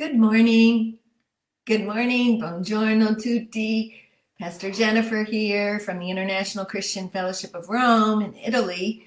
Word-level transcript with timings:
Good 0.00 0.16
morning. 0.16 0.96
Good 1.66 1.84
morning. 1.84 2.40
Buongiorno 2.40 3.22
tutti. 3.22 4.00
Pastor 4.40 4.70
Jennifer 4.70 5.24
here 5.24 5.78
from 5.78 5.98
the 5.98 6.08
International 6.08 6.64
Christian 6.64 7.10
Fellowship 7.10 7.54
of 7.54 7.68
Rome 7.68 8.22
in 8.22 8.34
Italy. 8.34 9.04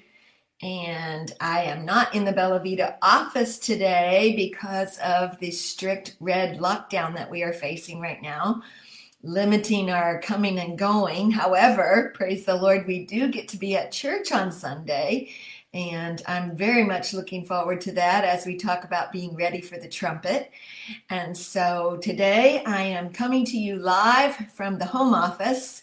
And 0.62 1.32
I 1.40 1.64
am 1.64 1.84
not 1.84 2.14
in 2.14 2.24
the 2.24 2.30
Bella 2.30 2.60
Vita 2.60 2.96
office 3.02 3.58
today 3.58 4.34
because 4.36 4.96
of 4.98 5.36
the 5.40 5.50
strict 5.50 6.14
red 6.20 6.60
lockdown 6.60 7.16
that 7.16 7.28
we 7.28 7.42
are 7.42 7.52
facing 7.52 7.98
right 7.98 8.22
now, 8.22 8.62
limiting 9.24 9.90
our 9.90 10.20
coming 10.20 10.60
and 10.60 10.78
going. 10.78 11.32
However, 11.32 12.12
praise 12.14 12.44
the 12.44 12.54
Lord, 12.54 12.86
we 12.86 13.04
do 13.04 13.32
get 13.32 13.48
to 13.48 13.56
be 13.56 13.76
at 13.76 13.90
church 13.90 14.30
on 14.30 14.52
Sunday. 14.52 15.30
And 15.74 16.22
I'm 16.28 16.56
very 16.56 16.84
much 16.84 17.12
looking 17.12 17.44
forward 17.44 17.80
to 17.82 17.92
that 17.92 18.24
as 18.24 18.46
we 18.46 18.56
talk 18.56 18.84
about 18.84 19.10
being 19.10 19.34
ready 19.34 19.60
for 19.60 19.76
the 19.76 19.88
trumpet. 19.88 20.52
And 21.10 21.36
so 21.36 21.98
today 22.00 22.62
I 22.64 22.82
am 22.82 23.12
coming 23.12 23.44
to 23.46 23.58
you 23.58 23.76
live 23.76 24.36
from 24.54 24.78
the 24.78 24.84
home 24.84 25.12
office 25.12 25.82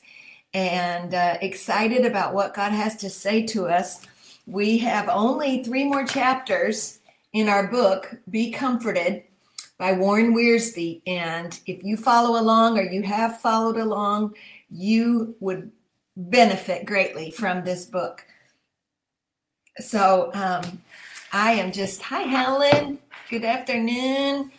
and 0.53 1.13
uh, 1.13 1.38
excited 1.41 2.05
about 2.05 2.33
what 2.33 2.53
God 2.53 2.71
has 2.71 2.95
to 2.97 3.09
say 3.09 3.45
to 3.47 3.67
us. 3.67 4.07
We 4.47 4.77
have 4.77 5.09
only 5.09 5.61
three 5.61 5.83
more 5.83 6.05
chapters 6.05 6.99
in 7.33 7.49
our 7.49 7.67
book, 7.67 8.16
Be 8.30 8.49
Comforted 8.49 9.23
by 9.77 9.91
Warren 9.91 10.33
Wiersbe. 10.33 11.02
And 11.05 11.59
if 11.66 11.83
you 11.83 11.97
follow 11.97 12.39
along 12.39 12.80
or 12.80 12.83
you 12.83 13.02
have 13.03 13.41
followed 13.41 13.77
along, 13.77 14.35
you 14.69 15.35
would 15.41 15.69
benefit 16.16 16.85
greatly 16.85 17.30
from 17.31 17.66
this 17.66 17.85
book. 17.85 18.25
So 19.81 20.31
um, 20.34 20.81
I 21.34 21.53
am 21.53 21.71
just, 21.71 22.03
hi, 22.03 22.22
Helen. 22.22 22.99
Good 23.30 23.44
afternoon. 23.44 24.52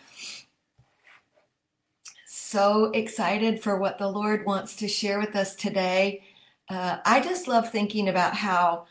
So 2.25 2.91
excited 2.91 3.63
for 3.63 3.77
what 3.77 3.97
the 3.97 4.09
Lord 4.09 4.45
wants 4.45 4.75
to 4.77 4.87
share 4.87 5.19
with 5.19 5.35
us 5.35 5.55
today. 5.55 6.23
Uh, 6.69 6.99
I 7.05 7.19
just 7.21 7.47
love 7.47 7.71
thinking 7.71 8.09
about 8.09 8.35
how 8.35 8.85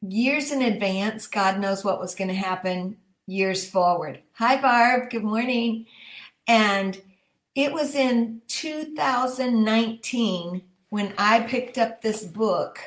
years 0.00 0.52
in 0.52 0.62
advance, 0.62 1.26
God 1.26 1.58
knows 1.58 1.84
what 1.84 2.00
was 2.00 2.14
going 2.14 2.28
to 2.28 2.34
happen 2.34 2.96
years 3.26 3.68
forward. 3.68 4.20
Hi, 4.34 4.60
Barb. 4.60 5.10
Good 5.10 5.24
morning. 5.24 5.86
And 6.46 7.00
it 7.54 7.72
was 7.72 7.94
in 7.94 8.42
2019 8.48 10.62
when 10.90 11.14
I 11.18 11.40
picked 11.40 11.76
up 11.76 12.02
this 12.02 12.22
book 12.24 12.78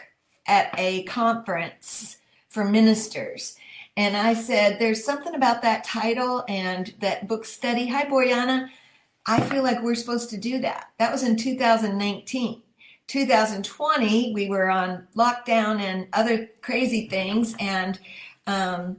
at 0.48 0.73
a 0.78 1.03
conference 1.03 2.20
for 2.50 2.66
ministers. 2.66 3.55
And 3.95 4.17
I 4.17 4.33
said, 4.33 4.80
There's 4.80 5.03
something 5.03 5.36
about 5.36 5.61
that 5.61 5.83
title 5.83 6.44
and 6.47 6.94
that 7.00 7.28
book 7.28 7.45
study. 7.45 7.88
Hi, 7.88 8.06
Boyana. 8.06 8.69
I 9.25 9.41
feel 9.41 9.64
like 9.64 9.81
we're 9.81 9.95
supposed 9.95 10.30
to 10.31 10.38
do 10.38 10.59
that. 10.59 10.89
That 10.97 11.11
was 11.11 11.23
in 11.23 11.36
2019. 11.36 12.61
2020, 13.08 14.33
we 14.33 14.50
were 14.50 14.69
on 14.69 15.08
lockdown 15.16 15.80
and 15.80 16.08
other 16.14 16.50
crazy 16.61 17.08
things. 17.09 17.56
And, 17.59 18.00
um, 18.45 18.97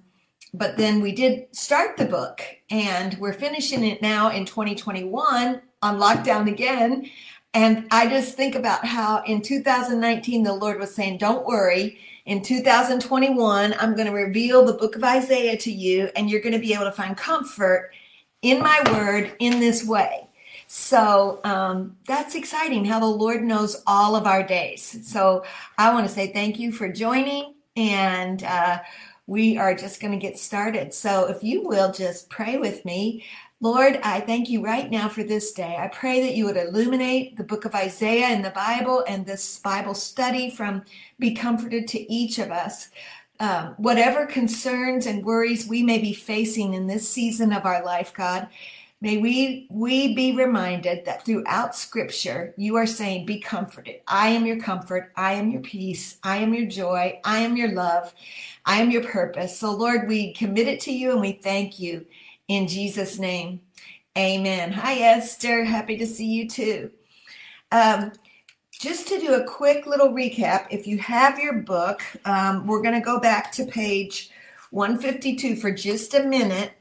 but 0.53 0.77
then 0.77 1.01
we 1.01 1.13
did 1.13 1.55
start 1.55 1.97
the 1.97 2.07
book 2.07 2.43
and 2.71 3.17
we're 3.19 3.33
finishing 3.33 3.85
it 3.85 4.03
now 4.03 4.31
in 4.31 4.45
2021 4.45 5.63
on 5.83 5.99
lockdown 5.99 6.49
again. 6.49 7.09
And 7.53 7.87
I 7.91 8.09
just 8.09 8.37
think 8.37 8.55
about 8.55 8.85
how 8.85 9.23
in 9.25 9.43
2019, 9.43 10.45
the 10.45 10.53
Lord 10.53 10.79
was 10.79 10.95
saying, 10.95 11.19
Don't 11.19 11.47
worry 11.47 11.99
in 12.27 12.43
2021, 12.43 13.75
I'm 13.79 13.95
going 13.95 14.07
to 14.07 14.13
reveal 14.13 14.65
the 14.65 14.75
book 14.75 14.95
of 14.95 15.03
Isaiah 15.03 15.57
to 15.57 15.73
you, 15.73 16.11
and 16.15 16.31
you're 16.31 16.41
going 16.41 16.53
to 16.53 16.61
be 16.61 16.75
able 16.75 16.85
to 16.85 16.93
find 16.93 17.17
comfort 17.17 17.91
in 18.43 18.63
my 18.63 18.81
word 18.93 19.35
in 19.41 19.59
this 19.59 19.85
way. 19.85 20.29
So 20.69 21.41
um, 21.43 21.97
that's 22.07 22.37
exciting 22.37 22.85
how 22.85 23.01
the 23.01 23.07
Lord 23.07 23.43
knows 23.43 23.83
all 23.85 24.15
of 24.15 24.27
our 24.27 24.45
days. 24.45 25.01
So 25.03 25.45
I 25.77 25.93
want 25.93 26.07
to 26.07 26.13
say 26.13 26.33
thank 26.33 26.61
you 26.61 26.71
for 26.71 26.89
joining, 26.89 27.55
and 27.75 28.45
uh, 28.45 28.79
we 29.27 29.59
are 29.59 29.75
just 29.75 30.01
going 30.01 30.13
to 30.13 30.19
get 30.19 30.39
started. 30.39 30.95
So 30.95 31.27
if 31.27 31.43
you 31.43 31.67
will 31.67 31.91
just 31.91 32.31
pray 32.31 32.59
with 32.59 32.85
me, 32.85 33.25
Lord, 33.63 34.01
I 34.03 34.21
thank 34.21 34.49
you 34.49 34.65
right 34.65 34.91
now 34.91 35.11
for 35.11 35.23
this 35.23 35.53
day. 35.53 35.77
I 35.79 35.89
pray 35.89 36.23
that 36.23 36.35
you 36.35 36.47
would 36.47 36.57
illuminate 36.57 37.37
the 37.37 37.45
book 37.45 37.67
of 37.67 37.75
Isaiah 37.75 38.31
in 38.31 38.41
the 38.41 38.49
Bible 38.51 39.05
and 39.07 39.27
this 39.27 39.59
Bible 39.59 39.93
study 39.93 40.51
from 40.51 40.83
Be 41.19 41.35
Comforted 41.35 41.87
to 41.89 42.11
each 42.11 42.39
of 42.39 42.51
us. 42.51 42.89
Um, 43.39 43.75
whatever 43.77 44.25
concerns 44.25 45.05
and 45.05 45.27
worries 45.27 45.69
we 45.69 45.83
may 45.83 45.99
be 45.99 46.15
facing 46.15 46.73
in 46.73 46.87
this 46.87 47.07
season 47.07 47.53
of 47.53 47.67
our 47.67 47.85
life, 47.85 48.15
God, 48.15 48.49
may 49.03 49.19
we 49.19 49.67
we 49.71 50.15
be 50.15 50.35
reminded 50.35 51.05
that 51.05 51.27
throughout 51.27 51.77
Scripture 51.77 52.55
you 52.57 52.77
are 52.77 52.87
saying, 52.87 53.27
"Be 53.27 53.41
comforted. 53.41 54.01
I 54.09 54.29
am 54.29 54.47
your 54.47 54.59
comfort. 54.59 55.13
I 55.17 55.35
am 55.35 55.51
your 55.51 55.61
peace. 55.61 56.17
I 56.23 56.39
am 56.39 56.55
your 56.55 56.67
joy. 56.67 57.21
I 57.25 57.41
am 57.41 57.59
your 57.59 57.73
love. 57.73 58.15
I 58.65 58.81
am 58.81 58.91
your 58.91 59.05
purpose." 59.05 59.59
So, 59.59 59.71
Lord, 59.71 60.09
we 60.09 60.33
commit 60.33 60.67
it 60.67 60.81
to 60.81 60.93
you 60.93 61.13
and 61.13 61.21
we 61.21 61.33
thank 61.33 61.79
you 61.79 62.07
in 62.51 62.67
Jesus' 62.67 63.17
name. 63.17 63.61
Amen. 64.19 64.73
Hi, 64.73 64.95
Esther. 64.95 65.63
Happy 65.65 65.97
to 65.97 66.05
see 66.05 66.27
you 66.27 66.49
too. 66.49 66.91
Um, 67.71 68.11
just 68.73 69.07
to 69.07 69.21
do 69.21 69.35
a 69.35 69.45
quick 69.45 69.87
little 69.87 70.09
recap, 70.09 70.67
if 70.69 70.85
you 70.85 70.99
have 70.99 71.39
your 71.39 71.61
book, 71.61 72.03
um, 72.25 72.67
we're 72.67 72.83
going 72.83 72.97
to 72.97 73.01
go 73.01 73.21
back 73.21 73.53
to 73.53 73.65
page 73.65 74.31
152 74.73 75.55
for 75.57 75.71
just 75.71 76.13
a 76.15 76.25
minute. 76.25 76.73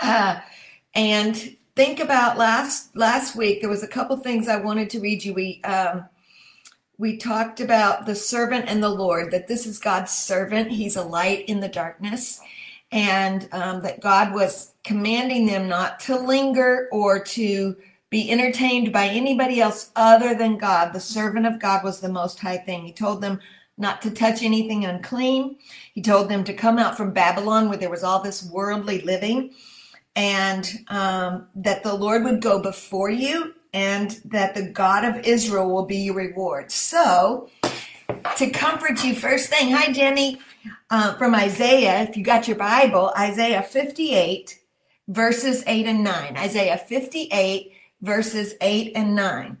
Uh, 0.00 0.38
and 0.94 1.56
think 1.74 1.98
about 1.98 2.38
last 2.38 2.94
last 2.94 3.34
week. 3.34 3.60
There 3.60 3.70
was 3.70 3.82
a 3.82 3.88
couple 3.88 4.16
things 4.18 4.46
I 4.46 4.60
wanted 4.60 4.88
to 4.90 5.00
read 5.00 5.24
you. 5.24 5.34
We 5.34 5.60
um, 5.64 6.04
we 6.96 7.16
talked 7.16 7.58
about 7.58 8.06
the 8.06 8.14
servant 8.14 8.66
and 8.68 8.80
the 8.80 8.88
Lord. 8.88 9.32
That 9.32 9.48
this 9.48 9.66
is 9.66 9.80
God's 9.80 10.12
servant. 10.12 10.70
He's 10.70 10.94
a 10.94 11.02
light 11.02 11.48
in 11.48 11.58
the 11.58 11.68
darkness 11.68 12.40
and 12.92 13.48
um, 13.52 13.82
that 13.82 14.00
God 14.00 14.32
was 14.34 14.74
commanding 14.84 15.46
them 15.46 15.68
not 15.68 15.98
to 16.00 16.16
linger 16.16 16.88
or 16.92 17.18
to 17.24 17.76
be 18.10 18.30
entertained 18.30 18.92
by 18.92 19.06
anybody 19.06 19.60
else 19.60 19.90
other 19.96 20.34
than 20.34 20.58
God. 20.58 20.92
The 20.92 21.00
servant 21.00 21.46
of 21.46 21.58
God 21.58 21.82
was 21.82 22.00
the 22.00 22.10
most 22.10 22.38
high 22.38 22.58
thing. 22.58 22.84
He 22.84 22.92
told 22.92 23.22
them 23.22 23.40
not 23.78 24.02
to 24.02 24.10
touch 24.10 24.42
anything 24.42 24.84
unclean. 24.84 25.56
He 25.94 26.02
told 26.02 26.28
them 26.28 26.44
to 26.44 26.52
come 26.52 26.78
out 26.78 26.96
from 26.96 27.14
Babylon 27.14 27.68
where 27.68 27.78
there 27.78 27.88
was 27.90 28.04
all 28.04 28.22
this 28.22 28.48
worldly 28.50 29.00
living 29.00 29.54
and 30.14 30.84
um, 30.88 31.46
that 31.54 31.82
the 31.82 31.94
Lord 31.94 32.24
would 32.24 32.42
go 32.42 32.60
before 32.60 33.08
you 33.08 33.54
and 33.72 34.20
that 34.26 34.54
the 34.54 34.68
God 34.68 35.06
of 35.06 35.24
Israel 35.24 35.70
will 35.70 35.86
be 35.86 35.96
your 35.96 36.14
reward. 36.14 36.70
So, 36.70 37.48
to 38.36 38.50
comfort 38.50 39.02
you, 39.02 39.14
first 39.14 39.48
thing, 39.48 39.72
hi 39.72 39.90
Jenny, 39.90 40.38
uh, 40.90 41.14
from 41.14 41.34
Isaiah, 41.34 42.02
if 42.02 42.16
you 42.16 42.24
got 42.24 42.48
your 42.48 42.56
Bible, 42.56 43.12
Isaiah 43.18 43.62
58, 43.62 44.58
verses 45.08 45.64
8 45.66 45.86
and 45.86 46.04
9. 46.04 46.36
Isaiah 46.36 46.78
58, 46.78 47.72
verses 48.00 48.54
8 48.60 48.92
and 48.94 49.14
9. 49.14 49.58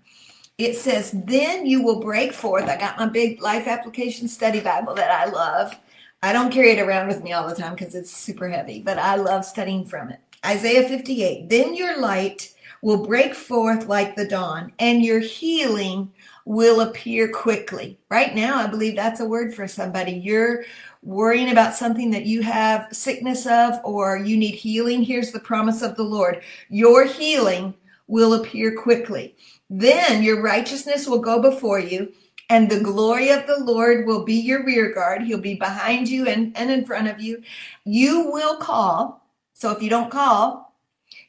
It 0.58 0.76
says, 0.76 1.12
Then 1.12 1.66
you 1.66 1.82
will 1.82 2.00
break 2.00 2.32
forth. 2.32 2.64
I 2.64 2.76
got 2.76 2.98
my 2.98 3.06
big 3.06 3.42
life 3.42 3.66
application 3.66 4.28
study 4.28 4.60
Bible 4.60 4.94
that 4.94 5.10
I 5.10 5.30
love. 5.30 5.78
I 6.22 6.32
don't 6.32 6.52
carry 6.52 6.70
it 6.70 6.80
around 6.80 7.08
with 7.08 7.22
me 7.22 7.32
all 7.32 7.48
the 7.48 7.54
time 7.54 7.74
because 7.74 7.94
it's 7.94 8.14
super 8.14 8.48
heavy, 8.48 8.80
but 8.80 8.98
I 8.98 9.16
love 9.16 9.44
studying 9.44 9.84
from 9.84 10.10
it. 10.10 10.20
Isaiah 10.44 10.88
58, 10.88 11.48
Then 11.48 11.74
your 11.74 11.98
light 11.98 12.52
will 12.80 13.06
break 13.06 13.34
forth 13.34 13.86
like 13.86 14.16
the 14.16 14.26
dawn, 14.26 14.72
and 14.78 15.04
your 15.04 15.20
healing 15.20 16.12
will 16.44 16.80
appear 16.80 17.28
quickly. 17.28 17.98
Right 18.10 18.34
now, 18.34 18.56
I 18.56 18.66
believe 18.66 18.96
that's 18.96 19.20
a 19.20 19.26
word 19.26 19.54
for 19.54 19.68
somebody. 19.68 20.12
You're 20.12 20.64
worrying 21.02 21.50
about 21.50 21.74
something 21.74 22.10
that 22.10 22.26
you 22.26 22.42
have 22.42 22.88
sickness 22.92 23.46
of 23.46 23.74
or 23.84 24.18
you 24.18 24.36
need 24.36 24.54
healing. 24.54 25.02
Here's 25.02 25.32
the 25.32 25.40
promise 25.40 25.82
of 25.82 25.96
the 25.96 26.02
Lord 26.02 26.42
your 26.68 27.04
healing 27.04 27.74
will 28.06 28.34
appear 28.34 28.76
quickly. 28.76 29.34
Then 29.70 30.22
your 30.22 30.42
righteousness 30.42 31.06
will 31.06 31.20
go 31.20 31.40
before 31.40 31.78
you, 31.78 32.12
and 32.50 32.70
the 32.70 32.80
glory 32.80 33.30
of 33.30 33.46
the 33.46 33.60
Lord 33.60 34.06
will 34.06 34.24
be 34.24 34.34
your 34.34 34.64
rear 34.64 34.92
guard. 34.92 35.22
He'll 35.22 35.38
be 35.38 35.54
behind 35.54 36.08
you 36.08 36.28
and, 36.28 36.54
and 36.56 36.70
in 36.70 36.84
front 36.84 37.08
of 37.08 37.20
you. 37.20 37.42
You 37.84 38.30
will 38.30 38.56
call. 38.56 39.24
So 39.54 39.70
if 39.70 39.82
you 39.82 39.88
don't 39.88 40.10
call, 40.10 40.74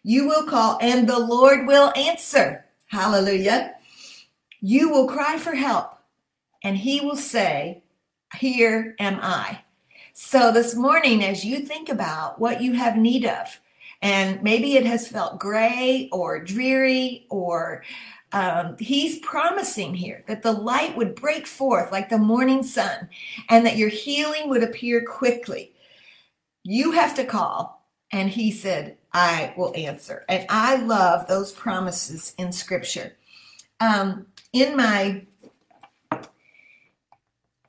you 0.03 0.27
will 0.27 0.43
call, 0.43 0.77
and 0.81 1.07
the 1.07 1.19
Lord 1.19 1.65
will 1.65 1.93
answer. 1.95 2.65
Hallelujah. 2.87 3.75
You 4.65 4.91
will 4.91 5.07
cry 5.09 5.37
for 5.37 5.55
help, 5.55 5.99
and 6.63 6.77
he 6.77 7.01
will 7.01 7.17
say, 7.17 7.83
Here 8.37 8.95
am 8.97 9.19
I. 9.21 9.59
So 10.13 10.53
this 10.53 10.73
morning, 10.73 11.21
as 11.21 11.43
you 11.43 11.59
think 11.59 11.89
about 11.89 12.39
what 12.39 12.61
you 12.61 12.71
have 12.71 12.95
need 12.95 13.25
of, 13.25 13.59
and 14.01 14.41
maybe 14.41 14.77
it 14.77 14.85
has 14.85 15.05
felt 15.05 15.37
gray 15.37 16.07
or 16.13 16.41
dreary 16.41 17.27
or 17.29 17.83
um, 18.31 18.77
he's 18.79 19.19
promising 19.19 19.95
here 19.95 20.23
that 20.27 20.43
the 20.43 20.53
light 20.53 20.95
would 20.95 21.15
break 21.15 21.45
forth 21.45 21.91
like 21.91 22.07
the 22.07 22.17
morning 22.17 22.63
sun 22.63 23.09
and 23.49 23.65
that 23.65 23.75
your 23.75 23.89
healing 23.89 24.47
would 24.47 24.63
appear 24.63 25.03
quickly. 25.03 25.73
You 26.63 26.91
have 26.91 27.13
to 27.15 27.25
call. 27.25 27.85
And 28.13 28.29
he 28.29 28.49
said, 28.49 28.95
I 29.11 29.53
will 29.57 29.73
answer. 29.75 30.23
And 30.29 30.45
I 30.47 30.77
love 30.77 31.27
those 31.27 31.51
promises 31.51 32.33
in 32.37 32.53
scripture. 32.53 33.17
Um, 33.81 34.27
in 34.53 34.77
my, 34.77 35.25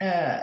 uh, 0.01 0.43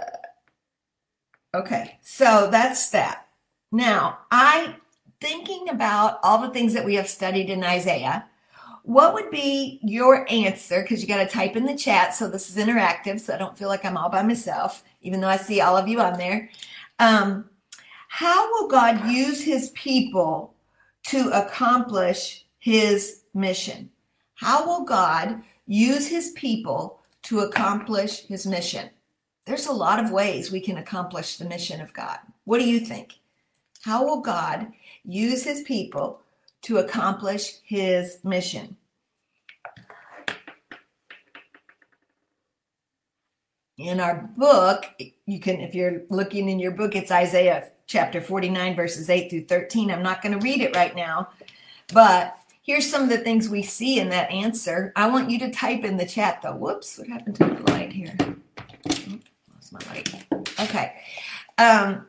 okay, 1.53 1.99
so 2.01 2.49
that's 2.51 2.89
that. 2.89 3.27
Now, 3.71 4.19
I, 4.31 4.75
thinking 5.21 5.69
about 5.69 6.19
all 6.23 6.41
the 6.41 6.49
things 6.49 6.73
that 6.73 6.83
we 6.83 6.95
have 6.95 7.07
studied 7.07 7.49
in 7.49 7.63
Isaiah, 7.63 8.25
what 8.83 9.13
would 9.13 9.29
be 9.29 9.79
your 9.83 10.29
answer? 10.29 10.81
Because 10.81 11.01
you 11.01 11.07
got 11.07 11.17
to 11.17 11.29
type 11.29 11.55
in 11.55 11.65
the 11.65 11.77
chat. 11.77 12.15
So 12.15 12.27
this 12.27 12.49
is 12.49 12.63
interactive. 12.63 13.19
So 13.19 13.33
I 13.33 13.37
don't 13.37 13.57
feel 13.57 13.69
like 13.69 13.85
I'm 13.85 13.95
all 13.95 14.09
by 14.09 14.23
myself, 14.23 14.83
even 15.01 15.21
though 15.21 15.27
I 15.27 15.37
see 15.37 15.61
all 15.61 15.77
of 15.77 15.87
you 15.87 16.01
on 16.01 16.17
there. 16.17 16.49
Um, 16.99 17.49
how 18.07 18.51
will 18.51 18.67
God 18.67 19.07
use 19.07 19.43
his 19.43 19.69
people 19.69 20.55
to 21.07 21.29
accomplish 21.29 22.45
his 22.57 23.21
mission? 23.33 23.91
How 24.33 24.65
will 24.65 24.83
God 24.83 25.43
use 25.71 26.07
his 26.07 26.31
people 26.31 26.99
to 27.23 27.39
accomplish 27.39 28.25
his 28.25 28.45
mission? 28.45 28.89
There's 29.45 29.67
a 29.67 29.71
lot 29.71 30.03
of 30.03 30.11
ways 30.11 30.51
we 30.51 30.59
can 30.59 30.77
accomplish 30.77 31.37
the 31.37 31.45
mission 31.45 31.81
of 31.81 31.93
God. 31.93 32.19
What 32.43 32.59
do 32.59 32.69
you 32.69 32.79
think? 32.79 33.19
How 33.81 34.05
will 34.05 34.21
God 34.21 34.71
use 35.03 35.43
his 35.43 35.61
people 35.63 36.21
to 36.63 36.77
accomplish 36.77 37.59
his 37.63 38.19
mission? 38.23 38.75
in 43.77 43.99
our 43.99 44.29
book, 44.37 44.85
you 45.25 45.39
can, 45.39 45.59
if 45.59 45.73
you're 45.73 46.03
looking 46.09 46.49
in 46.49 46.59
your 46.59 46.71
book, 46.71 46.95
it's 46.95 47.11
Isaiah 47.11 47.69
chapter 47.87 48.21
49, 48.21 48.75
verses 48.75 49.09
8 49.09 49.29
through 49.29 49.45
13. 49.45 49.91
I'm 49.91 50.03
not 50.03 50.21
going 50.21 50.37
to 50.37 50.43
read 50.43 50.61
it 50.61 50.75
right 50.75 50.95
now, 50.95 51.29
but 51.93 52.37
here's 52.61 52.89
some 52.89 53.03
of 53.03 53.09
the 53.09 53.17
things 53.17 53.49
we 53.49 53.63
see 53.63 53.99
in 53.99 54.09
that 54.09 54.31
answer. 54.31 54.93
I 54.95 55.07
want 55.07 55.29
you 55.29 55.39
to 55.39 55.51
type 55.51 55.83
in 55.83 55.97
the 55.97 56.05
chat 56.05 56.41
though. 56.41 56.55
Whoops, 56.55 56.97
what 56.97 57.07
happened 57.07 57.35
to 57.37 57.45
the 57.45 57.71
light 57.71 57.91
here? 57.91 58.15
lost 59.53 59.71
my 59.71 59.79
light. 59.89 60.25
Okay. 60.59 60.93
Um, 61.57 62.07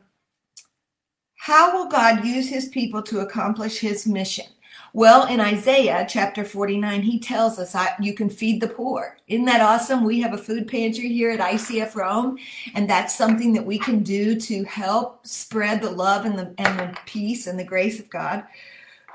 how 1.36 1.76
will 1.76 1.88
God 1.88 2.24
use 2.24 2.48
his 2.48 2.68
people 2.68 3.02
to 3.02 3.20
accomplish 3.20 3.78
his 3.78 4.06
mission? 4.06 4.46
Well, 4.94 5.26
in 5.26 5.40
Isaiah 5.40 6.06
chapter 6.08 6.44
49, 6.44 7.00
he 7.02 7.18
tells 7.18 7.58
us 7.58 7.74
you 7.98 8.12
can 8.12 8.28
feed 8.28 8.60
the 8.60 8.68
poor. 8.68 9.16
Isn't 9.26 9.46
that 9.46 9.62
awesome? 9.62 10.04
We 10.04 10.20
have 10.20 10.34
a 10.34 10.38
food 10.38 10.68
pantry 10.68 11.08
here 11.08 11.30
at 11.30 11.40
ICF 11.40 11.94
Rome, 11.94 12.38
and 12.74 12.88
that's 12.88 13.16
something 13.16 13.54
that 13.54 13.64
we 13.64 13.78
can 13.78 14.02
do 14.02 14.38
to 14.38 14.64
help 14.64 15.26
spread 15.26 15.80
the 15.80 15.90
love 15.90 16.26
and 16.26 16.38
the, 16.38 16.54
and 16.58 16.78
the 16.78 16.98
peace 17.06 17.46
and 17.46 17.58
the 17.58 17.64
grace 17.64 17.98
of 17.98 18.10
God. 18.10 18.44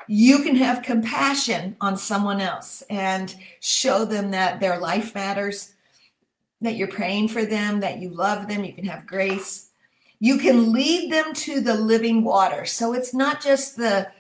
You 0.07 0.39
can 0.39 0.55
have 0.55 0.83
compassion 0.83 1.75
on 1.81 1.97
someone 1.97 2.39
else 2.39 2.81
and 2.89 3.35
show 3.59 4.05
them 4.05 4.31
that 4.31 4.59
their 4.59 4.79
life 4.79 5.13
matters, 5.13 5.73
that 6.61 6.75
you're 6.75 6.87
praying 6.87 7.27
for 7.29 7.45
them, 7.45 7.81
that 7.81 7.99
you 7.99 8.09
love 8.09 8.47
them, 8.47 8.63
you 8.63 8.73
can 8.73 8.85
have 8.85 9.05
grace. 9.05 9.69
You 10.19 10.37
can 10.37 10.71
lead 10.71 11.11
them 11.11 11.33
to 11.33 11.59
the 11.61 11.75
living 11.75 12.23
water. 12.23 12.65
So 12.65 12.93
it's 12.93 13.13
not 13.13 13.41
just 13.41 13.77
the 13.77 14.11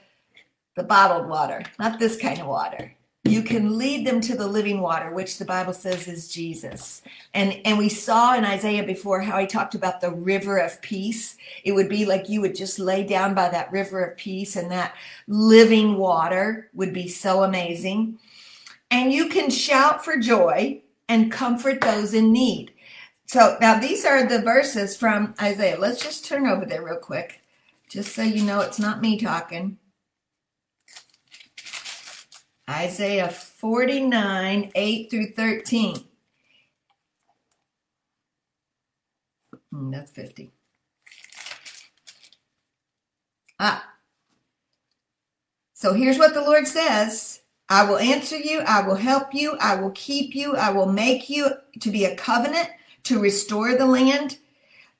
the 0.75 0.83
bottled 0.83 1.27
water, 1.27 1.63
not 1.79 1.97
this 1.97 2.17
kind 2.17 2.39
of 2.39 2.45
water. 2.45 2.93
You 3.27 3.43
can 3.43 3.77
lead 3.77 4.05
them 4.05 4.21
to 4.21 4.35
the 4.35 4.47
living 4.47 4.81
water, 4.81 5.11
which 5.11 5.37
the 5.37 5.45
Bible 5.45 5.73
says 5.73 6.07
is 6.07 6.27
Jesus. 6.27 7.01
And 7.33 7.59
and 7.65 7.77
we 7.77 7.89
saw 7.89 8.35
in 8.35 8.45
Isaiah 8.45 8.83
before 8.83 9.21
how 9.21 9.37
he 9.39 9.47
talked 9.47 9.75
about 9.75 10.01
the 10.01 10.11
river 10.11 10.57
of 10.57 10.81
peace. 10.81 11.37
It 11.63 11.73
would 11.73 11.89
be 11.89 12.05
like 12.05 12.29
you 12.29 12.41
would 12.41 12.55
just 12.55 12.79
lay 12.79 13.03
down 13.03 13.33
by 13.33 13.49
that 13.49 13.71
river 13.71 14.03
of 14.03 14.17
peace 14.17 14.55
and 14.55 14.71
that 14.71 14.95
living 15.27 15.97
water 15.97 16.69
would 16.73 16.93
be 16.93 17.07
so 17.07 17.43
amazing. 17.43 18.19
And 18.89 19.11
you 19.11 19.29
can 19.29 19.49
shout 19.49 20.03
for 20.03 20.17
joy 20.17 20.81
and 21.09 21.31
comfort 21.31 21.81
those 21.81 22.13
in 22.13 22.31
need. 22.31 22.71
So 23.25 23.57
now 23.59 23.79
these 23.79 24.05
are 24.05 24.25
the 24.25 24.41
verses 24.41 24.95
from 24.95 25.35
Isaiah. 25.41 25.77
Let's 25.77 26.01
just 26.01 26.25
turn 26.25 26.47
over 26.47 26.65
there 26.65 26.81
real 26.81 26.97
quick, 26.97 27.41
just 27.89 28.15
so 28.15 28.21
you 28.21 28.43
know 28.43 28.61
it's 28.61 28.79
not 28.79 29.01
me 29.01 29.19
talking. 29.19 29.77
Isaiah 32.69 33.29
49, 33.29 34.71
8 34.75 35.09
through 35.09 35.31
13. 35.31 35.95
Mm, 39.73 39.91
that's 39.91 40.11
50. 40.11 40.51
Ah. 43.59 43.93
So 45.73 45.93
here's 45.93 46.17
what 46.17 46.33
the 46.33 46.41
Lord 46.41 46.67
says 46.67 47.41
I 47.69 47.83
will 47.83 47.97
answer 47.97 48.37
you, 48.37 48.61
I 48.61 48.81
will 48.81 48.95
help 48.95 49.33
you, 49.33 49.57
I 49.59 49.75
will 49.75 49.91
keep 49.91 50.35
you, 50.35 50.55
I 50.55 50.71
will 50.71 50.91
make 50.91 51.29
you 51.29 51.49
to 51.79 51.89
be 51.89 52.05
a 52.05 52.15
covenant 52.15 52.69
to 53.03 53.19
restore 53.19 53.75
the 53.75 53.85
land. 53.85 54.37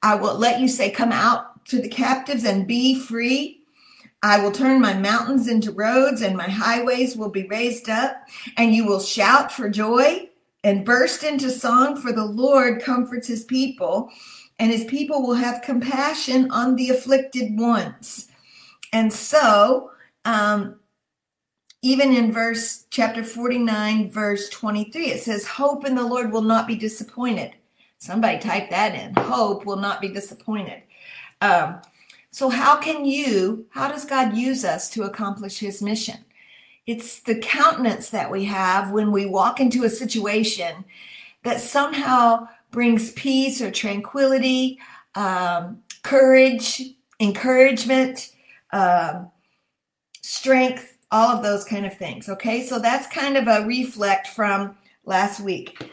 I 0.02 0.16
will 0.16 0.38
let 0.38 0.60
you 0.60 0.68
say, 0.68 0.92
Come 0.92 1.12
out 1.12 1.66
to 1.66 1.82
the 1.82 1.90
captives 1.90 2.44
and 2.44 2.68
be 2.68 3.00
free. 3.00 3.57
I 4.24 4.40
will 4.40 4.52
turn 4.52 4.82
my 4.82 4.94
mountains 4.94 5.48
into 5.48 5.72
roads 5.72 6.22
and 6.22 6.36
my 6.36 6.50
highways 6.50 7.16
will 7.16 7.30
be 7.30 7.48
raised 7.48 7.90
up, 7.90 8.28
and 8.58 8.74
you 8.74 8.86
will 8.86 9.00
shout 9.00 9.52
for 9.52 9.70
joy 9.70 10.30
and 10.64 10.86
burst 10.86 11.24
into 11.24 11.52
song, 11.52 11.96
for 11.96 12.12
the 12.12 12.26
Lord 12.26 12.82
comforts 12.82 13.28
his 13.28 13.44
people, 13.44 14.10
and 14.60 14.72
his 14.72 14.86
people 14.86 15.22
will 15.22 15.36
have 15.36 15.62
compassion 15.62 16.50
on 16.52 16.76
the 16.76 16.90
afflicted 16.90 17.58
ones. 17.58 18.28
And 18.92 19.14
so, 19.14 19.92
um, 20.26 20.80
even 21.84 22.12
in 22.12 22.34
verse 22.34 22.86
chapter 22.90 23.24
49, 23.24 24.10
verse 24.10 24.50
23, 24.50 25.06
it 25.06 25.22
says, 25.22 25.46
Hope 25.46 25.86
in 25.86 25.96
the 25.96 26.06
Lord 26.06 26.32
will 26.32 26.42
not 26.42 26.68
be 26.68 26.76
disappointed. 26.76 27.54
Somebody 28.00 28.40
type 28.40 28.70
that 28.72 28.96
in. 28.96 29.14
Hope 29.24 29.66
will 29.66 29.78
not 29.78 30.02
be 30.02 30.10
disappointed. 30.10 30.82
Um, 31.42 31.80
so, 32.32 32.50
how 32.50 32.78
can 32.78 33.06
you, 33.06 33.66
how 33.70 33.88
does 33.88 34.06
God 34.06 34.36
use 34.36 34.66
us 34.66 34.90
to 34.92 35.04
accomplish 35.04 35.60
his 35.60 35.82
mission? 35.82 36.26
It's 36.86 37.20
the 37.22 37.40
countenance 37.40 38.10
that 38.12 38.32
we 38.32 38.46
have 38.46 38.92
when 38.92 39.12
we 39.12 39.26
walk 39.26 39.60
into 39.60 39.84
a 39.84 39.90
situation 39.90 40.86
that 41.44 41.60
somehow 41.60 42.48
brings 42.72 43.12
peace 43.14 43.62
or 43.62 43.72
tranquility, 43.72 44.80
um, 45.16 45.82
courage, 46.04 46.82
encouragement, 47.20 48.32
um, 48.72 49.32
strength, 50.22 50.98
all 51.12 51.30
of 51.30 51.44
those 51.44 51.64
kind 51.64 51.86
of 51.86 51.98
things. 51.98 52.30
Okay, 52.30 52.66
so 52.66 52.80
that's 52.80 53.08
kind 53.08 53.38
of 53.38 53.48
a 53.48 53.66
reflect 53.66 54.28
from 54.28 54.78
last 55.06 55.40
week. 55.40 55.92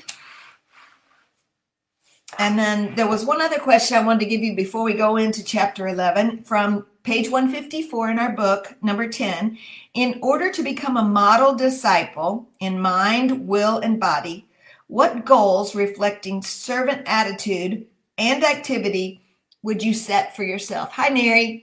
And 2.39 2.59
then 2.59 2.95
there 2.95 3.09
was 3.09 3.25
one 3.25 3.41
other 3.41 3.59
question 3.59 3.97
I 3.97 4.05
wanted 4.05 4.21
to 4.21 4.27
give 4.27 4.43
you 4.43 4.57
before 4.57 4.83
we 4.83 4.95
go 4.95 5.17
into 5.17 5.45
chapter 5.45 5.89
11 5.89 6.45
from 6.45 6.87
page 7.03 7.31
154 7.31 8.11
in 8.11 8.19
our 8.19 8.33
book, 8.33 8.77
number 8.83 9.09
10. 9.09 9.59
In 9.95 10.19
order 10.23 10.51
to 10.51 10.63
become 10.63 10.97
a 10.97 11.03
model 11.03 11.55
disciple 11.55 12.49
in 12.61 12.81
mind, 12.81 13.47
will, 13.47 13.79
and 13.79 14.01
body, 14.01 14.47
what 14.87 15.25
goals 15.25 15.75
reflecting 15.75 16.43
servant 16.43 17.03
attitude 17.07 17.87
and 18.19 18.45
activity 18.45 19.21
would 19.63 19.83
you 19.83 19.95
set 19.95 20.35
for 20.35 20.43
yourself? 20.43 20.93
Hi, 20.93 21.11
Mary. 21.11 21.63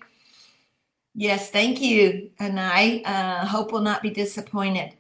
Yes, 1.14 1.50
thank 1.52 1.82
you. 1.82 2.32
And 2.40 2.60
I 2.60 3.02
uh, 3.06 3.46
hope 3.46 3.72
will 3.72 3.82
not 3.82 4.02
be 4.02 4.10
disappointed. 4.10 4.94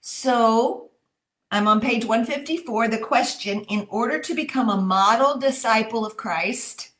So, 0.00 0.90
I'm 1.54 1.68
on 1.68 1.80
page 1.80 2.04
154. 2.04 2.88
The 2.88 2.98
question 2.98 3.60
In 3.68 3.86
order 3.88 4.18
to 4.18 4.34
become 4.34 4.68
a 4.68 4.80
model 4.80 5.38
disciple 5.38 6.04
of 6.04 6.16
Christ 6.16 6.90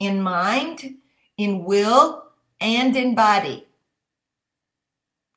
in 0.00 0.20
mind, 0.20 0.96
in 1.38 1.62
will, 1.64 2.24
and 2.60 2.96
in 2.96 3.14
body. 3.14 3.68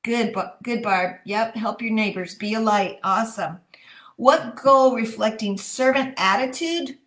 Good, 0.04 0.36
good, 0.64 0.82
Barb. 0.82 1.18
Yep, 1.26 1.58
help 1.58 1.80
your 1.80 1.92
neighbors. 1.92 2.34
Be 2.34 2.56
a 2.56 2.60
light. 2.60 3.00
Awesome. 3.04 3.60
What 4.16 4.56
goal 4.56 4.96
reflecting 4.96 5.56
servant 5.56 6.16
attitude 6.18 6.98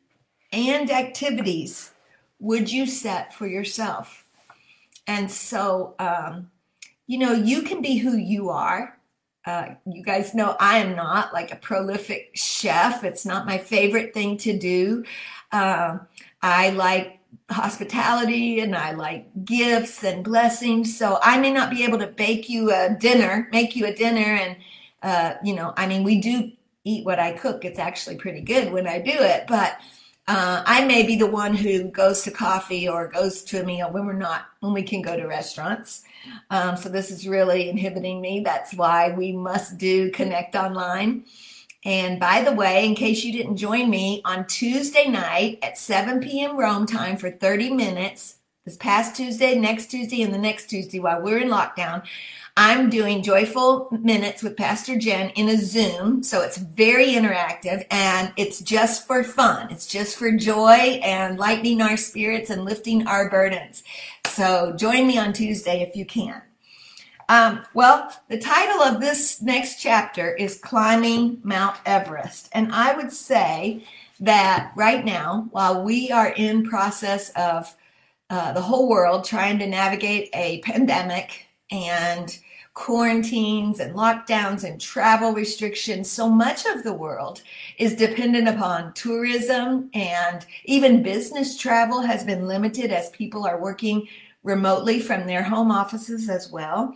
and 0.53 0.93
activities 0.93 1.91
would 2.39 2.71
you 2.71 2.87
set 2.87 3.35
for 3.35 3.49
yourself? 3.49 4.27
And 5.09 5.29
so, 5.29 5.97
um, 5.99 6.53
you 7.09 7.19
know, 7.19 7.33
you 7.33 7.63
can 7.63 7.83
be 7.83 7.97
who 7.97 8.17
you 8.17 8.49
are 8.49 8.97
uh, 9.45 9.75
you 9.87 10.03
guys 10.03 10.35
know 10.35 10.57
I 10.61 10.79
am 10.79 10.95
not 10.95 11.33
like 11.33 11.53
a 11.53 11.57
prolific 11.57 12.31
chef. 12.35 13.05
It's 13.05 13.27
not 13.27 13.47
my 13.47 13.59
favorite 13.59 14.15
thing 14.15 14.37
to 14.39 14.57
do. 14.57 15.05
Uh, 15.51 15.99
I 16.43 16.71
like 16.71 17.19
hospitality 17.51 18.61
and 18.61 18.75
I 18.75 18.93
like 18.93 19.27
gifts 19.45 20.05
and 20.05 20.25
blessings. 20.25 20.97
So 20.97 21.19
I 21.23 21.39
may 21.39 21.53
not 21.53 21.71
be 21.71 21.85
able 21.85 21.99
to 21.99 22.07
bake 22.07 22.49
you 22.49 22.73
a 22.73 22.97
dinner, 22.99 23.49
make 23.53 23.75
you 23.77 23.87
a 23.87 23.95
dinner. 23.95 24.21
And, 24.21 24.57
uh, 25.03 25.35
you 25.43 25.55
know, 25.55 25.73
I 25.77 25.87
mean, 25.87 26.05
we 26.05 26.21
do 26.21 26.53
eat 26.85 27.05
what 27.05 27.19
I 27.19 27.33
cook. 27.33 27.65
It's 27.65 27.79
actually 27.79 28.17
pretty 28.17 28.41
good 28.41 28.73
when 28.73 28.87
I 28.87 28.99
do 28.99 29.13
it. 29.13 29.45
But 29.49 29.79
uh, 30.29 30.63
I 30.65 30.85
may 30.85 31.05
be 31.05 31.17
the 31.17 31.27
one 31.27 31.55
who 31.55 31.85
goes 31.85 32.23
to 32.23 32.31
coffee 32.31 32.89
or 32.89 33.09
goes 33.09 33.43
to 33.45 33.61
a 33.61 33.65
meal 33.65 33.91
when 33.91 34.07
we're 34.07 34.13
not, 34.13 34.47
when 34.61 34.73
we 34.73 34.83
can 34.83 35.03
go 35.03 35.17
to 35.17 35.27
restaurants. 35.27 36.05
Um, 36.51 36.77
so 36.77 36.89
this 36.89 37.11
is 37.11 37.27
really 37.27 37.69
inhibiting 37.69 38.21
me. 38.21 38.41
That's 38.41 38.73
why 38.75 39.13
we 39.13 39.33
must 39.33 39.79
do 39.79 40.11
Connect 40.13 40.55
Online. 40.55 41.25
And 41.85 42.21
by 42.21 42.43
the 42.43 42.53
way, 42.53 42.87
in 42.87 42.95
case 42.95 43.25
you 43.25 43.33
didn't 43.33 43.57
join 43.57 43.91
me 43.91 44.23
on 44.25 44.47
Tuesday 44.47 45.09
night 45.09 45.59
at 45.63 45.77
7 45.77 46.21
p.m. 46.21 46.57
Rome 46.57 46.87
time 46.87 47.17
for 47.17 47.31
30 47.31 47.71
minutes, 47.71 48.37
this 48.65 48.77
past 48.77 49.17
Tuesday, 49.17 49.59
next 49.59 49.87
Tuesday, 49.91 50.23
and 50.23 50.33
the 50.33 50.39
next 50.39 50.67
Tuesday 50.71 51.01
while 51.01 51.21
we're 51.21 51.41
in 51.41 51.49
lockdown, 51.49 52.05
I'm 52.57 52.91
doing 52.91 53.23
Joyful 53.23 53.89
Minutes 53.91 54.43
with 54.43 54.59
Pastor 54.59 54.99
Jen 54.99 55.31
in 55.31 55.49
a 55.49 55.57
Zoom. 55.57 56.23
So 56.23 56.43
it's 56.43 56.59
very 56.59 57.07
interactive 57.07 57.87
and 57.91 58.31
it's 58.37 58.61
just 58.61 59.07
for 59.07 59.25
fun. 59.25 59.71
It's 59.71 59.87
just 59.87 60.19
for 60.19 60.31
joy 60.33 61.01
and 61.03 61.39
lightening 61.39 61.81
our 61.81 61.97
spirits 61.97 62.51
and 62.51 62.67
lifting 62.67 63.07
our 63.07 63.31
burdens. 63.31 63.83
So 64.27 64.75
join 64.77 65.07
me 65.07 65.17
on 65.17 65.33
Tuesday 65.33 65.81
if 65.81 65.97
you 65.97 66.05
can. 66.05 66.43
Um, 67.31 67.65
well, 67.73 68.13
the 68.29 68.39
title 68.39 68.83
of 68.83 69.01
this 69.01 69.41
next 69.41 69.81
chapter 69.81 70.35
is 70.35 70.59
Climbing 70.59 71.41
Mount 71.43 71.77
Everest. 71.87 72.51
And 72.53 72.71
I 72.71 72.95
would 72.95 73.13
say 73.15 73.87
that 74.21 74.73
right 74.77 75.03
now, 75.03 75.49
while 75.53 75.83
we 75.83 76.11
are 76.11 76.29
in 76.29 76.69
process 76.69 77.31
of 77.31 77.75
uh, 78.29 78.53
the 78.53 78.61
whole 78.61 78.91
world 78.91 79.25
trying 79.25 79.59
to 79.61 79.67
navigate 79.67 80.29
a 80.35 80.61
pandemic 80.61 81.47
and 81.71 82.39
quarantines 82.75 83.81
and 83.81 83.95
lockdowns 83.95 84.65
and 84.65 84.81
travel 84.81 85.33
restrictions, 85.33 86.11
so 86.11 86.29
much 86.29 86.65
of 86.67 86.83
the 86.85 86.93
world 86.93 87.43
is 87.79 87.95
dependent 87.95 88.49
upon 88.49 88.95
tourism 88.95 89.91
and 89.93 90.47
even 90.65 91.03
business 91.03 91.57
travel 91.57 92.01
has 92.01 92.25
been 92.25 92.47
limited 92.47 92.91
as 92.91 93.11
people 93.11 93.45
are 93.47 93.61
working 93.61 94.09
remotely 94.43 95.01
from 95.01 95.27
their 95.27 95.43
home 95.43 95.71
offices 95.71 96.29
as 96.29 96.51
well. 96.51 96.95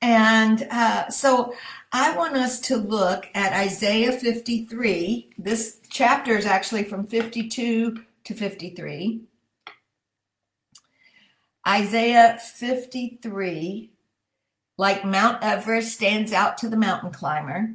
And 0.00 0.66
uh, 0.70 1.08
so 1.10 1.54
I 1.92 2.16
want 2.16 2.34
us 2.34 2.58
to 2.62 2.76
look 2.76 3.28
at 3.34 3.52
Isaiah 3.52 4.12
53. 4.12 5.30
This 5.38 5.80
chapter 5.90 6.36
is 6.36 6.46
actually 6.46 6.84
from 6.84 7.06
52 7.06 8.02
to 8.24 8.34
53. 8.34 9.20
Isaiah 11.68 12.38
53 12.40 13.91
like 14.78 15.04
Mount 15.04 15.42
Everest 15.42 15.94
stands 15.94 16.32
out 16.32 16.58
to 16.58 16.68
the 16.68 16.76
mountain 16.76 17.12
climber, 17.12 17.74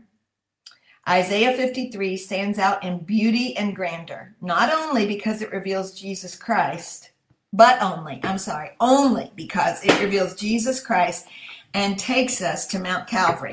Isaiah 1.08 1.56
53 1.56 2.18
stands 2.18 2.60
out 2.60 2.84
in 2.84 3.00
beauty 3.00 3.56
and 3.56 3.76
grandeur, 3.76 4.36
not 4.42 4.74
only 4.74 5.08
because 5.08 5.42
it 5.42 5.54
reveals 5.54 5.98
Jesus 5.98 6.36
Christ, 6.36 7.12
but 7.54 7.82
only, 7.82 8.20
I'm 8.24 8.38
sorry, 8.38 8.72
only 8.82 9.32
because 9.36 9.84
it 9.86 10.02
reveals 10.02 10.36
Jesus 10.36 10.82
Christ 10.82 11.28
and 11.74 11.98
takes 11.98 12.42
us 12.42 12.68
to 12.68 12.80
Mount 12.80 13.08
Calvary. 13.08 13.52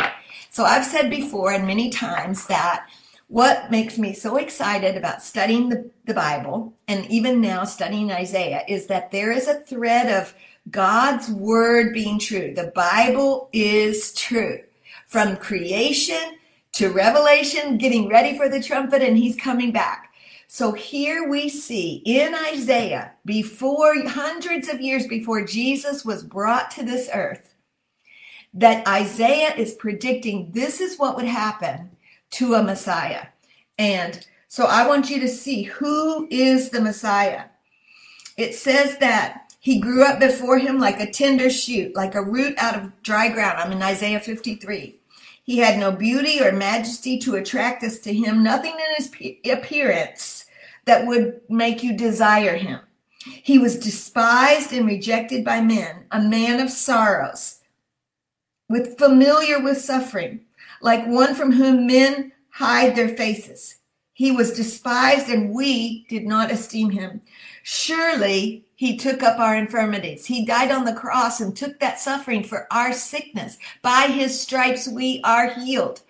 So 0.50 0.64
I've 0.64 0.84
said 0.84 1.10
before 1.10 1.52
and 1.52 1.66
many 1.66 1.90
times 1.90 2.46
that 2.46 2.88
what 3.28 3.70
makes 3.70 3.98
me 3.98 4.12
so 4.12 4.36
excited 4.36 4.96
about 4.96 5.22
studying 5.22 5.68
the, 5.68 5.90
the 6.06 6.14
Bible 6.14 6.74
and 6.88 7.06
even 7.06 7.40
now 7.40 7.64
studying 7.64 8.10
Isaiah 8.10 8.62
is 8.68 8.86
that 8.86 9.10
there 9.10 9.32
is 9.32 9.48
a 9.48 9.60
thread 9.60 10.06
of 10.10 10.34
God's 10.70 11.30
word 11.30 11.92
being 11.92 12.18
true. 12.18 12.54
The 12.54 12.72
Bible 12.74 13.48
is 13.52 14.14
true. 14.14 14.60
From 15.06 15.36
creation 15.36 16.38
to 16.72 16.90
revelation, 16.90 17.78
getting 17.78 18.08
ready 18.08 18.36
for 18.36 18.48
the 18.48 18.62
trumpet, 18.62 19.02
and 19.02 19.16
he's 19.16 19.36
coming 19.36 19.70
back. 19.70 20.12
So 20.48 20.72
here 20.72 21.28
we 21.28 21.48
see 21.48 22.02
in 22.04 22.34
Isaiah, 22.34 23.12
before 23.24 23.94
hundreds 24.06 24.68
of 24.68 24.80
years 24.80 25.06
before 25.06 25.44
Jesus 25.44 26.04
was 26.04 26.22
brought 26.22 26.70
to 26.72 26.84
this 26.84 27.08
earth, 27.12 27.54
that 28.52 28.86
Isaiah 28.86 29.54
is 29.56 29.74
predicting 29.74 30.52
this 30.52 30.80
is 30.80 30.96
what 30.96 31.16
would 31.16 31.26
happen 31.26 31.90
to 32.32 32.54
a 32.54 32.62
Messiah. 32.62 33.26
And 33.78 34.26
so 34.48 34.66
I 34.66 34.86
want 34.86 35.10
you 35.10 35.20
to 35.20 35.28
see 35.28 35.64
who 35.64 36.28
is 36.30 36.70
the 36.70 36.80
Messiah. 36.80 37.44
It 38.36 38.54
says 38.54 38.98
that 38.98 39.43
he 39.64 39.80
grew 39.80 40.04
up 40.04 40.20
before 40.20 40.58
him 40.58 40.78
like 40.78 41.00
a 41.00 41.10
tender 41.10 41.48
shoot, 41.48 41.96
like 41.96 42.14
a 42.14 42.22
root 42.22 42.54
out 42.58 42.76
of 42.76 43.02
dry 43.02 43.30
ground. 43.30 43.58
I'm 43.58 43.72
in 43.72 43.80
Isaiah 43.80 44.20
53. 44.20 44.94
He 45.42 45.56
had 45.56 45.78
no 45.78 45.90
beauty 45.90 46.38
or 46.42 46.52
majesty 46.52 47.18
to 47.20 47.36
attract 47.36 47.82
us 47.82 47.98
to 48.00 48.12
him, 48.12 48.42
nothing 48.42 48.74
in 48.74 48.94
his 48.94 49.10
appearance 49.50 50.44
that 50.84 51.06
would 51.06 51.40
make 51.48 51.82
you 51.82 51.96
desire 51.96 52.56
him. 52.58 52.80
He 53.20 53.58
was 53.58 53.78
despised 53.78 54.74
and 54.74 54.86
rejected 54.86 55.46
by 55.46 55.62
men, 55.62 56.04
a 56.10 56.20
man 56.20 56.60
of 56.60 56.68
sorrows, 56.68 57.60
with 58.68 58.98
familiar 58.98 59.60
with 59.60 59.78
suffering, 59.78 60.40
like 60.82 61.06
one 61.06 61.34
from 61.34 61.52
whom 61.52 61.86
men 61.86 62.32
hide 62.50 62.96
their 62.96 63.16
faces. 63.16 63.76
He 64.12 64.30
was 64.30 64.52
despised 64.52 65.30
and 65.30 65.54
we 65.54 66.04
did 66.10 66.26
not 66.26 66.50
esteem 66.52 66.90
him. 66.90 67.22
Surely 67.62 68.66
he 68.84 68.98
took 68.98 69.22
up 69.22 69.38
our 69.38 69.56
infirmities. 69.56 70.26
He 70.26 70.44
died 70.44 70.70
on 70.70 70.84
the 70.84 70.92
cross 70.92 71.40
and 71.40 71.56
took 71.56 71.80
that 71.80 71.98
suffering 71.98 72.44
for 72.44 72.66
our 72.70 72.92
sickness. 72.92 73.56
By 73.80 74.08
his 74.08 74.38
stripes 74.38 74.86
we 74.86 75.22
are 75.24 75.54
healed. 75.54 76.02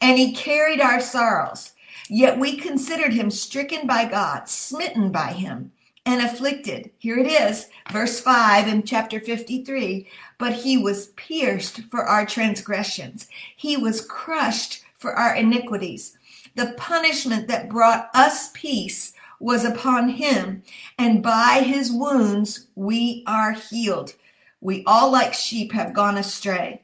And 0.00 0.16
he 0.16 0.32
carried 0.32 0.80
our 0.80 1.00
sorrows. 1.00 1.72
Yet 2.08 2.38
we 2.38 2.56
considered 2.58 3.12
him 3.12 3.28
stricken 3.32 3.88
by 3.88 4.04
God, 4.04 4.48
smitten 4.48 5.10
by 5.10 5.32
him, 5.32 5.72
and 6.06 6.24
afflicted. 6.24 6.92
Here 6.96 7.18
it 7.18 7.26
is, 7.26 7.68
verse 7.90 8.20
5 8.20 8.68
in 8.68 8.84
chapter 8.84 9.18
53. 9.18 10.06
But 10.38 10.52
he 10.52 10.78
was 10.78 11.08
pierced 11.16 11.82
for 11.90 12.04
our 12.04 12.24
transgressions, 12.24 13.26
he 13.56 13.76
was 13.76 14.00
crushed 14.00 14.84
for 14.96 15.12
our 15.12 15.34
iniquities. 15.34 16.16
The 16.54 16.74
punishment 16.76 17.48
that 17.48 17.68
brought 17.68 18.10
us 18.14 18.50
peace 18.54 19.12
was 19.42 19.64
upon 19.64 20.08
him, 20.08 20.62
and 20.98 21.22
by 21.22 21.62
his 21.66 21.90
wounds 21.90 22.68
we 22.76 23.24
are 23.26 23.52
healed. 23.52 24.14
We 24.60 24.84
all, 24.86 25.10
like 25.10 25.34
sheep, 25.34 25.72
have 25.72 25.92
gone 25.92 26.16
astray, 26.16 26.82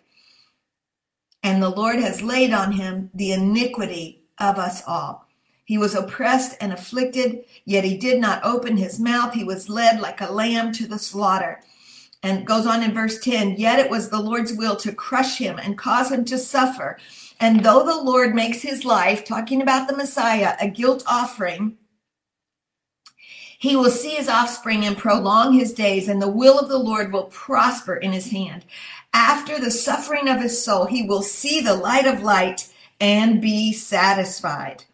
and 1.42 1.62
the 1.62 1.70
Lord 1.70 2.00
has 2.00 2.20
laid 2.20 2.52
on 2.52 2.72
him 2.72 3.10
the 3.14 3.32
iniquity 3.32 4.24
of 4.38 4.58
us 4.58 4.82
all. 4.86 5.28
He 5.64 5.78
was 5.78 5.94
oppressed 5.94 6.56
and 6.60 6.72
afflicted, 6.72 7.44
yet 7.64 7.84
he 7.84 7.96
did 7.96 8.20
not 8.20 8.44
open 8.44 8.76
his 8.76 8.98
mouth. 8.98 9.34
He 9.34 9.44
was 9.44 9.68
led 9.68 10.00
like 10.00 10.20
a 10.20 10.32
lamb 10.32 10.72
to 10.72 10.86
the 10.88 10.98
slaughter. 10.98 11.60
And 12.22 12.46
goes 12.46 12.66
on 12.66 12.82
in 12.82 12.92
verse 12.92 13.20
10 13.20 13.56
Yet 13.58 13.78
it 13.78 13.90
was 13.90 14.08
the 14.08 14.20
Lord's 14.20 14.52
will 14.52 14.74
to 14.76 14.92
crush 14.92 15.38
him 15.38 15.58
and 15.58 15.78
cause 15.78 16.10
him 16.10 16.24
to 16.24 16.38
suffer. 16.38 16.98
And 17.38 17.62
though 17.62 17.84
the 17.84 18.02
Lord 18.02 18.34
makes 18.34 18.62
his 18.62 18.84
life, 18.84 19.24
talking 19.24 19.62
about 19.62 19.86
the 19.86 19.96
Messiah, 19.96 20.56
a 20.60 20.68
guilt 20.68 21.04
offering, 21.06 21.76
he 23.58 23.74
will 23.74 23.90
see 23.90 24.10
his 24.10 24.28
offspring 24.28 24.84
and 24.84 24.96
prolong 24.96 25.52
his 25.52 25.72
days, 25.72 26.08
and 26.08 26.22
the 26.22 26.30
will 26.30 26.58
of 26.58 26.68
the 26.68 26.78
Lord 26.78 27.12
will 27.12 27.24
prosper 27.24 27.96
in 27.96 28.12
his 28.12 28.30
hand. 28.30 28.64
After 29.12 29.58
the 29.58 29.70
suffering 29.70 30.28
of 30.28 30.40
his 30.40 30.62
soul, 30.64 30.86
he 30.86 31.02
will 31.02 31.22
see 31.22 31.60
the 31.60 31.74
light 31.74 32.06
of 32.06 32.22
light 32.22 32.72
and 33.00 33.42
be 33.42 33.72
satisfied. 33.72 34.84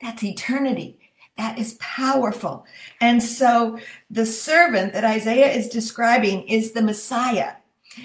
That's 0.00 0.22
eternity. 0.22 0.98
That 1.36 1.58
is 1.58 1.74
powerful. 1.80 2.64
And 3.00 3.22
so 3.22 3.78
the 4.08 4.24
servant 4.24 4.92
that 4.92 5.04
Isaiah 5.04 5.52
is 5.52 5.68
describing 5.68 6.46
is 6.48 6.72
the 6.72 6.82
Messiah. 6.82 7.54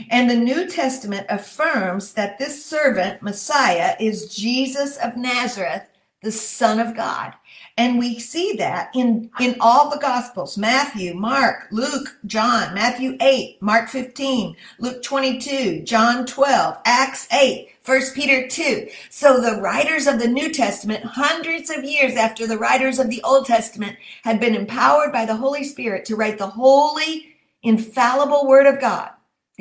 And 0.09 0.29
the 0.29 0.35
New 0.35 0.67
Testament 0.67 1.27
affirms 1.29 2.13
that 2.13 2.39
this 2.39 2.65
servant, 2.65 3.21
Messiah, 3.21 3.95
is 3.99 4.33
Jesus 4.33 4.97
of 4.97 5.15
Nazareth, 5.15 5.83
the 6.21 6.31
Son 6.31 6.79
of 6.79 6.95
God. 6.95 7.33
And 7.77 7.97
we 7.97 8.19
see 8.19 8.53
that 8.57 8.91
in, 8.93 9.29
in 9.39 9.55
all 9.59 9.89
the 9.89 9.99
Gospels 9.99 10.57
Matthew, 10.57 11.13
Mark, 11.13 11.67
Luke, 11.71 12.17
John, 12.25 12.73
Matthew 12.73 13.17
8, 13.21 13.61
Mark 13.61 13.89
15, 13.89 14.55
Luke 14.79 15.01
22, 15.01 15.81
John 15.83 16.25
12, 16.25 16.77
Acts 16.85 17.27
8, 17.33 17.69
1 17.85 18.01
Peter 18.13 18.47
2. 18.47 18.87
So 19.09 19.39
the 19.39 19.61
writers 19.61 20.07
of 20.07 20.19
the 20.19 20.27
New 20.27 20.51
Testament, 20.51 21.03
hundreds 21.05 21.69
of 21.69 21.83
years 21.83 22.15
after 22.15 22.45
the 22.45 22.57
writers 22.57 22.99
of 22.99 23.09
the 23.09 23.23
Old 23.23 23.45
Testament, 23.45 23.97
had 24.23 24.39
been 24.39 24.55
empowered 24.55 25.11
by 25.11 25.25
the 25.25 25.37
Holy 25.37 25.63
Spirit 25.63 26.05
to 26.05 26.15
write 26.15 26.37
the 26.37 26.47
holy, 26.47 27.35
infallible 27.63 28.47
Word 28.47 28.67
of 28.67 28.81
God 28.81 29.11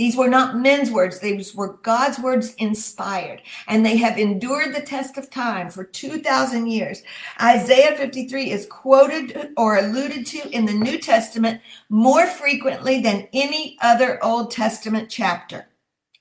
these 0.00 0.16
were 0.16 0.30
not 0.30 0.56
men's 0.56 0.90
words, 0.90 1.18
these 1.18 1.54
were 1.54 1.74
God's 1.82 2.18
words 2.18 2.54
inspired, 2.54 3.42
and 3.68 3.84
they 3.84 3.98
have 3.98 4.16
endured 4.16 4.74
the 4.74 4.80
test 4.80 5.18
of 5.18 5.28
time 5.28 5.68
for 5.68 5.84
2,000 5.84 6.68
years. 6.68 7.02
Isaiah 7.38 7.94
53 7.94 8.50
is 8.50 8.64
quoted 8.64 9.52
or 9.58 9.76
alluded 9.76 10.24
to 10.28 10.48
in 10.48 10.64
the 10.64 10.72
New 10.72 10.98
Testament 10.98 11.60
more 11.90 12.26
frequently 12.26 13.02
than 13.02 13.28
any 13.34 13.76
other 13.82 14.18
Old 14.24 14.50
Testament 14.50 15.10
chapter. 15.10 15.66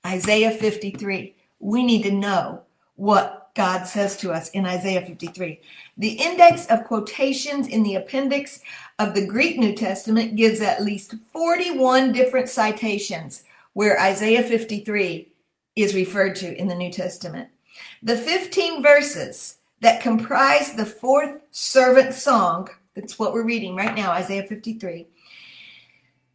Isaiah 0.06 0.52
53. 0.52 1.34
We 1.60 1.82
need 1.82 2.04
to 2.04 2.12
know 2.12 2.64
what 2.96 3.52
God 3.56 3.86
says 3.86 4.18
to 4.18 4.34
us 4.34 4.50
in 4.50 4.66
Isaiah 4.66 5.06
53. 5.06 5.62
The 5.98 6.12
index 6.22 6.66
of 6.66 6.84
quotations 6.84 7.70
in 7.70 7.84
the 7.84 7.96
appendix 7.96 8.60
of 9.00 9.16
the 9.16 9.26
Greek 9.26 9.58
New 9.58 9.74
Testament 9.74 10.36
gives 10.36 10.60
at 10.60 10.84
least 10.84 11.16
41 11.32 12.12
different 12.12 12.50
citations 12.50 13.46
where 13.74 14.00
Isaiah 14.00 14.44
53 14.44 15.32
is 15.76 15.96
referred 15.96 16.36
to 16.38 16.58
in 16.58 16.68
the 16.68 16.76
New 16.76 16.92
Testament. 16.92 17.50
The 18.04 18.18
15 18.18 18.82
verses 18.82 19.58
that 19.82 20.02
comprise 20.02 20.74
the 20.74 20.86
fourth 20.86 21.42
servant 21.52 22.14
song, 22.14 22.70
that's 22.96 23.18
what 23.18 23.34
we're 23.34 23.46
reading 23.46 23.76
right 23.76 23.96
now, 23.96 24.12
Isaiah 24.12 24.44
53, 24.44 25.08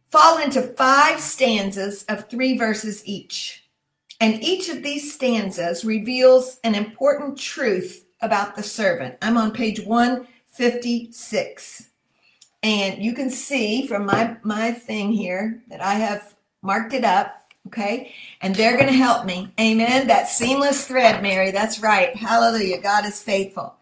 fall 0.09 0.39
into 0.39 0.61
five 0.61 1.19
stanzas 1.19 2.03
of 2.05 2.29
three 2.29 2.57
verses 2.57 3.05
each. 3.05 3.63
And 4.19 4.41
each 4.41 4.69
of 4.69 4.81
these 4.81 5.13
stanzas 5.13 5.83
reveals 5.83 6.59
an 6.63 6.73
important 6.73 7.37
truth 7.37 8.05
about 8.21 8.55
the 8.55 8.63
servant. 8.63 9.17
I'm 9.21 9.37
on 9.37 9.51
page 9.51 9.81
156. 9.81 11.89
And 12.63 13.03
you 13.03 13.13
can 13.13 13.29
see 13.29 13.85
from 13.85 14.05
my, 14.05 14.37
my 14.41 14.71
thing 14.71 15.11
here 15.11 15.61
that 15.67 15.81
I 15.81 15.95
have 15.95 16.34
marked 16.65 16.93
it 16.93 17.05
up. 17.05 17.41
Okay. 17.67 18.13
And 18.41 18.53
they're 18.53 18.77
going 18.77 18.87
to 18.87 18.93
help 18.93 19.25
me. 19.25 19.51
Amen. 19.59 20.07
That 20.07 20.27
seamless 20.27 20.87
thread, 20.87 21.23
Mary. 21.23 21.51
That's 21.51 21.79
right. 21.79 22.15
Hallelujah. 22.15 22.81
God 22.81 23.05
is 23.05 23.21
faithful. 23.21 23.75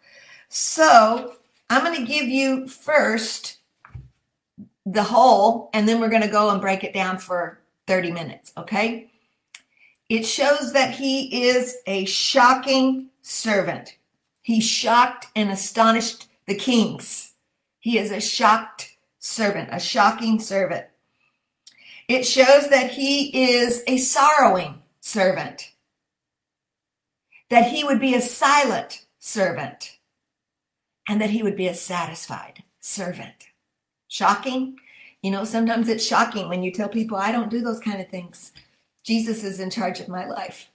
So 0.49 1.35
I'm 1.69 1.83
going 1.83 1.99
to 1.99 2.05
give 2.05 2.27
you 2.27 2.67
first 2.67 3.57
the 4.85 5.03
whole, 5.03 5.69
and 5.73 5.87
then 5.87 5.99
we're 5.99 6.09
going 6.09 6.21
to 6.21 6.27
go 6.27 6.49
and 6.49 6.61
break 6.61 6.83
it 6.83 6.93
down 6.93 7.17
for 7.17 7.59
30 7.87 8.11
minutes. 8.11 8.53
Okay. 8.57 9.09
It 10.09 10.23
shows 10.23 10.73
that 10.73 10.91
he 10.95 11.47
is 11.47 11.77
a 11.87 12.05
shocking 12.05 13.07
servant. 13.21 13.97
He 14.41 14.61
shocked 14.61 15.27
and 15.35 15.49
astonished 15.49 16.27
the 16.45 16.55
kings. 16.55 17.33
He 17.79 17.97
is 17.97 18.11
a 18.11 18.21
shocked 18.21 18.95
servant, 19.19 19.69
a 19.71 19.79
shocking 19.79 20.39
servant. 20.39 20.85
It 22.07 22.25
shows 22.25 22.69
that 22.69 22.91
he 22.91 23.53
is 23.53 23.83
a 23.87 23.97
sorrowing 23.97 24.81
servant, 24.99 25.71
that 27.49 27.71
he 27.71 27.83
would 27.83 27.99
be 27.99 28.13
a 28.13 28.21
silent 28.21 29.05
servant, 29.19 29.97
and 31.07 31.21
that 31.21 31.29
he 31.29 31.43
would 31.43 31.55
be 31.55 31.67
a 31.67 31.73
satisfied 31.73 32.63
servant. 32.79 33.47
Shocking? 34.07 34.77
You 35.21 35.31
know, 35.31 35.45
sometimes 35.45 35.87
it's 35.87 36.05
shocking 36.05 36.49
when 36.49 36.63
you 36.63 36.71
tell 36.71 36.89
people, 36.89 37.17
I 37.17 37.31
don't 37.31 37.49
do 37.49 37.61
those 37.61 37.79
kind 37.79 38.01
of 38.01 38.09
things. 38.09 38.51
Jesus 39.03 39.43
is 39.43 39.59
in 39.59 39.69
charge 39.69 39.99
of 39.99 40.09
my 40.09 40.25
life. 40.25 40.69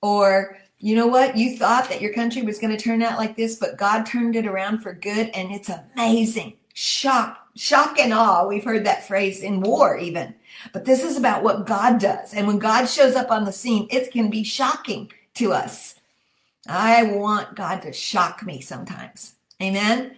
Or, 0.00 0.58
you 0.78 0.96
know 0.96 1.06
what? 1.06 1.36
You 1.36 1.56
thought 1.56 1.88
that 1.90 2.00
your 2.00 2.12
country 2.12 2.42
was 2.42 2.58
going 2.58 2.76
to 2.76 2.82
turn 2.82 3.02
out 3.02 3.18
like 3.18 3.36
this, 3.36 3.56
but 3.56 3.76
God 3.76 4.04
turned 4.04 4.34
it 4.34 4.46
around 4.46 4.78
for 4.78 4.94
good, 4.94 5.30
and 5.34 5.52
it's 5.52 5.70
amazing. 5.70 6.54
Shock, 6.74 7.38
shock 7.54 7.98
and 7.98 8.12
awe. 8.12 8.46
We've 8.46 8.64
heard 8.64 8.86
that 8.86 9.06
phrase 9.06 9.42
in 9.42 9.60
war, 9.60 9.98
even. 9.98 10.34
But 10.72 10.84
this 10.84 11.02
is 11.02 11.16
about 11.16 11.42
what 11.42 11.66
God 11.66 12.00
does. 12.00 12.34
And 12.34 12.46
when 12.46 12.58
God 12.58 12.86
shows 12.86 13.14
up 13.14 13.30
on 13.30 13.44
the 13.44 13.52
scene, 13.52 13.86
it 13.90 14.12
can 14.12 14.30
be 14.30 14.44
shocking 14.44 15.10
to 15.34 15.52
us. 15.52 15.96
I 16.66 17.02
want 17.04 17.56
God 17.56 17.82
to 17.82 17.92
shock 17.92 18.44
me 18.44 18.60
sometimes. 18.60 19.34
Amen. 19.60 20.16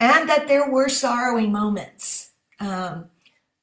And 0.00 0.28
that 0.28 0.48
there 0.48 0.70
were 0.70 0.88
sorrowing 0.88 1.50
moments. 1.50 2.30
Um, 2.60 3.06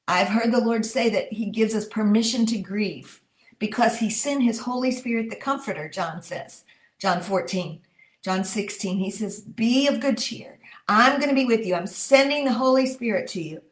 I've 0.08 0.28
heard 0.28 0.52
the 0.52 0.60
Lord 0.60 0.84
say 0.84 1.08
that 1.10 1.32
He 1.32 1.46
gives 1.46 1.74
us 1.74 1.86
permission 1.86 2.46
to 2.46 2.58
grieve 2.58 3.20
because 3.58 3.98
He 3.98 4.10
sent 4.10 4.42
His 4.42 4.60
Holy 4.60 4.90
Spirit, 4.90 5.30
the 5.30 5.36
Comforter, 5.36 5.88
John 5.88 6.22
says. 6.22 6.64
John 6.98 7.20
14, 7.20 7.80
John 8.22 8.44
16, 8.44 8.98
He 8.98 9.10
says, 9.10 9.40
Be 9.40 9.86
of 9.86 10.00
good 10.00 10.18
cheer. 10.18 10.58
I'm 10.88 11.18
going 11.18 11.28
to 11.28 11.34
be 11.34 11.46
with 11.46 11.66
you. 11.66 11.74
I'm 11.74 11.86
sending 11.86 12.44
the 12.44 12.52
Holy 12.52 12.86
Spirit 12.86 13.28
to 13.28 13.42
you. 13.42 13.62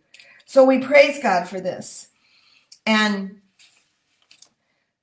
So 0.54 0.64
we 0.64 0.78
praise 0.78 1.20
God 1.20 1.48
for 1.48 1.60
this. 1.60 2.10
And 2.86 3.40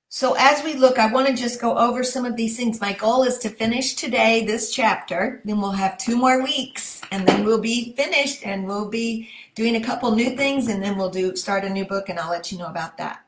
so 0.08 0.34
as 0.40 0.64
we 0.64 0.76
look, 0.76 0.98
I 0.98 1.12
want 1.12 1.28
to 1.28 1.34
just 1.34 1.60
go 1.60 1.78
over 1.78 2.06
some 2.06 2.24
of 2.24 2.38
these 2.38 2.56
things. 2.56 2.80
My 2.80 2.94
goal 2.94 3.24
is 3.24 3.38
to 3.40 3.50
finish 3.50 3.96
today 3.96 4.46
this 4.46 4.74
chapter. 4.74 5.42
Then 5.44 5.60
we'll 5.60 5.72
have 5.72 5.98
two 5.98 6.16
more 6.16 6.42
weeks 6.42 7.02
and 7.12 7.28
then 7.28 7.44
we'll 7.44 7.60
be 7.60 7.94
finished 7.98 8.46
and 8.46 8.66
we'll 8.66 8.88
be 8.88 9.28
doing 9.54 9.76
a 9.76 9.84
couple 9.84 10.16
new 10.16 10.38
things 10.38 10.70
and 10.70 10.82
then 10.82 10.98
we'll 10.98 11.10
do 11.10 11.36
start 11.36 11.66
a 11.66 11.70
new 11.70 11.84
book 11.84 12.08
and 12.08 12.18
I'll 12.18 12.32
let 12.32 12.54
you 12.54 12.58
know 12.58 12.68
about 12.68 12.98
that. 13.00 13.26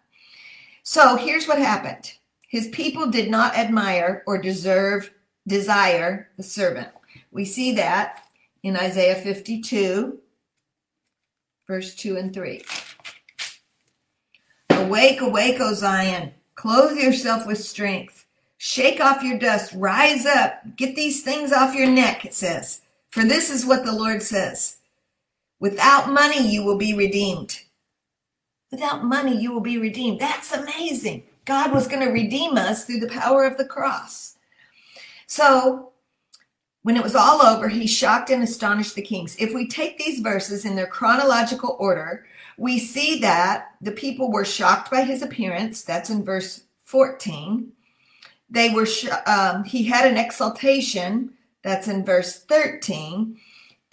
So 0.83 1.17
here's 1.17 1.45
what 1.45 1.59
happened. 1.59 2.13
His 2.47 2.69
people 2.69 3.07
did 3.07 3.29
not 3.29 3.57
admire 3.57 4.23
or 4.25 4.37
deserve 4.37 5.13
desire 5.45 6.29
the 6.37 6.43
servant. 6.43 6.87
We 7.31 7.43
see 7.43 7.73
that 7.73 8.23
in 8.63 8.77
Isaiah 8.77 9.15
52 9.15 10.21
verse 11.73 11.95
2 11.95 12.17
and 12.17 12.31
3. 12.31 12.61
Awake, 14.69 15.21
awake, 15.21 15.59
O 15.59 15.73
Zion 15.73 16.31
Clothe 16.53 16.97
yourself 16.97 17.47
with 17.47 17.57
strength. 17.57 18.27
Shake 18.57 19.01
off 19.01 19.23
your 19.23 19.39
dust. 19.39 19.73
Rise 19.73 20.27
up. 20.27 20.61
Get 20.77 20.95
these 20.95 21.23
things 21.23 21.51
off 21.51 21.73
your 21.73 21.89
neck, 21.89 22.25
it 22.25 22.35
says. 22.35 22.81
For 23.09 23.23
this 23.23 23.49
is 23.49 23.65
what 23.65 23.85
the 23.85 23.91
Lord 23.91 24.21
says 24.21 24.77
Without 25.59 26.11
money, 26.11 26.47
you 26.47 26.63
will 26.63 26.77
be 26.77 26.93
redeemed. 26.93 27.61
Without 28.69 29.03
money, 29.03 29.35
you 29.35 29.51
will 29.51 29.61
be 29.61 29.79
redeemed. 29.79 30.19
That's 30.19 30.53
amazing. 30.53 31.23
God 31.45 31.73
was 31.73 31.87
going 31.87 32.05
to 32.05 32.13
redeem 32.13 32.55
us 32.55 32.85
through 32.85 32.99
the 32.99 33.09
power 33.09 33.45
of 33.45 33.57
the 33.57 33.65
cross. 33.65 34.35
So, 35.25 35.92
when 36.83 36.97
it 36.97 37.03
was 37.03 37.15
all 37.15 37.41
over, 37.41 37.69
he 37.69 37.87
shocked 37.87 38.29
and 38.29 38.43
astonished 38.43 38.95
the 38.95 39.01
kings. 39.01 39.35
If 39.39 39.53
we 39.53 39.67
take 39.67 39.97
these 39.97 40.19
verses 40.19 40.65
in 40.65 40.75
their 40.75 40.87
chronological 40.87 41.77
order, 41.79 42.25
we 42.57 42.77
see 42.77 43.19
that 43.19 43.71
the 43.81 43.91
people 43.91 44.31
were 44.31 44.45
shocked 44.45 44.91
by 44.91 45.03
his 45.03 45.21
appearance. 45.21 45.83
That's 45.83 46.09
in 46.09 46.23
verse 46.23 46.63
14. 46.83 47.71
They 48.49 48.69
were, 48.69 48.87
um, 49.25 49.63
he 49.63 49.85
had 49.85 50.05
an 50.05 50.17
exaltation. 50.17 51.33
That's 51.63 51.87
in 51.87 52.05
verse 52.05 52.43
13. 52.43 53.39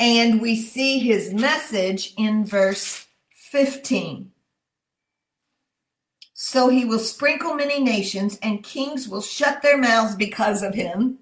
And 0.01 0.41
we 0.41 0.57
see 0.57 0.99
his 0.99 1.33
message 1.33 2.13
in 2.19 2.45
verse 2.45 3.07
15. 3.31 4.33
So 6.35 6.69
he 6.69 6.85
will 6.85 6.99
sprinkle 6.99 7.55
many 7.55 7.81
nations, 7.81 8.39
and 8.43 8.65
kings 8.65 9.09
will 9.09 9.21
shut 9.21 9.63
their 9.63 9.77
mouths 9.77 10.17
because 10.17 10.63
of 10.63 10.75
him. 10.75 11.19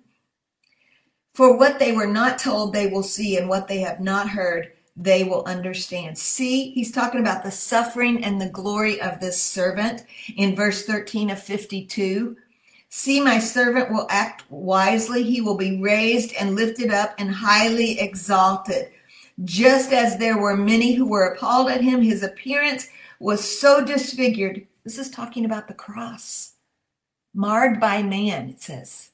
For 1.39 1.57
what 1.57 1.79
they 1.79 1.93
were 1.93 2.09
not 2.09 2.41
told, 2.41 2.73
they 2.73 2.89
will 2.89 3.05
see, 3.05 3.37
and 3.37 3.49
what 3.49 3.69
they 3.69 3.79
have 3.79 4.01
not 4.01 4.29
heard, 4.29 4.73
they 4.97 5.23
will 5.23 5.45
understand. 5.45 6.19
See, 6.19 6.73
he's 6.73 6.91
talking 6.91 7.21
about 7.21 7.45
the 7.45 7.53
suffering 7.53 8.25
and 8.25 8.41
the 8.41 8.49
glory 8.49 9.01
of 9.01 9.21
this 9.21 9.41
servant 9.41 10.03
in 10.37 10.57
verse 10.57 10.85
13 10.85 11.31
of 11.31 11.41
52. 11.41 12.37
See, 12.89 13.21
my 13.21 13.39
servant 13.39 13.93
will 13.93 14.09
act 14.11 14.51
wisely. 14.51 15.23
He 15.23 15.41
will 15.41 15.57
be 15.57 15.81
raised 15.81 16.35
and 16.41 16.57
lifted 16.57 16.91
up 16.91 17.15
and 17.19 17.31
highly 17.31 18.01
exalted. 18.01 18.89
Just 19.45 19.93
as 19.93 20.19
there 20.19 20.39
were 20.39 20.57
many 20.57 20.95
who 20.95 21.07
were 21.07 21.27
appalled 21.27 21.71
at 21.71 21.83
him, 21.83 22.03
his 22.03 22.25
appearance 22.25 22.89
was 23.21 23.61
so 23.61 23.85
disfigured. 23.85 24.67
This 24.83 24.99
is 24.99 25.09
talking 25.09 25.45
about 25.45 25.69
the 25.69 25.75
cross, 25.75 26.55
marred 27.33 27.79
by 27.79 28.03
man, 28.03 28.49
it 28.49 28.61
says. 28.61 29.08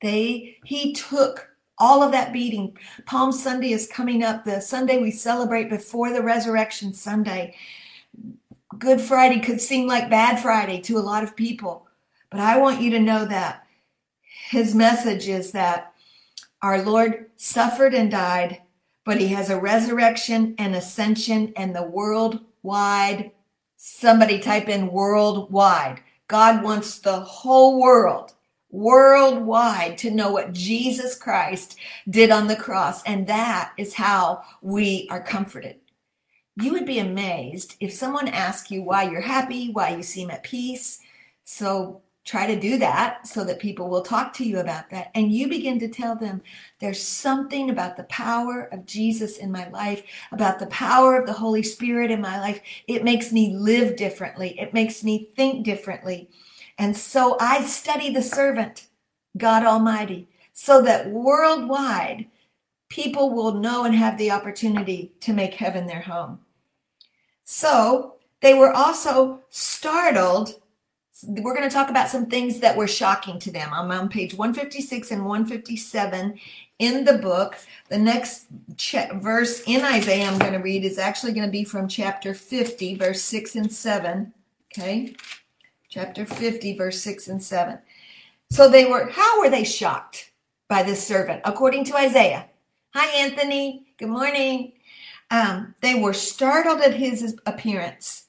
They, 0.00 0.56
he 0.64 0.92
took 0.92 1.48
all 1.78 2.02
of 2.02 2.12
that 2.12 2.32
beating. 2.32 2.76
Palm 3.06 3.32
Sunday 3.32 3.72
is 3.72 3.86
coming 3.86 4.22
up, 4.22 4.44
the 4.44 4.60
Sunday 4.60 5.00
we 5.00 5.10
celebrate 5.10 5.70
before 5.70 6.12
the 6.12 6.22
resurrection 6.22 6.92
Sunday. 6.92 7.54
Good 8.78 9.00
Friday 9.00 9.40
could 9.40 9.60
seem 9.60 9.86
like 9.86 10.10
Bad 10.10 10.40
Friday 10.40 10.80
to 10.82 10.98
a 10.98 11.00
lot 11.00 11.22
of 11.22 11.36
people, 11.36 11.86
but 12.30 12.40
I 12.40 12.58
want 12.58 12.80
you 12.80 12.90
to 12.90 13.00
know 13.00 13.24
that 13.24 13.64
his 14.50 14.74
message 14.74 15.28
is 15.28 15.52
that 15.52 15.92
our 16.62 16.82
Lord 16.82 17.26
suffered 17.36 17.94
and 17.94 18.10
died, 18.10 18.62
but 19.04 19.20
he 19.20 19.28
has 19.28 19.50
a 19.50 19.60
resurrection 19.60 20.54
and 20.58 20.74
ascension 20.74 21.52
and 21.56 21.74
the 21.74 21.84
worldwide. 21.84 23.30
Somebody 23.76 24.40
type 24.40 24.68
in 24.68 24.88
worldwide. 24.88 26.00
God 26.26 26.62
wants 26.62 26.98
the 26.98 27.20
whole 27.20 27.80
world 27.80 28.34
worldwide 28.70 29.96
to 29.98 30.10
know 30.10 30.30
what 30.30 30.52
Jesus 30.52 31.14
Christ 31.14 31.76
did 32.08 32.30
on 32.30 32.46
the 32.46 32.56
cross. 32.56 33.02
And 33.04 33.26
that 33.26 33.72
is 33.78 33.94
how 33.94 34.42
we 34.60 35.08
are 35.10 35.22
comforted. 35.22 35.76
You 36.60 36.72
would 36.72 36.86
be 36.86 36.98
amazed 36.98 37.76
if 37.80 37.92
someone 37.92 38.28
asked 38.28 38.70
you 38.70 38.82
why 38.82 39.04
you're 39.04 39.20
happy, 39.20 39.70
why 39.70 39.90
you 39.90 40.02
seem 40.02 40.30
at 40.30 40.42
peace. 40.42 41.00
So 41.44 42.02
try 42.28 42.46
to 42.46 42.60
do 42.60 42.76
that 42.76 43.26
so 43.26 43.42
that 43.42 43.58
people 43.58 43.88
will 43.88 44.02
talk 44.02 44.34
to 44.34 44.44
you 44.44 44.58
about 44.58 44.90
that. 44.90 45.10
And 45.14 45.32
you 45.32 45.48
begin 45.48 45.78
to 45.78 45.88
tell 45.88 46.14
them 46.14 46.42
there's 46.78 47.02
something 47.02 47.70
about 47.70 47.96
the 47.96 48.02
power 48.04 48.68
of 48.70 48.84
Jesus 48.84 49.38
in 49.38 49.50
my 49.50 49.68
life, 49.70 50.02
about 50.30 50.58
the 50.58 50.66
power 50.66 51.18
of 51.18 51.26
the 51.26 51.32
Holy 51.32 51.62
Spirit 51.62 52.10
in 52.10 52.20
my 52.20 52.38
life. 52.38 52.60
It 52.86 53.02
makes 53.02 53.32
me 53.32 53.54
live 53.56 53.96
differently, 53.96 54.58
it 54.60 54.74
makes 54.74 55.02
me 55.02 55.30
think 55.36 55.64
differently. 55.64 56.28
And 56.78 56.96
so 56.96 57.36
I 57.40 57.62
study 57.64 58.10
the 58.10 58.22
servant. 58.22 58.86
God 59.36 59.64
Almighty, 59.64 60.28
so 60.52 60.82
that 60.82 61.10
worldwide 61.10 62.26
people 62.88 63.30
will 63.30 63.54
know 63.54 63.84
and 63.84 63.94
have 63.94 64.18
the 64.18 64.30
opportunity 64.30 65.12
to 65.20 65.32
make 65.32 65.54
heaven 65.54 65.86
their 65.86 66.00
home. 66.00 66.40
So 67.44 68.14
they 68.40 68.54
were 68.54 68.72
also 68.72 69.40
startled. 69.50 70.60
We're 71.26 71.54
going 71.54 71.68
to 71.68 71.74
talk 71.74 71.90
about 71.90 72.08
some 72.08 72.26
things 72.26 72.60
that 72.60 72.76
were 72.76 72.88
shocking 72.88 73.38
to 73.40 73.50
them. 73.50 73.70
I'm 73.72 73.90
on 73.90 74.08
page 74.08 74.34
156 74.34 75.10
and 75.10 75.24
157 75.24 76.38
in 76.78 77.04
the 77.04 77.18
book. 77.18 77.56
The 77.88 77.98
next 77.98 78.46
verse 79.14 79.62
in 79.66 79.84
Isaiah 79.84 80.26
I'm 80.26 80.38
going 80.38 80.52
to 80.52 80.58
read 80.58 80.84
is 80.84 80.98
actually 80.98 81.32
going 81.32 81.46
to 81.46 81.52
be 81.52 81.64
from 81.64 81.88
chapter 81.88 82.34
50, 82.34 82.96
verse 82.96 83.22
6 83.22 83.56
and 83.56 83.72
7. 83.72 84.32
Okay? 84.72 85.14
Chapter 85.90 86.26
50, 86.26 86.76
verse 86.76 87.00
6 87.00 87.28
and 87.28 87.42
7. 87.42 87.78
So 88.50 88.68
they 88.68 88.84
were, 88.84 89.08
how 89.08 89.40
were 89.40 89.48
they 89.48 89.64
shocked 89.64 90.32
by 90.68 90.82
this 90.82 91.06
servant? 91.06 91.40
According 91.46 91.84
to 91.84 91.96
Isaiah. 91.96 92.46
Hi, 92.92 93.06
Anthony. 93.16 93.86
Good 93.96 94.10
morning. 94.10 94.72
Um, 95.30 95.74
they 95.80 95.94
were 95.94 96.12
startled 96.12 96.82
at 96.82 96.92
his 96.92 97.38
appearance. 97.46 98.26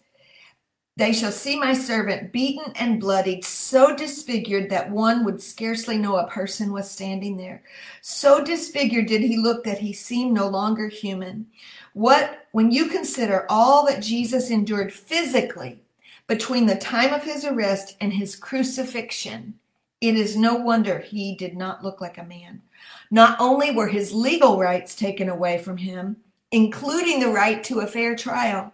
They 0.96 1.12
shall 1.12 1.34
see 1.34 1.60
my 1.60 1.74
servant 1.74 2.32
beaten 2.32 2.72
and 2.76 3.00
bloodied, 3.00 3.44
so 3.44 3.94
disfigured 3.94 4.70
that 4.70 4.90
one 4.90 5.26
would 5.26 5.42
scarcely 5.42 5.98
know 5.98 6.16
a 6.16 6.28
person 6.28 6.72
was 6.72 6.90
standing 6.90 7.36
there. 7.36 7.64
So 8.02 8.42
disfigured 8.42 9.08
did 9.08 9.22
he 9.22 9.38
look 9.38 9.66
that 9.66 9.80
he 9.80 9.92
seemed 9.92 10.34
no 10.34 10.48
longer 10.48 10.88
human. 10.88 11.48
What, 11.94 12.48
when 12.54 12.72
you 12.72 12.88
consider 12.88 13.46
all 13.50 13.86
that 13.88 14.02
Jesus 14.02 14.50
endured 14.50 14.94
physically 14.94 15.82
between 16.30 16.68
the 16.68 16.76
time 16.76 17.12
of 17.12 17.24
his 17.24 17.44
arrest 17.44 17.98
and 18.00 18.14
his 18.14 18.36
crucifixion, 18.36 19.56
it 20.00 20.16
is 20.16 20.38
no 20.38 20.54
wonder 20.54 21.00
he 21.00 21.36
did 21.36 21.58
not 21.58 21.84
look 21.84 22.00
like 22.00 22.20
a 22.20 22.24
man. 22.24 22.62
Not 23.10 23.36
only 23.42 23.72
were 23.72 23.88
his 23.88 24.14
legal 24.14 24.60
rights 24.60 24.96
taken 24.96 25.28
away 25.28 25.58
from 25.58 25.78
him, 25.78 26.18
including 26.52 27.20
the 27.20 27.30
right 27.32 27.64
to 27.64 27.80
a 27.80 27.88
fair 27.88 28.16
trial, 28.16 28.72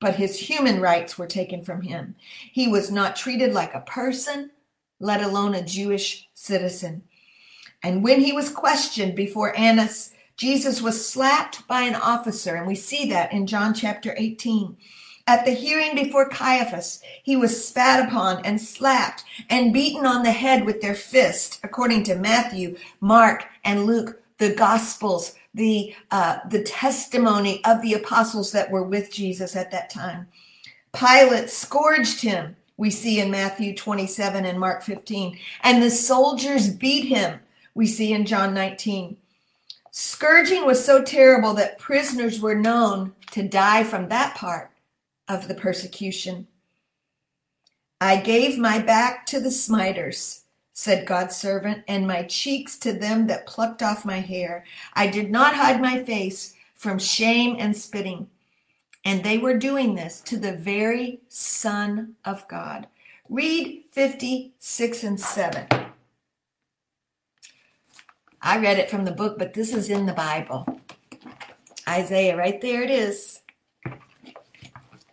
but 0.00 0.16
his 0.16 0.38
human 0.38 0.80
rights 0.80 1.18
were 1.18 1.26
taken 1.26 1.62
from 1.62 1.82
him. 1.82 2.16
He 2.50 2.66
was 2.66 2.90
not 2.90 3.14
treated 3.14 3.52
like 3.52 3.74
a 3.74 3.80
person, 3.80 4.50
let 4.98 5.22
alone 5.22 5.54
a 5.54 5.62
Jewish 5.62 6.26
citizen. 6.32 7.02
And 7.82 8.02
when 8.02 8.22
he 8.22 8.32
was 8.32 8.48
questioned 8.48 9.14
before 9.14 9.56
Annas, 9.56 10.12
Jesus 10.38 10.80
was 10.80 11.06
slapped 11.06 11.68
by 11.68 11.82
an 11.82 11.94
officer, 11.94 12.56
and 12.56 12.66
we 12.66 12.74
see 12.74 13.06
that 13.10 13.32
in 13.32 13.46
John 13.46 13.74
chapter 13.74 14.14
18. 14.16 14.78
At 15.26 15.44
the 15.44 15.52
hearing 15.52 15.94
before 15.94 16.28
Caiaphas, 16.28 17.02
he 17.22 17.36
was 17.36 17.66
spat 17.66 18.06
upon 18.06 18.44
and 18.44 18.60
slapped 18.60 19.24
and 19.50 19.72
beaten 19.72 20.06
on 20.06 20.22
the 20.22 20.30
head 20.30 20.64
with 20.64 20.80
their 20.80 20.94
fist, 20.94 21.58
according 21.64 22.04
to 22.04 22.14
Matthew, 22.14 22.76
Mark, 23.00 23.46
and 23.64 23.86
Luke, 23.86 24.22
the 24.38 24.54
Gospels 24.54 25.34
the 25.56 25.94
uh, 26.10 26.38
the 26.50 26.62
testimony 26.62 27.64
of 27.64 27.82
the 27.82 27.94
apostles 27.94 28.52
that 28.52 28.70
were 28.70 28.82
with 28.82 29.10
Jesus 29.10 29.56
at 29.56 29.70
that 29.72 29.90
time. 29.90 30.28
Pilate 30.92 31.50
scourged 31.50 32.20
him. 32.20 32.56
We 32.76 32.90
see 32.90 33.20
in 33.20 33.30
Matthew 33.30 33.74
27 33.74 34.44
and 34.44 34.60
Mark 34.60 34.82
15. 34.82 35.38
And 35.62 35.82
the 35.82 35.90
soldiers 35.90 36.68
beat 36.68 37.06
him. 37.06 37.40
We 37.74 37.86
see 37.86 38.12
in 38.12 38.26
John 38.26 38.52
19. 38.52 39.16
Scourging 39.90 40.66
was 40.66 40.84
so 40.84 41.02
terrible 41.02 41.54
that 41.54 41.78
prisoners 41.78 42.38
were 42.38 42.54
known 42.54 43.14
to 43.30 43.42
die 43.42 43.82
from 43.82 44.08
that 44.08 44.34
part 44.34 44.70
of 45.28 45.48
the 45.48 45.54
persecution. 45.54 46.46
I 48.00 48.16
gave 48.16 48.58
my 48.58 48.78
back 48.78 49.26
to 49.26 49.40
the 49.40 49.50
smiters 49.50 50.42
said 50.78 51.06
God's 51.06 51.34
servant, 51.34 51.82
and 51.88 52.06
my 52.06 52.22
cheeks 52.24 52.78
to 52.80 52.92
them 52.92 53.28
that 53.28 53.46
plucked 53.46 53.82
off 53.82 54.04
my 54.04 54.20
hair. 54.20 54.62
I 54.92 55.06
did 55.06 55.30
not 55.30 55.54
hide 55.54 55.80
my 55.80 56.04
face 56.04 56.52
from 56.74 56.98
shame 56.98 57.56
and 57.58 57.74
spitting. 57.74 58.28
And 59.02 59.24
they 59.24 59.38
were 59.38 59.56
doing 59.56 59.94
this 59.94 60.20
to 60.22 60.36
the 60.36 60.52
very 60.52 61.20
Son 61.28 62.16
of 62.26 62.46
God. 62.46 62.88
Read 63.30 63.84
56 63.90 65.02
and 65.02 65.18
7. 65.18 65.66
I 68.42 68.58
read 68.58 68.78
it 68.78 68.90
from 68.90 69.06
the 69.06 69.12
book, 69.12 69.38
but 69.38 69.54
this 69.54 69.72
is 69.72 69.88
in 69.88 70.04
the 70.04 70.12
Bible. 70.12 70.66
Isaiah, 71.88 72.36
right 72.36 72.60
there 72.60 72.82
it 72.82 72.90
is. 72.90 73.40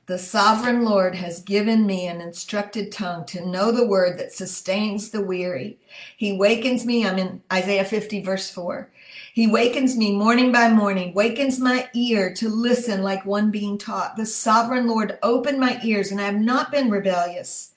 The 0.06 0.20
sovereign 0.20 0.84
Lord 0.84 1.16
has 1.16 1.40
given 1.40 1.86
me 1.86 2.08
an 2.08 2.20
instructed 2.20 2.92
tongue 2.92 3.24
to 3.28 3.46
know 3.46 3.72
the 3.72 3.88
word 3.88 4.20
that 4.20 4.34
sustains 4.34 5.10
the 5.10 5.24
weary. 5.24 5.80
He 6.18 6.34
wakens 6.34 6.86
me, 6.86 7.08
I'm 7.08 7.18
in 7.18 7.42
Isaiah 7.52 7.86
50, 7.86 8.22
verse 8.22 8.50
4. 8.50 8.92
He 9.34 9.48
wakens 9.48 9.96
me 9.96 10.14
morning 10.14 10.52
by 10.52 10.70
morning, 10.70 11.14
wakens 11.14 11.58
my 11.58 11.90
ear 11.94 12.34
to 12.34 12.50
listen 12.50 13.02
like 13.02 13.26
one 13.26 13.50
being 13.50 13.78
taught. 13.78 14.18
The 14.18 14.26
sovereign 14.26 14.88
Lord 14.88 15.18
opened 15.24 15.62
my 15.62 15.80
ears, 15.86 16.12
and 16.12 16.20
I 16.20 16.26
have 16.26 16.36
not 16.36 16.70
been 16.70 16.90
rebellious. 16.90 17.74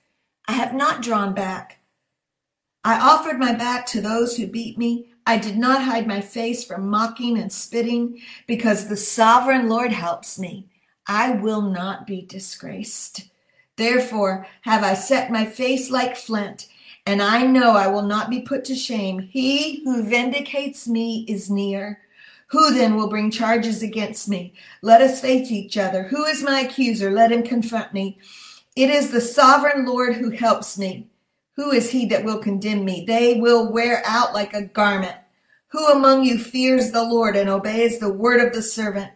I 0.49 0.53
have 0.55 0.75
not 0.75 1.03
drawn 1.03 1.33
back. 1.33 1.79
I 2.83 2.99
offered 2.99 3.39
my 3.39 3.53
back 3.53 3.87
to 3.87 4.01
those 4.01 4.37
who 4.37 4.49
beat 4.49 4.77
me. 4.77 5.11
I 5.27 5.39
did 5.39 5.57
not 5.57 5.85
hide 5.85 6.09
my 6.09 6.21
face 6.21 6.65
from 6.65 6.89
mocking 6.89 7.39
and 7.39 7.53
spitting, 7.53 8.21
because 8.49 8.89
the 8.89 8.97
sovereign 8.97 9.69
Lord 9.69 9.93
helps 9.93 10.41
me. 10.41 10.67
I 11.07 11.33
will 11.33 11.63
not 11.63 12.07
be 12.07 12.23
disgraced. 12.23 13.29
Therefore 13.77 14.47
have 14.63 14.83
I 14.83 14.95
set 14.95 15.31
my 15.31 15.45
face 15.45 15.91
like 15.91 16.17
flint, 16.17 16.69
and 17.05 17.23
I 17.23 17.47
know 17.47 17.73
I 17.73 17.87
will 17.87 18.03
not 18.03 18.31
be 18.31 18.41
put 18.41 18.65
to 18.67 18.75
shame. 18.75 19.21
He 19.21 19.85
who 19.85 20.03
vindicates 20.03 20.89
me 20.89 21.25
is 21.29 21.51
near. 21.51 22.01
Who 22.49 22.73
then 22.73 22.97
will 22.97 23.09
bring 23.09 23.31
charges 23.31 23.83
against 23.83 24.29
me? 24.29 24.55
Let 24.83 25.01
us 25.01 25.21
face 25.21 25.51
each 25.51 25.77
other. 25.77 26.05
Who 26.05 26.25
is 26.25 26.43
my 26.43 26.61
accuser? 26.61 27.11
Let 27.11 27.33
him 27.33 27.43
confront 27.43 27.93
me. 27.93 28.19
It 28.77 28.91
is 28.91 29.11
the 29.11 29.21
sovereign 29.21 29.85
Lord 29.85 30.15
who 30.15 30.31
helps 30.31 30.79
me. 30.79 31.09
Who 31.57 31.73
is 31.73 31.91
he 31.91 32.07
that 32.07 32.25
will 32.25 32.39
condemn 32.39 32.85
me? 32.85 33.05
They 33.07 33.41
will 33.41 33.73
wear 33.73 34.03
out 34.07 34.35
like 34.35 34.53
a 34.53 34.63
garment. 34.63 35.17
Who 35.69 35.87
among 35.89 36.25
you 36.25 36.39
fears 36.39 36.93
the 36.93 37.03
Lord 37.03 37.35
and 37.37 37.49
obeys 37.49 37.99
the 37.99 38.13
word 38.13 38.41
of 38.41 38.53
the 38.53 38.63
servant? 38.63 39.11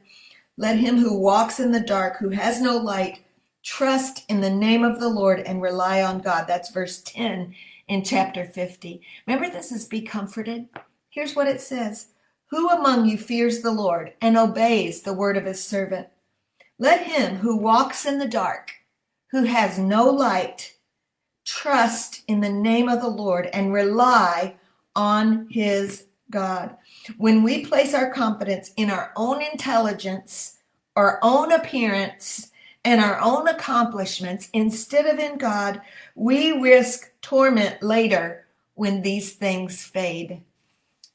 Let 0.61 0.77
him 0.77 0.99
who 0.99 1.19
walks 1.19 1.59
in 1.59 1.73
the 1.73 1.81
dark, 1.81 2.19
who 2.19 2.29
has 2.29 2.61
no 2.61 2.77
light, 2.77 3.21
trust 3.63 4.27
in 4.29 4.43
the 4.43 4.51
name 4.51 4.85
of 4.85 5.01
the 5.01 5.09
Lord 5.09 5.41
and 5.41 5.63
rely 5.63 6.03
on 6.03 6.19
God. 6.19 6.45
That's 6.47 6.71
verse 6.71 7.01
10 7.01 7.55
in 7.89 8.05
chapter 8.05 8.45
50. 8.45 9.01
Remember, 9.27 9.49
this 9.49 9.73
is 9.73 9.87
be 9.87 10.03
comforted. 10.03 10.69
Here's 11.09 11.35
what 11.35 11.49
it 11.49 11.63
says 11.63 12.09
Who 12.51 12.69
among 12.69 13.07
you 13.07 13.17
fears 13.17 13.63
the 13.63 13.71
Lord 13.71 14.13
and 14.21 14.37
obeys 14.37 15.01
the 15.01 15.15
word 15.15 15.39
of 15.39 15.47
his 15.47 15.65
servant? 15.65 16.09
Let 16.79 17.05
him 17.05 17.37
who 17.37 17.57
walks 17.57 18.05
in 18.05 18.19
the 18.19 18.29
dark, 18.29 18.71
who 19.31 19.45
has 19.45 19.79
no 19.79 20.11
light, 20.11 20.75
trust 21.47 22.23
in 22.29 22.43
the 22.43 22.53
name 22.53 22.91
of 22.91 23.01
the 23.01 23.09
Lord 23.09 23.47
and 23.55 23.73
rely 23.73 24.57
on 24.95 25.49
his 25.49 26.05
God. 26.31 26.77
When 27.17 27.43
we 27.43 27.65
place 27.65 27.95
our 27.95 28.11
confidence 28.11 28.73
in 28.77 28.91
our 28.91 29.13
own 29.17 29.43
intelligence, 29.43 30.59
our 30.97 31.19
own 31.23 31.53
appearance, 31.53 32.51
and 32.85 33.01
our 33.01 33.21
own 33.21 33.47
accomplishments 33.49 34.49
instead 34.53 35.07
of 35.07 35.19
in 35.19 35.39
God, 35.39 35.81
we 36.15 36.53
risk 36.53 37.11
torment 37.21 37.83
later 37.83 38.47
when 38.75 39.03
these 39.03 39.35
things 39.35 39.85
fade. 39.85 40.41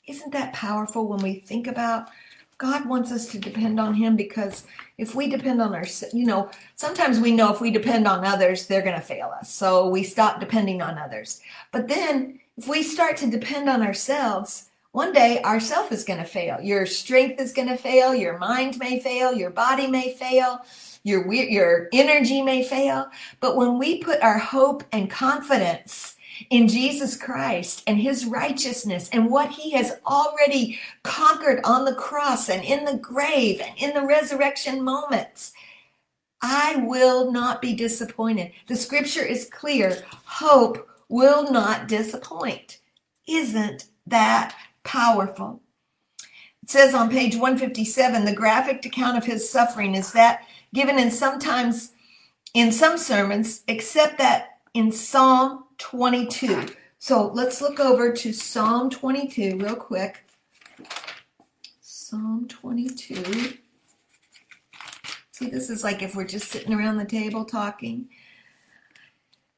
Isn't 0.08 0.34
that 0.34 0.54
powerful 0.54 1.08
when 1.08 1.20
we 1.20 1.40
think 1.40 1.66
about 1.66 2.10
God 2.58 2.88
wants 2.88 3.12
us 3.12 3.28
to 3.32 3.38
depend 3.38 3.80
on 3.80 3.96
Him 3.96 4.16
because 4.16 4.66
if 4.98 5.14
we 5.14 5.28
depend 5.28 5.62
on 5.62 5.76
our, 5.76 5.86
you 6.14 6.26
know, 6.26 6.50
sometimes 6.76 7.20
we 7.20 7.32
know 7.32 7.54
if 7.54 7.60
we 7.60 7.70
depend 7.70 8.08
on 8.08 8.24
others, 8.24 8.66
they're 8.66 8.82
going 8.82 8.96
to 8.96 9.02
fail 9.02 9.34
us. 9.38 9.52
So 9.52 9.90
we 9.90 10.04
stop 10.04 10.40
depending 10.40 10.82
on 10.82 10.98
others. 10.98 11.42
But 11.74 11.90
then 11.90 12.40
if 12.58 12.68
we 12.68 12.82
start 12.82 13.18
to 13.18 13.28
depend 13.28 13.68
on 13.70 13.82
ourselves, 13.82 14.70
one 14.96 15.12
day 15.12 15.42
our 15.42 15.60
self 15.60 15.92
is 15.92 16.06
going 16.06 16.20
to 16.20 16.26
fail. 16.26 16.58
Your 16.62 16.86
strength 16.86 17.42
is 17.42 17.52
going 17.52 17.68
to 17.68 17.76
fail. 17.76 18.16
Your 18.16 18.38
mind 18.38 18.80
may 18.80 19.02
fail. 19.02 19.34
Your 19.34 19.50
body 19.50 19.88
may 19.88 20.14
fail. 20.14 20.62
Your, 21.04 21.30
your 21.34 21.90
energy 21.92 22.42
may 22.42 22.64
fail. 22.64 23.08
But 23.42 23.58
when 23.58 23.78
we 23.78 24.02
put 24.02 24.22
our 24.22 24.38
hope 24.38 24.86
and 24.94 25.12
confidence 25.12 26.16
in 26.50 26.70
Jesus 26.70 27.18
Christ 27.18 27.84
and 27.88 27.98
his 27.98 28.26
righteousness 28.26 29.10
and 29.12 29.30
what 29.30 29.52
he 29.52 29.72
has 29.72 30.00
already 30.08 30.80
conquered 31.04 31.60
on 31.66 31.84
the 31.84 31.96
cross 31.96 32.48
and 32.48 32.64
in 32.64 32.86
the 32.86 32.98
grave 32.98 33.60
and 33.60 33.78
in 33.78 33.94
the 33.94 34.08
resurrection 34.08 34.82
moments, 34.82 35.52
I 36.42 36.78
will 36.78 37.34
not 37.34 37.62
be 37.62 37.76
disappointed. 37.76 38.54
The 38.68 38.78
scripture 38.78 39.26
is 39.26 39.50
clear. 39.52 40.06
Hope 40.24 40.88
will 41.10 41.52
not 41.52 41.90
disappoint. 41.90 42.80
Isn't 43.28 43.88
that 44.08 44.56
powerful. 44.86 45.62
It 46.64 46.70
says 46.70 46.94
on 46.94 47.10
page 47.10 47.36
157 47.36 48.24
the 48.24 48.34
graphic 48.34 48.86
account 48.86 49.18
of 49.18 49.26
his 49.26 49.50
suffering 49.50 49.94
is 49.94 50.14
that 50.14 50.48
given 50.74 50.98
in 50.98 51.12
sometimes 51.12 51.92
in 52.56 52.72
some 52.72 52.98
sermons, 52.98 53.64
except 53.68 54.18
that 54.18 54.60
in 54.74 54.92
Psalm 54.92 55.66
22, 55.78 56.68
So 56.98 57.28
let's 57.34 57.62
look 57.62 57.80
over 57.80 58.12
to 58.14 58.34
Psalm 58.34 58.90
22 58.90 59.58
real 59.58 59.76
quick. 59.76 60.24
Psalm 61.82 62.48
22. 62.48 63.58
See, 65.32 65.50
this 65.50 65.70
is 65.70 65.84
like 65.84 66.02
if 66.02 66.16
we're 66.16 66.24
just 66.24 66.50
sitting 66.50 66.74
around 66.74 66.98
the 66.98 67.06
table 67.06 67.44
talking. 67.44 68.08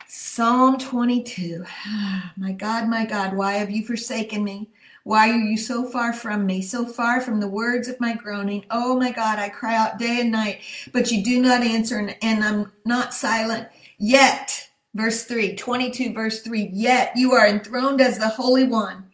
Psalm 0.08 0.80
22. 0.80 1.64
My 2.38 2.52
God, 2.52 2.90
my 2.90 3.06
God, 3.06 3.36
why 3.36 3.54
have 3.54 3.70
you 3.70 3.86
forsaken 3.86 4.44
me? 4.44 4.70
Why 5.08 5.30
are 5.30 5.38
you 5.38 5.56
so 5.56 5.86
far 5.86 6.12
from 6.12 6.46
me, 6.46 6.62
so 6.62 6.86
far 6.86 7.22
from 7.22 7.40
the 7.40 7.48
words 7.48 7.88
of 7.88 7.98
my 7.98 8.14
groaning? 8.14 8.66
Oh 8.70 9.00
my 9.00 9.10
God, 9.10 9.40
I 9.40 9.48
cry 9.48 9.74
out 9.74 9.98
day 9.98 10.20
and 10.20 10.34
night, 10.34 10.60
but 10.92 11.10
you 11.10 11.24
do 11.24 11.42
not 11.42 11.62
answer, 11.62 11.98
and, 11.98 12.18
and 12.22 12.44
I'm 12.44 12.74
not 12.84 13.14
silent. 13.14 13.70
Yet, 13.98 14.68
verse 14.94 15.24
3, 15.24 15.56
22, 15.56 16.12
verse 16.12 16.42
3, 16.42 16.72
yet 16.74 17.14
you 17.16 17.32
are 17.32 17.48
enthroned 17.48 18.02
as 18.02 18.20
the 18.20 18.28
Holy 18.28 18.66
One. 18.66 19.06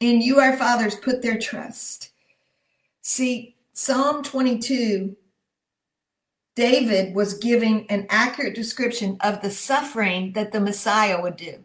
and 0.00 0.22
you 0.22 0.40
our 0.40 0.56
fathers 0.56 0.94
put 0.94 1.20
their 1.20 1.38
trust. 1.38 2.10
See, 3.02 3.54
Psalm 3.74 4.22
22 4.22 5.14
David 6.54 7.14
was 7.14 7.34
giving 7.34 7.86
an 7.90 8.06
accurate 8.08 8.54
description 8.54 9.18
of 9.20 9.42
the 9.42 9.50
suffering 9.50 10.32
that 10.32 10.52
the 10.52 10.60
Messiah 10.60 11.20
would 11.20 11.36
do 11.36 11.64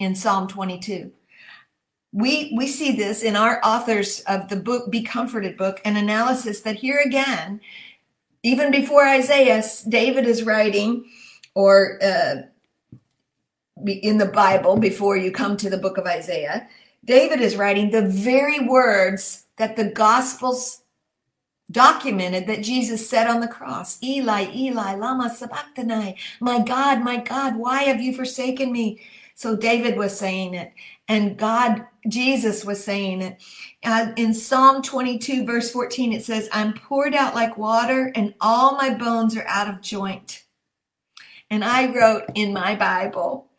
in 0.00 0.16
Psalm 0.16 0.48
22. 0.48 1.12
We, 2.14 2.54
we 2.56 2.68
see 2.68 2.92
this 2.92 3.24
in 3.24 3.34
our 3.34 3.60
authors 3.64 4.20
of 4.20 4.48
the 4.48 4.54
book, 4.54 4.88
Be 4.88 5.02
Comforted 5.02 5.56
book, 5.56 5.80
an 5.84 5.96
analysis 5.96 6.60
that 6.60 6.76
here 6.76 7.02
again, 7.04 7.60
even 8.44 8.70
before 8.70 9.04
Isaiah, 9.04 9.64
David 9.88 10.24
is 10.24 10.44
writing, 10.44 11.06
or 11.56 11.98
uh, 12.00 12.42
in 13.84 14.18
the 14.18 14.26
Bible, 14.26 14.76
before 14.76 15.16
you 15.16 15.32
come 15.32 15.56
to 15.56 15.68
the 15.68 15.76
book 15.76 15.98
of 15.98 16.06
Isaiah, 16.06 16.68
David 17.04 17.40
is 17.40 17.56
writing 17.56 17.90
the 17.90 18.06
very 18.06 18.60
words 18.60 19.46
that 19.56 19.74
the 19.74 19.90
Gospels 19.90 20.82
documented 21.70 22.46
that 22.46 22.62
Jesus 22.62 23.10
said 23.10 23.26
on 23.26 23.40
the 23.40 23.48
cross, 23.48 24.00
Eli, 24.02 24.52
Eli, 24.54 24.94
Lama 24.94 25.34
Sabachthani, 25.34 26.16
my 26.38 26.60
God, 26.60 27.02
my 27.02 27.16
God, 27.16 27.56
why 27.56 27.82
have 27.82 28.00
you 28.00 28.14
forsaken 28.14 28.70
me? 28.70 29.00
So 29.34 29.56
David 29.56 29.96
was 29.96 30.16
saying 30.16 30.54
it, 30.54 30.72
and 31.08 31.36
God, 31.36 31.86
Jesus 32.08 32.64
was 32.64 32.82
saying 32.82 33.20
it. 33.20 33.42
Uh, 33.84 34.12
in 34.16 34.32
Psalm 34.32 34.82
22, 34.82 35.44
verse 35.44 35.70
14, 35.70 36.12
it 36.12 36.24
says, 36.24 36.48
I'm 36.52 36.72
poured 36.72 37.14
out 37.14 37.34
like 37.34 37.58
water, 37.58 38.10
and 38.14 38.34
all 38.40 38.76
my 38.76 38.94
bones 38.94 39.36
are 39.36 39.46
out 39.46 39.68
of 39.68 39.82
joint. 39.82 40.44
And 41.50 41.62
I 41.62 41.94
wrote 41.94 42.24
in 42.34 42.54
my 42.54 42.74
Bible 42.74 43.50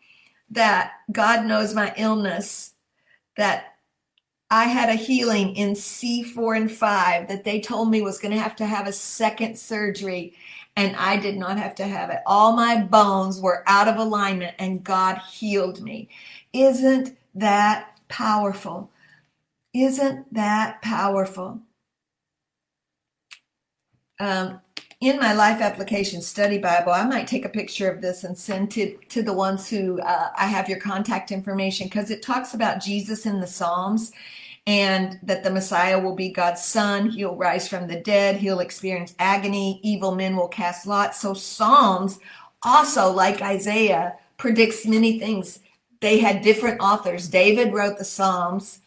that 0.50 0.94
God 1.12 1.46
knows 1.46 1.76
my 1.76 1.94
illness, 1.98 2.74
that 3.38 3.76
I 4.50 4.66
had 4.66 4.90
a 4.90 4.96
healing 4.96 5.56
in 5.56 5.72
C4 5.72 6.58
and 6.58 6.72
5 6.72 7.28
that 7.28 7.44
they 7.44 7.60
told 7.60 7.90
me 7.90 8.02
was 8.02 8.20
going 8.20 8.34
to 8.34 8.40
have 8.40 8.56
to 8.58 8.66
have 8.66 8.88
a 8.88 8.94
second 8.94 9.58
surgery, 9.58 10.34
and 10.76 10.96
I 10.96 11.18
did 11.18 11.38
not 11.38 11.58
have 11.58 11.76
to 11.76 11.86
have 11.86 12.10
it. 12.10 12.20
All 12.26 12.56
my 12.56 12.82
bones 12.82 13.40
were 13.40 13.64
out 13.68 13.88
of 13.88 13.98
alignment, 13.98 14.56
and 14.58 14.84
God 14.84 15.20
healed 15.32 15.82
me. 15.82 16.10
Isn't 16.54 17.18
that 17.36 18.00
powerful? 18.08 18.92
Isn't 19.74 20.34
that 20.34 20.82
powerful? 20.82 21.60
Um, 24.20 24.62
in 25.02 25.20
my 25.20 25.34
life 25.34 25.62
application 25.62 26.22
study 26.22 26.58
Bible, 26.58 26.94
I 26.94 27.06
might 27.06 27.28
take 27.28 27.46
a 27.46 27.50
picture 27.50 27.92
of 27.92 28.02
this 28.02 28.24
and 28.24 28.38
send 28.38 28.72
to, 28.72 28.98
to 29.10 29.22
the 29.22 29.34
ones 29.34 29.70
who 29.70 30.00
uh, 30.02 30.30
I 30.38 30.48
have 30.48 30.70
your 30.70 30.80
contact 30.80 31.32
information 31.32 31.88
because 31.88 32.10
it 32.10 32.24
talks 32.24 32.54
about 32.54 32.82
Jesus 32.82 33.26
in 33.26 33.42
the 33.42 33.48
Psalms 33.48 34.14
and 34.66 35.20
that 35.22 35.44
the 35.44 35.52
Messiah 35.52 36.00
will 36.00 36.16
be 36.16 36.30
God's 36.30 36.64
son. 36.64 37.10
He'll 37.10 37.36
rise 37.36 37.68
from 37.68 37.88
the 37.88 38.00
dead. 38.00 38.38
He'll 38.38 38.62
experience 38.62 39.14
agony. 39.20 39.80
Evil 39.84 40.16
men 40.16 40.36
will 40.36 40.48
cast 40.48 40.88
lots. 40.88 41.20
So 41.20 41.34
Psalms 41.34 42.20
also, 42.64 43.12
like 43.12 43.42
Isaiah, 43.42 44.18
predicts 44.38 44.88
many 44.88 45.20
things. 45.20 45.60
They 46.06 46.20
had 46.20 46.44
different 46.44 46.82
authors. 46.82 47.28
David 47.28 47.74
wrote 47.74 47.98
the 47.98 48.06
Psalms. 48.06 48.80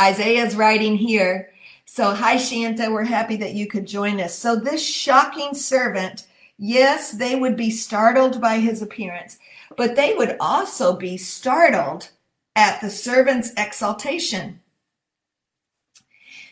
Isaiah's 0.00 0.56
writing 0.56 0.96
here. 0.96 1.50
So, 1.84 2.14
hi, 2.14 2.38
Shanta. 2.38 2.90
We're 2.90 3.04
happy 3.04 3.36
that 3.36 3.52
you 3.52 3.66
could 3.66 3.86
join 3.86 4.18
us. 4.22 4.34
So, 4.34 4.56
this 4.56 4.82
shocking 4.82 5.52
servant, 5.52 6.26
yes, 6.56 7.10
they 7.10 7.34
would 7.36 7.58
be 7.58 7.70
startled 7.70 8.40
by 8.40 8.60
his 8.60 8.80
appearance, 8.80 9.38
but 9.76 9.96
they 9.96 10.14
would 10.14 10.38
also 10.40 10.96
be 10.96 11.18
startled 11.18 12.08
at 12.56 12.80
the 12.80 12.88
servant's 12.88 13.52
exaltation. 13.58 14.60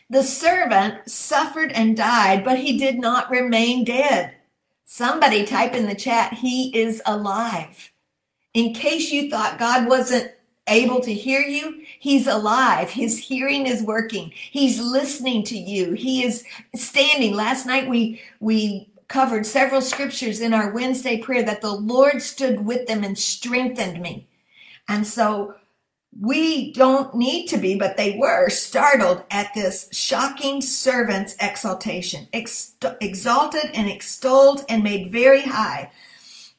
The 0.07 0.21
servant 0.21 1.09
suffered 1.09 1.71
and 1.71 1.97
died, 1.97 2.45
but 2.45 2.59
he 2.59 2.77
did 2.77 2.99
not 2.99 3.31
remain 3.31 3.85
dead. 3.85 4.35
Somebody 4.85 5.47
type 5.47 5.73
in 5.73 5.87
the 5.87 5.95
chat, 5.95 6.35
he 6.35 6.69
is 6.79 7.01
alive. 7.07 7.89
In 8.53 8.73
case 8.73 9.11
you 9.11 9.29
thought 9.29 9.59
God 9.59 9.87
wasn't 9.87 10.31
able 10.67 11.01
to 11.01 11.13
hear 11.13 11.41
you, 11.41 11.83
he's 11.99 12.27
alive. 12.27 12.89
His 12.91 13.17
hearing 13.17 13.65
is 13.65 13.83
working. 13.83 14.31
He's 14.33 14.79
listening 14.79 15.43
to 15.45 15.57
you. 15.57 15.93
He 15.93 16.23
is 16.23 16.45
standing. 16.75 17.35
Last 17.35 17.65
night 17.65 17.89
we 17.89 18.21
we 18.39 18.89
covered 19.07 19.45
several 19.45 19.81
scriptures 19.81 20.39
in 20.39 20.53
our 20.53 20.71
Wednesday 20.71 21.17
prayer 21.17 21.43
that 21.43 21.61
the 21.61 21.73
Lord 21.73 22.21
stood 22.21 22.65
with 22.65 22.87
them 22.87 23.03
and 23.03 23.17
strengthened 23.17 24.01
me. 24.01 24.27
And 24.87 25.05
so 25.05 25.55
we 26.19 26.73
don't 26.73 27.13
need 27.15 27.47
to 27.47 27.57
be, 27.57 27.75
but 27.75 27.97
they 27.97 28.17
were 28.17 28.49
startled 28.49 29.23
at 29.31 29.53
this 29.53 29.89
shocking 29.91 30.61
servant's 30.61 31.35
exaltation, 31.39 32.27
ex- 32.33 32.75
exalted 33.01 33.71
and 33.73 33.89
extolled 33.89 34.63
and 34.69 34.83
made 34.83 35.11
very 35.11 35.41
high 35.41 35.91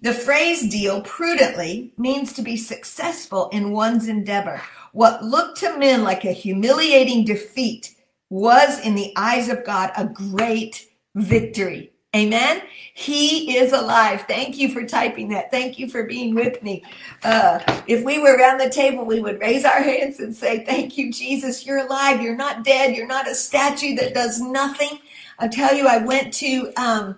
the 0.05 0.13
phrase 0.13 0.69
deal 0.69 1.01
prudently 1.01 1.95
means 1.97 2.35
to 2.35 2.43
be 2.43 2.59
successful 2.59 3.49
in 3.49 3.73
one's 3.73 4.07
endeavor. 4.07 4.61
What 4.93 5.25
looked 5.25 5.61
to 5.61 5.79
men 5.79 6.05
like 6.05 6.27
a 6.27 6.33
humiliating 6.33 7.25
defeat 7.25 7.97
was 8.29 8.79
in 8.81 8.97
the 8.97 9.15
eyes 9.17 9.49
of 9.49 9.65
God 9.65 9.93
a 9.97 10.05
great 10.05 10.89
victory. 11.15 11.91
Amen. 12.15 12.61
He 12.93 13.57
is 13.57 13.73
alive. 13.73 14.27
Thank 14.29 14.59
you 14.59 14.69
for 14.69 14.85
typing 14.85 15.31
that. 15.31 15.51
Thank 15.51 15.79
you 15.79 15.89
for 15.89 16.05
being 16.05 16.35
with 16.35 16.63
me. 16.63 16.85
Uh, 17.23 17.61
if 17.87 18.05
we 18.05 18.19
were 18.19 18.37
around 18.37 18.59
the 18.59 18.69
table, 18.69 19.07
we 19.07 19.21
would 19.21 19.41
raise 19.41 19.65
our 19.65 19.83
hands 19.83 20.21
and 20.21 20.37
say, 20.37 20.67
Thank 20.67 20.99
you, 20.99 21.11
Jesus. 21.11 21.65
You're 21.65 21.87
alive. 21.87 22.21
You're 22.21 22.37
not 22.37 22.63
dead. 22.63 22.95
You're 22.95 23.07
not 23.07 23.27
a 23.27 23.35
statue 23.35 23.97
that 23.97 24.13
does 24.13 24.39
nothing. 24.39 24.99
I 25.39 25.49
tell 25.49 25.75
you, 25.75 25.89
I 25.89 25.97
went 25.97 26.35
to 26.35 26.73
um, 26.77 27.17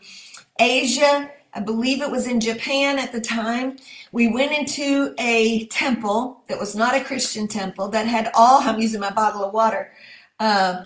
Asia 0.61 1.33
I 1.57 1.61
believe 1.61 2.03
it 2.03 2.11
was 2.11 2.27
in 2.27 2.39
Japan 2.39 2.99
at 2.99 3.13
the 3.13 3.21
time. 3.21 3.79
We 4.13 4.29
went 4.29 4.53
into 4.53 5.15
a 5.19 5.67
temple 5.69 6.43
that 6.49 6.61
was 6.61 6.77
not 6.77 6.95
a 6.95 7.03
Christian 7.03 7.49
temple 7.49 7.89
that 7.89 8.07
had 8.07 8.31
all, 8.35 8.61
I'm 8.61 8.79
using 8.79 9.01
my 9.01 9.11
bottle 9.11 9.43
of 9.43 9.55
water, 9.55 9.91
uh, 10.39 10.85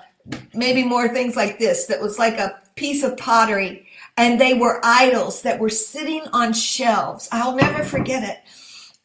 maybe 0.55 0.85
more 0.85 1.09
things 1.09 1.35
like 1.35 1.59
this, 1.59 1.87
that 1.87 2.01
was 2.01 2.21
like 2.21 2.39
a 2.39 2.63
piece 2.77 3.03
of 3.03 3.17
pottery. 3.17 3.89
And 4.17 4.41
they 4.41 4.55
were 4.55 4.81
idols 4.85 5.43
that 5.43 5.59
were 5.59 5.71
sitting 5.71 6.23
on 6.33 6.53
shelves. 6.53 7.29
I'll 7.33 7.57
never 7.57 7.83
forget 7.83 8.23
it. 8.23 8.39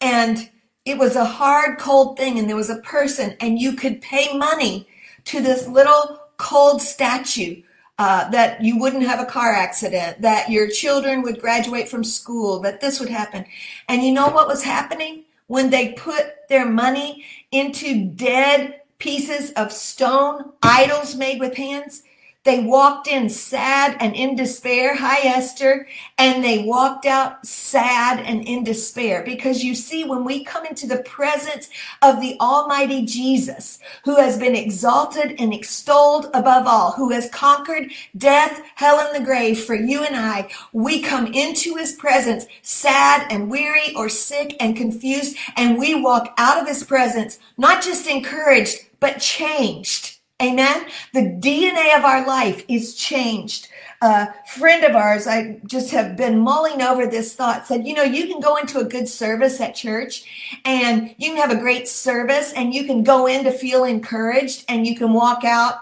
And 0.02 0.48
it 0.86 1.00
was 1.00 1.16
a 1.16 1.26
hard, 1.26 1.80
cold 1.80 2.16
thing. 2.16 2.38
And 2.38 2.48
there 2.48 2.56
was 2.56 2.70
a 2.70 2.82
person, 2.82 3.36
and 3.40 3.58
you 3.58 3.74
could 3.74 4.02
pay 4.02 4.38
money 4.38 4.88
to 5.26 5.42
this 5.42 5.68
little 5.68 6.20
cold 6.38 6.80
statue 6.80 7.64
uh, 7.98 8.30
that 8.30 8.62
you 8.62 8.78
wouldn't 8.78 9.04
have 9.04 9.20
a 9.20 9.26
car 9.26 9.54
accident, 9.54 10.22
that 10.22 10.50
your 10.50 10.70
children 10.70 11.22
would 11.22 11.40
graduate 11.40 11.88
from 11.88 12.04
school, 12.04 12.60
that 12.60 12.82
this 12.82 13.00
would 13.00 13.10
happen. 13.10 13.46
And 13.88 14.04
you 14.04 14.12
know 14.12 14.30
what 14.30 14.48
was 14.48 14.64
happening? 14.64 15.24
When 15.48 15.70
they 15.70 15.94
put 15.94 16.50
their 16.50 16.66
money 16.66 17.24
into 17.52 18.06
dead 18.06 18.82
pieces 18.98 19.52
of 19.52 19.72
stone, 19.72 20.52
idols 20.62 21.16
made 21.16 21.40
with 21.40 21.56
hands, 21.56 22.04
they 22.46 22.60
walked 22.60 23.08
in 23.08 23.28
sad 23.28 23.98
and 24.00 24.16
in 24.16 24.36
despair. 24.36 24.96
Hi, 24.96 25.28
Esther. 25.28 25.88
And 26.20 26.44
they 26.44 26.64
walked 26.64 27.08
out 27.08 27.46
sad 27.46 28.24
and 28.24 28.48
in 28.48 28.64
despair. 28.64 29.24
Because 29.24 29.64
you 29.64 29.74
see, 29.74 30.04
when 30.04 30.24
we 30.24 30.44
come 30.44 30.64
into 30.64 30.86
the 30.86 31.00
presence 31.00 31.70
of 32.04 32.22
the 32.22 32.38
Almighty 32.40 33.04
Jesus, 33.04 33.80
who 34.04 34.18
has 34.18 34.38
been 34.38 34.56
exalted 34.56 35.36
and 35.40 35.54
extolled 35.54 36.28
above 36.36 36.68
all, 36.68 36.92
who 36.92 37.10
has 37.10 37.30
conquered 37.32 37.92
death, 38.16 38.62
hell, 38.76 39.00
and 39.00 39.16
the 39.20 39.26
grave 39.26 39.64
for 39.64 39.74
you 39.74 40.04
and 40.04 40.16
I, 40.16 40.48
we 40.72 41.02
come 41.02 41.26
into 41.26 41.76
his 41.76 41.94
presence 41.94 42.46
sad 42.62 43.26
and 43.32 43.50
weary 43.50 43.96
or 43.96 44.08
sick 44.08 44.56
and 44.60 44.78
confused. 44.78 45.36
And 45.58 45.80
we 45.80 46.00
walk 46.00 46.36
out 46.38 46.62
of 46.62 46.68
his 46.68 46.84
presence, 46.84 47.40
not 47.58 47.84
just 47.84 48.08
encouraged, 48.08 48.86
but 49.00 49.20
changed 49.20 50.15
Amen. 50.42 50.88
The 51.14 51.22
DNA 51.22 51.98
of 51.98 52.04
our 52.04 52.28
life 52.28 52.66
is 52.68 52.96
changed. 52.96 53.70
A 54.02 54.34
friend 54.50 54.84
of 54.84 54.94
ours, 54.94 55.28
I 55.28 55.62
just 55.66 55.92
have 55.92 56.18
been 56.18 56.40
mulling 56.40 56.82
over 56.82 57.08
this 57.08 57.34
thought, 57.34 57.66
said, 57.66 57.88
you 57.88 57.94
know, 57.94 58.04
you 58.04 58.28
can 58.28 58.42
go 58.42 58.58
into 58.58 58.80
a 58.80 58.84
good 58.84 59.08
service 59.08 59.62
at 59.62 59.76
church 59.76 60.60
and 60.66 61.16
you 61.18 61.30
can 61.30 61.38
have 61.38 61.52
a 61.52 61.62
great 61.62 61.88
service 61.88 62.52
and 62.52 62.74
you 62.74 62.84
can 62.84 63.02
go 63.02 63.28
in 63.28 63.46
to 63.46 63.52
feel 63.52 63.86
encouraged 63.86 64.66
and 64.68 64.86
you 64.86 64.98
can 64.98 65.14
walk 65.14 65.46
out 65.46 65.76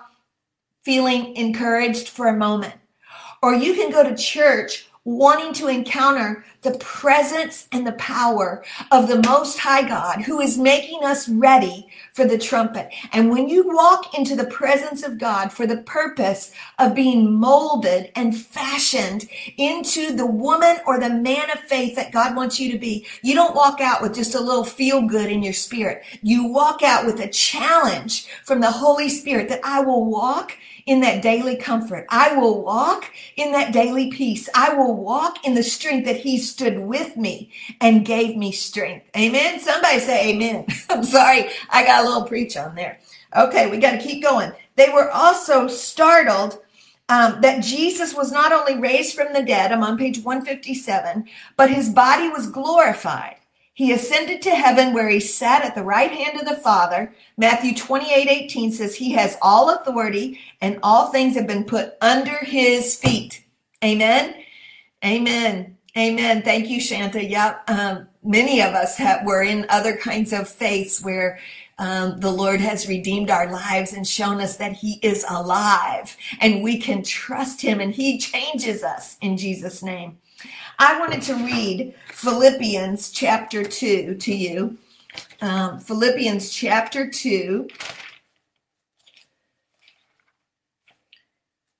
feeling 0.83 1.35
encouraged 1.35 2.09
for 2.09 2.27
a 2.27 2.37
moment. 2.37 2.75
Or 3.41 3.55
you 3.55 3.73
can 3.73 3.91
go 3.91 4.03
to 4.03 4.15
church 4.15 4.87
wanting 5.05 5.53
to 5.53 5.67
encounter 5.67 6.45
the 6.61 6.77
presence 6.79 7.67
and 7.73 7.85
the 7.85 7.93
power 7.93 8.63
of 8.91 9.07
the 9.09 9.21
Most 9.27 9.59
High 9.59 9.85
God 9.85 10.21
who 10.21 10.39
is 10.39 10.57
making 10.57 11.03
us 11.03 11.27
ready 11.27 11.87
for 12.13 12.25
the 12.25 12.37
trumpet. 12.37 12.89
And 13.11 13.29
when 13.29 13.49
you 13.49 13.67
walk 13.67 14.17
into 14.17 14.35
the 14.35 14.45
presence 14.45 15.03
of 15.03 15.17
God 15.17 15.51
for 15.51 15.67
the 15.67 15.77
purpose 15.77 16.53
of 16.79 16.95
being 16.95 17.33
molded 17.33 18.11
and 18.15 18.37
fashioned 18.37 19.27
into 19.57 20.15
the 20.15 20.25
woman 20.25 20.77
or 20.87 20.99
the 20.99 21.09
man 21.09 21.51
of 21.51 21.59
faith 21.59 21.97
that 21.97 22.13
God 22.13 22.35
wants 22.35 22.59
you 22.59 22.71
to 22.71 22.79
be, 22.79 23.05
you 23.21 23.35
don't 23.35 23.55
walk 23.55 23.81
out 23.81 24.01
with 24.01 24.15
just 24.15 24.35
a 24.35 24.39
little 24.39 24.63
feel 24.63 25.01
good 25.01 25.29
in 25.29 25.43
your 25.43 25.53
spirit. 25.53 26.03
You 26.21 26.47
walk 26.47 26.81
out 26.81 27.05
with 27.05 27.19
a 27.19 27.27
challenge 27.27 28.25
from 28.45 28.61
the 28.61 28.71
Holy 28.71 29.09
Spirit 29.09 29.49
that 29.49 29.61
I 29.65 29.81
will 29.81 30.05
walk 30.05 30.57
in 30.85 31.01
that 31.01 31.21
daily 31.21 31.55
comfort. 31.55 32.05
I 32.09 32.35
will 32.35 32.61
walk 32.61 33.11
in 33.35 33.51
that 33.53 33.73
daily 33.73 34.11
peace. 34.11 34.49
I 34.55 34.73
will 34.73 34.95
walk 34.95 35.45
in 35.45 35.53
the 35.53 35.63
strength 35.63 36.05
that 36.05 36.17
he 36.17 36.37
stood 36.37 36.79
with 36.79 37.15
me 37.17 37.51
and 37.79 38.05
gave 38.05 38.35
me 38.35 38.51
strength. 38.51 39.07
Amen. 39.15 39.59
Somebody 39.59 39.99
say 39.99 40.29
amen. 40.29 40.65
I'm 40.89 41.03
sorry. 41.03 41.49
I 41.69 41.85
got 41.85 42.03
a 42.03 42.07
little 42.07 42.27
preach 42.27 42.57
on 42.57 42.75
there. 42.75 42.99
Okay. 43.35 43.69
We 43.69 43.77
got 43.77 43.91
to 43.91 44.05
keep 44.05 44.23
going. 44.23 44.51
They 44.75 44.89
were 44.89 45.09
also 45.11 45.67
startled 45.67 46.59
um, 47.09 47.41
that 47.41 47.63
Jesus 47.63 48.13
was 48.13 48.31
not 48.31 48.51
only 48.51 48.77
raised 48.79 49.15
from 49.15 49.33
the 49.33 49.43
dead, 49.43 49.71
I'm 49.71 49.83
on 49.83 49.97
page 49.97 50.23
157, 50.23 51.25
but 51.57 51.69
his 51.69 51.89
body 51.89 52.29
was 52.29 52.49
glorified. 52.49 53.35
He 53.75 53.91
ascended 53.91 54.41
to 54.43 54.51
heaven 54.51 54.93
where 54.93 55.09
he 55.09 55.19
sat 55.19 55.65
at 55.65 55.73
the 55.73 55.83
right 55.83 56.11
hand 56.11 56.39
of 56.39 56.45
the 56.47 56.61
Father. 56.61 57.13
Matthew 57.37 57.75
28 57.75 58.27
18 58.27 58.71
says, 58.71 58.95
He 58.95 59.13
has 59.13 59.37
all 59.41 59.73
authority 59.73 60.39
and 60.61 60.79
all 60.83 61.07
things 61.07 61.35
have 61.35 61.47
been 61.47 61.63
put 61.63 61.95
under 61.99 62.37
his 62.45 62.95
feet. 62.95 63.43
Amen. 63.83 64.35
Amen. 65.03 65.77
Amen. 65.97 66.41
Thank 66.43 66.69
you, 66.69 66.79
Shanta. 66.79 67.23
Yep. 67.23 67.69
Um, 67.69 68.07
many 68.23 68.61
of 68.61 68.73
us 68.73 68.97
have, 68.97 69.25
were 69.25 69.43
in 69.43 69.65
other 69.69 69.97
kinds 69.97 70.33
of 70.33 70.47
faiths 70.47 71.03
where 71.03 71.39
um, 71.79 72.19
the 72.19 72.31
Lord 72.31 72.61
has 72.61 72.87
redeemed 72.87 73.31
our 73.31 73.51
lives 73.51 73.93
and 73.93 74.07
shown 74.07 74.39
us 74.39 74.57
that 74.57 74.73
He 74.73 74.99
is 75.01 75.25
alive 75.27 76.15
and 76.39 76.63
we 76.63 76.77
can 76.79 77.03
trust 77.03 77.61
Him 77.61 77.79
and 77.79 77.93
He 77.93 78.19
changes 78.19 78.83
us 78.83 79.17
in 79.21 79.37
Jesus' 79.37 79.81
name. 79.81 80.19
I 80.79 80.99
wanted 80.99 81.21
to 81.23 81.35
read 81.35 81.93
Philippians 82.09 83.11
chapter 83.11 83.63
2 83.63 84.15
to 84.15 84.35
you. 84.35 84.77
Um, 85.41 85.79
Philippians 85.79 86.51
chapter 86.51 87.09
2, 87.09 87.67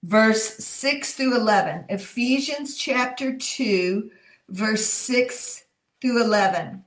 verse 0.04 0.58
6 0.64 1.14
through 1.14 1.36
11. 1.36 1.86
Ephesians 1.90 2.78
chapter 2.78 3.36
2, 3.36 4.12
verse 4.50 4.86
6 4.86 5.64
through 6.02 6.22
11. 6.22 6.84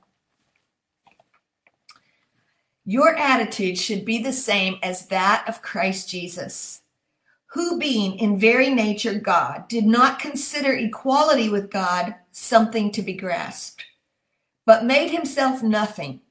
Your 2.85 3.17
attitude 3.17 3.77
should 3.77 4.05
be 4.05 4.19
the 4.19 4.31
same 4.31 4.77
as 4.81 5.07
that 5.07 5.43
of 5.47 5.61
Christ 5.61 6.09
Jesus 6.09 6.83
who 7.57 7.79
being 7.79 8.19
in 8.19 8.39
very 8.39 8.69
nature 8.69 9.15
God, 9.15 9.67
did 9.67 9.83
not 9.83 10.19
consider 10.19 10.73
equality 10.73 11.49
with 11.49 11.71
God 11.71 12.13
something 12.31 12.91
to 12.91 13.01
be 13.01 13.13
grasped, 13.13 13.83
but 14.67 14.85
made 14.85 15.09
himself 15.09 15.63
nothing, 15.63 16.21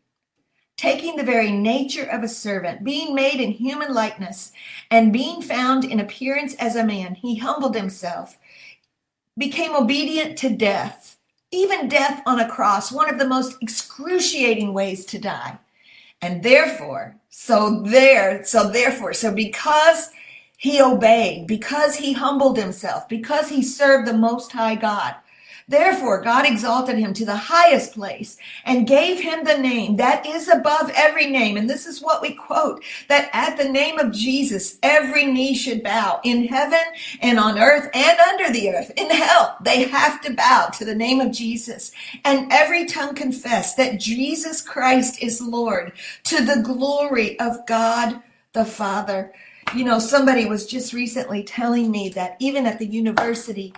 taking 0.76 1.16
the 1.16 1.24
very 1.24 1.50
nature 1.50 2.04
of 2.04 2.22
a 2.22 2.28
servant, 2.28 2.84
being 2.84 3.12
made 3.12 3.40
in 3.40 3.50
human 3.50 3.92
likeness, 3.92 4.52
and 4.88 5.12
being 5.12 5.42
found 5.42 5.84
in 5.84 5.98
appearance 5.98 6.54
as 6.60 6.76
a 6.76 6.86
man, 6.86 7.16
he 7.16 7.34
humbled 7.34 7.74
himself, 7.74 8.38
became 9.36 9.74
obedient 9.74 10.38
to 10.38 10.48
death, 10.48 11.18
even 11.50 11.88
death 11.88 12.22
on 12.24 12.38
a 12.38 12.48
cross, 12.48 12.92
one 12.92 13.12
of 13.12 13.18
the 13.18 13.26
most 13.26 13.60
excruciating 13.60 14.72
ways 14.72 15.04
to 15.06 15.18
die. 15.18 15.58
And 16.22 16.44
therefore, 16.44 17.16
so 17.30 17.82
there, 17.82 18.44
so 18.44 18.70
therefore, 18.70 19.12
so 19.12 19.34
because 19.34 20.10
he 20.56 20.80
obeyed 20.80 21.46
because 21.46 21.96
he 21.96 22.14
humbled 22.14 22.58
himself, 22.58 23.08
because 23.08 23.48
he 23.48 23.62
served 23.62 24.06
the 24.06 24.14
Most 24.14 24.52
High 24.52 24.74
God. 24.74 25.16
Therefore, 25.68 26.22
God 26.22 26.46
exalted 26.46 26.96
him 26.96 27.12
to 27.14 27.24
the 27.24 27.34
highest 27.36 27.94
place 27.94 28.36
and 28.64 28.86
gave 28.86 29.18
him 29.18 29.44
the 29.44 29.58
name 29.58 29.96
that 29.96 30.24
is 30.24 30.48
above 30.48 30.92
every 30.94 31.26
name. 31.26 31.56
And 31.56 31.68
this 31.68 31.86
is 31.86 32.00
what 32.00 32.22
we 32.22 32.34
quote 32.34 32.84
that 33.08 33.28
at 33.32 33.56
the 33.56 33.68
name 33.68 33.98
of 33.98 34.12
Jesus, 34.12 34.78
every 34.80 35.26
knee 35.26 35.56
should 35.56 35.82
bow 35.82 36.20
in 36.22 36.46
heaven 36.46 36.78
and 37.20 37.40
on 37.40 37.58
earth 37.58 37.90
and 37.94 38.18
under 38.28 38.52
the 38.52 38.70
earth. 38.70 38.92
In 38.96 39.10
hell, 39.10 39.56
they 39.60 39.88
have 39.88 40.20
to 40.20 40.34
bow 40.34 40.68
to 40.74 40.84
the 40.84 40.94
name 40.94 41.20
of 41.20 41.32
Jesus. 41.32 41.90
And 42.24 42.52
every 42.52 42.86
tongue 42.86 43.16
confess 43.16 43.74
that 43.74 43.98
Jesus 43.98 44.62
Christ 44.62 45.20
is 45.20 45.42
Lord 45.42 45.92
to 46.24 46.44
the 46.44 46.62
glory 46.62 47.40
of 47.40 47.66
God 47.66 48.22
the 48.52 48.64
Father. 48.64 49.32
You 49.74 49.84
know, 49.84 49.98
somebody 49.98 50.46
was 50.46 50.66
just 50.66 50.92
recently 50.92 51.42
telling 51.42 51.90
me 51.90 52.08
that 52.10 52.36
even 52.38 52.66
at 52.66 52.78
the 52.78 52.86
university, 52.86 53.74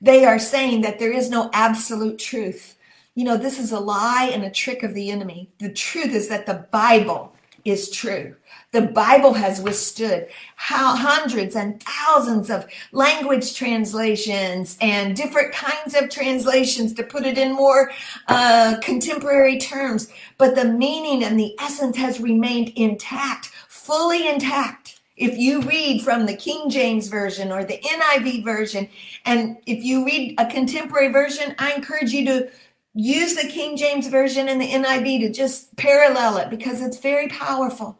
they 0.00 0.24
are 0.24 0.38
saying 0.38 0.82
that 0.82 0.98
there 0.98 1.12
is 1.12 1.30
no 1.30 1.50
absolute 1.52 2.18
truth. 2.18 2.76
You 3.14 3.24
know, 3.24 3.36
this 3.36 3.58
is 3.58 3.72
a 3.72 3.80
lie 3.80 4.30
and 4.32 4.44
a 4.44 4.50
trick 4.50 4.82
of 4.82 4.94
the 4.94 5.10
enemy. 5.10 5.50
The 5.58 5.72
truth 5.72 6.14
is 6.14 6.28
that 6.28 6.46
the 6.46 6.66
Bible 6.70 7.34
is 7.64 7.90
true. 7.90 8.34
The 8.72 8.82
Bible 8.82 9.34
has 9.34 9.60
withstood 9.60 10.28
how 10.56 10.96
hundreds 10.96 11.54
and 11.54 11.82
thousands 11.82 12.50
of 12.50 12.66
language 12.90 13.54
translations 13.54 14.76
and 14.80 15.14
different 15.14 15.52
kinds 15.52 15.94
of 15.94 16.08
translations 16.08 16.94
to 16.94 17.02
put 17.02 17.24
it 17.24 17.38
in 17.38 17.52
more 17.52 17.92
uh, 18.28 18.76
contemporary 18.82 19.58
terms. 19.58 20.08
But 20.38 20.54
the 20.54 20.64
meaning 20.64 21.22
and 21.22 21.38
the 21.38 21.54
essence 21.60 21.96
has 21.98 22.20
remained 22.20 22.70
intact, 22.70 23.46
fully 23.68 24.26
intact. 24.26 24.81
If 25.16 25.36
you 25.36 25.60
read 25.62 26.02
from 26.02 26.26
the 26.26 26.36
King 26.36 26.70
James 26.70 27.08
Version 27.08 27.52
or 27.52 27.64
the 27.64 27.78
NIV 27.78 28.44
version, 28.44 28.88
and 29.26 29.58
if 29.66 29.84
you 29.84 30.04
read 30.06 30.34
a 30.38 30.46
contemporary 30.46 31.12
version, 31.12 31.54
I 31.58 31.72
encourage 31.72 32.12
you 32.12 32.24
to 32.26 32.50
use 32.94 33.34
the 33.34 33.48
King 33.48 33.76
James 33.76 34.08
Version 34.08 34.48
and 34.48 34.60
the 34.60 34.70
NIV 34.70 35.20
to 35.20 35.32
just 35.32 35.76
parallel 35.76 36.38
it 36.38 36.50
because 36.50 36.80
it's 36.80 36.98
very 36.98 37.28
powerful. 37.28 37.98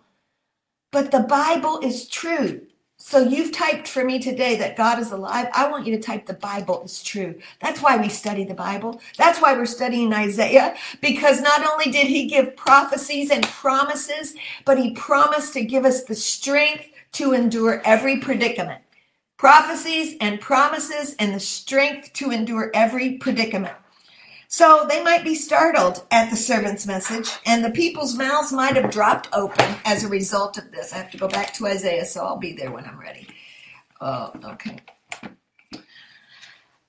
But 0.91 1.11
the 1.11 1.21
Bible 1.21 1.81
is 1.81 2.09
true. 2.09 2.63
So 3.05 3.19
you've 3.19 3.51
typed 3.51 3.89
for 3.89 4.05
me 4.05 4.21
today 4.21 4.57
that 4.57 4.77
God 4.77 5.01
is 5.01 5.11
alive. 5.11 5.49
I 5.53 5.69
want 5.69 5.87
you 5.87 5.97
to 5.97 6.03
type 6.03 6.27
the 6.27 6.35
Bible 6.35 6.83
is 6.85 7.03
true. 7.03 7.35
That's 7.61 7.83
why 7.83 7.97
we 7.97 8.09
study 8.09 8.45
the 8.45 8.55
Bible. 8.55 9.01
That's 9.19 9.41
why 9.41 9.55
we're 9.55 9.67
studying 9.67 10.13
Isaiah 10.15 10.77
because 11.01 11.41
not 11.41 11.67
only 11.67 11.91
did 11.91 12.07
he 12.07 12.29
give 12.29 12.57
prophecies 12.57 13.31
and 13.33 13.43
promises, 13.43 14.35
but 14.65 14.79
he 14.79 14.93
promised 14.93 15.53
to 15.55 15.65
give 15.65 15.85
us 15.85 16.05
the 16.05 16.15
strength 16.15 16.92
to 17.13 17.33
endure 17.33 17.83
every 17.85 18.19
predicament, 18.19 18.83
prophecies 19.37 20.17
and 20.21 20.41
promises, 20.41 21.15
and 21.19 21.35
the 21.35 21.41
strength 21.41 22.13
to 22.15 22.31
endure 22.31 22.71
every 22.75 23.19
predicament. 23.19 23.75
So 24.49 24.87
they 24.89 25.03
might 25.03 25.25
be 25.25 25.35
startled 25.35 26.07
at 26.11 26.29
the 26.29 26.37
servant's 26.37 26.87
message, 26.87 27.31
and 27.47 27.65
the 27.65 27.71
people's 27.71 28.15
mouths 28.15 28.53
might 28.53 28.77
have 28.77 28.91
dropped 28.91 29.29
open 29.33 29.77
as 29.87 30.05
a 30.05 30.09
result 30.09 30.59
of 30.59 30.71
this. 30.71 30.93
I 30.93 30.99
have 30.99 31.11
to 31.13 31.17
go 31.17 31.29
back 31.29 31.55
to 31.55 31.67
Isaiah, 31.67 32.05
so 32.05 32.25
I'll 32.25 32.37
be 32.37 32.53
there 32.53 32.71
when 32.71 32.85
I'm 32.85 33.01
ready. 33.01 33.27
Oh, 34.01 34.33
okay. 34.45 34.79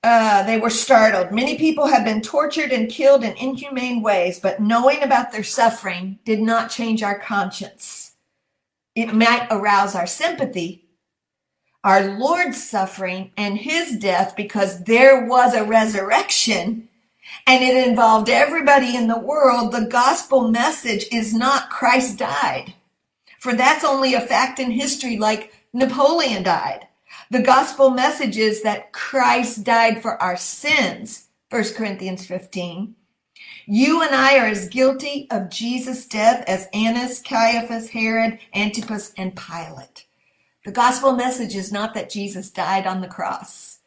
Uh, 0.02 0.42
they 0.42 0.58
were 0.58 0.68
startled. 0.68 1.32
Many 1.32 1.56
people 1.56 1.86
have 1.86 2.04
been 2.04 2.20
tortured 2.20 2.70
and 2.70 2.90
killed 2.90 3.24
in 3.24 3.34
inhumane 3.38 4.02
ways, 4.02 4.38
but 4.38 4.60
knowing 4.60 5.02
about 5.02 5.32
their 5.32 5.42
suffering 5.42 6.18
did 6.26 6.40
not 6.40 6.70
change 6.70 7.02
our 7.02 7.18
conscience 7.18 8.03
it 8.94 9.12
might 9.12 9.48
arouse 9.50 9.94
our 9.94 10.06
sympathy, 10.06 10.84
our 11.82 12.16
Lord's 12.18 12.62
suffering 12.62 13.32
and 13.36 13.58
his 13.58 13.96
death, 13.98 14.34
because 14.36 14.84
there 14.84 15.26
was 15.26 15.54
a 15.54 15.64
resurrection 15.64 16.88
and 17.46 17.64
it 17.64 17.88
involved 17.88 18.28
everybody 18.28 18.96
in 18.96 19.06
the 19.06 19.18
world. 19.18 19.72
The 19.72 19.86
gospel 19.86 20.48
message 20.48 21.06
is 21.10 21.34
not 21.34 21.70
Christ 21.70 22.18
died, 22.18 22.74
for 23.38 23.54
that's 23.54 23.84
only 23.84 24.14
a 24.14 24.20
fact 24.20 24.58
in 24.58 24.70
history, 24.70 25.18
like 25.18 25.52
Napoleon 25.72 26.42
died. 26.42 26.86
The 27.30 27.42
gospel 27.42 27.90
message 27.90 28.36
is 28.36 28.62
that 28.62 28.92
Christ 28.92 29.64
died 29.64 30.02
for 30.02 30.22
our 30.22 30.36
sins, 30.36 31.26
1 31.50 31.64
Corinthians 31.76 32.26
15 32.26 32.94
you 33.66 34.02
and 34.02 34.14
I 34.14 34.38
are 34.38 34.46
as 34.46 34.68
guilty 34.68 35.26
of 35.30 35.50
Jesus' 35.50 36.06
death 36.06 36.44
as 36.46 36.68
Annas, 36.72 37.20
Caiaphas, 37.20 37.90
Herod, 37.90 38.38
Antipas, 38.54 39.12
and 39.16 39.34
Pilate. 39.36 40.06
The 40.64 40.72
gospel 40.72 41.12
message 41.12 41.54
is 41.54 41.72
not 41.72 41.94
that 41.94 42.10
Jesus 42.10 42.50
died 42.50 42.86
on 42.86 43.00
the 43.00 43.08
cross. 43.08 43.80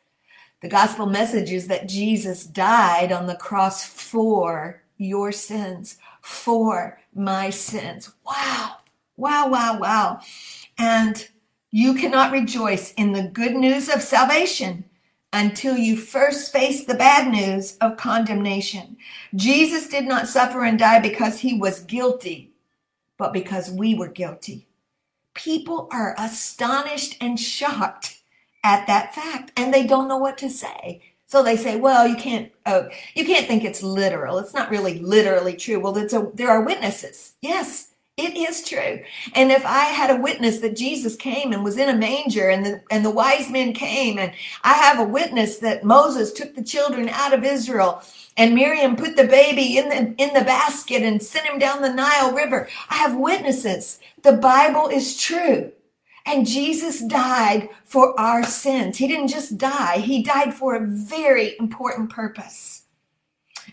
The 0.61 0.69
gospel 0.69 1.05
message 1.05 1.51
is 1.51 1.67
that 1.67 1.88
Jesus 1.88 2.43
died 2.43 3.11
on 3.11 3.28
the 3.28 3.36
cross 3.36 3.86
for 3.86 4.82
your 4.97 5.32
sins, 5.32 5.97
for 6.21 6.99
my 7.13 7.51
sins. 7.51 8.11
Wow, 8.25 8.78
wow, 9.15 9.49
wow, 9.49 9.78
wow. 9.80 10.19
And 10.78 11.30
you 11.69 11.93
cannot 11.93 12.32
rejoice 12.32 12.93
in 12.93 13.11
the 13.11 13.23
good 13.23 13.53
news 13.53 13.89
of 13.89 14.01
salvation 14.01 14.86
until 15.34 15.75
you 15.78 15.97
first 15.97 16.51
face 16.51 16.86
the 16.86 16.95
bad 16.95 17.32
news 17.32 17.78
of 17.82 17.97
condemnation. 17.97 18.97
Jesus 19.36 19.88
did 19.88 20.05
not 20.05 20.28
suffer 20.28 20.63
and 20.63 20.80
die 20.80 20.99
because 20.99 21.39
he 21.39 21.57
was 21.57 21.82
guilty, 21.82 22.51
but 23.17 23.34
because 23.34 23.69
we 23.69 23.93
were 23.93 24.07
guilty. 24.07 24.67
People 25.34 25.88
are 25.91 26.15
astonished 26.17 27.17
and 27.21 27.39
shocked 27.39 28.21
at 28.63 28.88
that 28.88 29.13
fact 29.13 29.51
and 29.55 29.73
they 29.73 29.86
don't 29.86 30.07
know 30.07 30.17
what 30.17 30.38
to 30.39 30.49
say. 30.49 31.01
So 31.28 31.43
they 31.43 31.57
say 31.57 31.75
well 31.75 32.07
you 32.07 32.15
can't 32.15 32.51
uh, 32.65 32.84
you 33.13 33.25
can't 33.25 33.47
think 33.47 33.63
it's 33.63 33.84
literal. 33.84 34.39
It's 34.39 34.53
not 34.53 34.71
really 34.71 34.99
literally 34.99 35.55
true. 35.55 35.80
Well 35.80 35.97
it's 35.97 36.13
a, 36.13 36.32
there 36.34 36.49
are 36.49 36.63
witnesses. 36.63 37.36
Yes 37.41 37.93
it 38.18 38.36
is 38.36 38.68
true 38.68 38.99
and 39.36 39.51
if 39.51 39.65
i 39.65 39.86
had 39.86 40.09
a 40.09 40.22
witness 40.22 40.59
that 40.59 40.76
jesus 40.76 41.15
came 41.15 41.53
and 41.53 41.63
was 41.63 41.78
in 41.78 41.89
a 41.89 41.95
manger 41.95 42.49
and 42.49 42.65
the 42.65 42.82
and 42.91 43.05
the 43.05 43.09
wise 43.11 43.49
men 43.49 43.74
came 43.74 44.18
and 44.18 44.34
i 44.63 44.74
have 44.74 44.99
a 44.99 45.09
witness 45.09 45.59
that 45.59 45.84
moses 45.84 46.34
took 46.34 46.55
the 46.55 46.63
children 46.63 47.07
out 47.09 47.34
of 47.34 47.43
israel 47.43 48.01
and 48.36 48.55
miriam 48.55 48.95
put 48.95 49.15
the 49.15 49.28
baby 49.28 49.78
in 49.78 49.89
the 49.89 50.15
in 50.22 50.34
the 50.34 50.43
basket 50.43 51.03
and 51.03 51.22
sent 51.22 51.45
him 51.45 51.59
down 51.59 51.82
the 51.82 51.93
nile 51.93 52.32
river 52.34 52.68
i 52.89 52.95
have 52.95 53.15
witnesses 53.15 53.99
the 54.24 54.34
bible 54.34 54.88
is 54.88 55.20
true 55.20 55.72
and 56.30 56.45
Jesus 56.45 56.99
died 56.99 57.70
for 57.86 58.20
our 58.20 58.43
sins. 58.43 58.97
He 58.97 59.07
didn't 59.07 59.30
just 59.30 59.57
die, 59.57 59.99
He 59.99 60.22
died 60.22 60.53
for 60.53 60.76
a 60.76 60.86
very 60.86 61.57
important 61.57 62.09
purpose. 62.09 62.84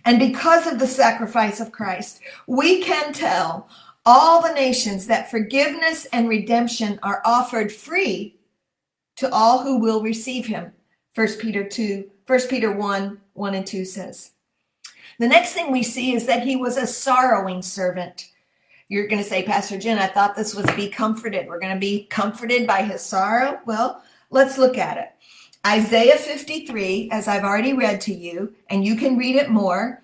And 0.05 0.19
because 0.19 0.67
of 0.67 0.79
the 0.79 0.87
sacrifice 0.87 1.61
of 1.61 1.73
Christ, 1.73 2.21
we 2.47 2.83
can 2.83 3.13
tell 3.13 3.69
all 4.07 4.43
the 4.43 4.53
nations 4.53 5.07
that 5.07 5.31
forgiveness 5.31 6.07
and 6.07 6.29
redemption 6.29 6.99
are 7.03 7.23
offered 7.25 7.73
free 7.73 8.37
to 9.17 9.31
all 9.33 9.63
who 9.63 9.79
will 9.79 10.03
receive 10.03 10.47
him. 10.47 10.73
1 11.15 11.29
Peter 11.41 11.65
2, 11.65 12.11
1 12.27 12.41
Peter 12.49 12.73
1, 12.73 13.21
1 13.33 13.55
and 13.55 13.67
2 13.67 13.85
says. 13.85 14.33
The 15.19 15.29
next 15.29 15.53
thing 15.53 15.71
we 15.71 15.83
see 15.83 16.15
is 16.15 16.27
that 16.27 16.43
he 16.43 16.57
was 16.57 16.77
a 16.77 16.87
sorrowing 16.87 17.63
servant. 17.63 18.31
You're 18.89 19.07
going 19.07 19.23
to 19.23 19.29
say, 19.29 19.45
Pastor 19.45 19.79
Jen, 19.79 19.99
I 19.99 20.09
thought 20.09 20.37
this 20.37 20.55
was 20.55 20.67
be 20.75 20.89
comforted. 20.89 21.47
We're 21.47 21.61
going 21.61 21.75
to 21.75 21.81
be 21.81 22.05
comforted 22.07 22.67
by 22.67 22.83
his 22.83 23.01
sorrow. 23.01 23.61
Well, 23.65 24.03
let's 24.31 24.59
look 24.59 24.77
at 24.77 24.99
it. 24.99 25.11
Isaiah 25.67 26.19
53, 26.19 27.09
as 27.11 27.27
I've 27.27 27.45
already 27.45 27.73
read 27.73 28.01
to 28.03 28.13
you, 28.13 28.55
and 28.69 28.85
you 28.85 28.97
can 28.97 29.17
read 29.17 29.37
it 29.37 29.49
more, 29.49 30.04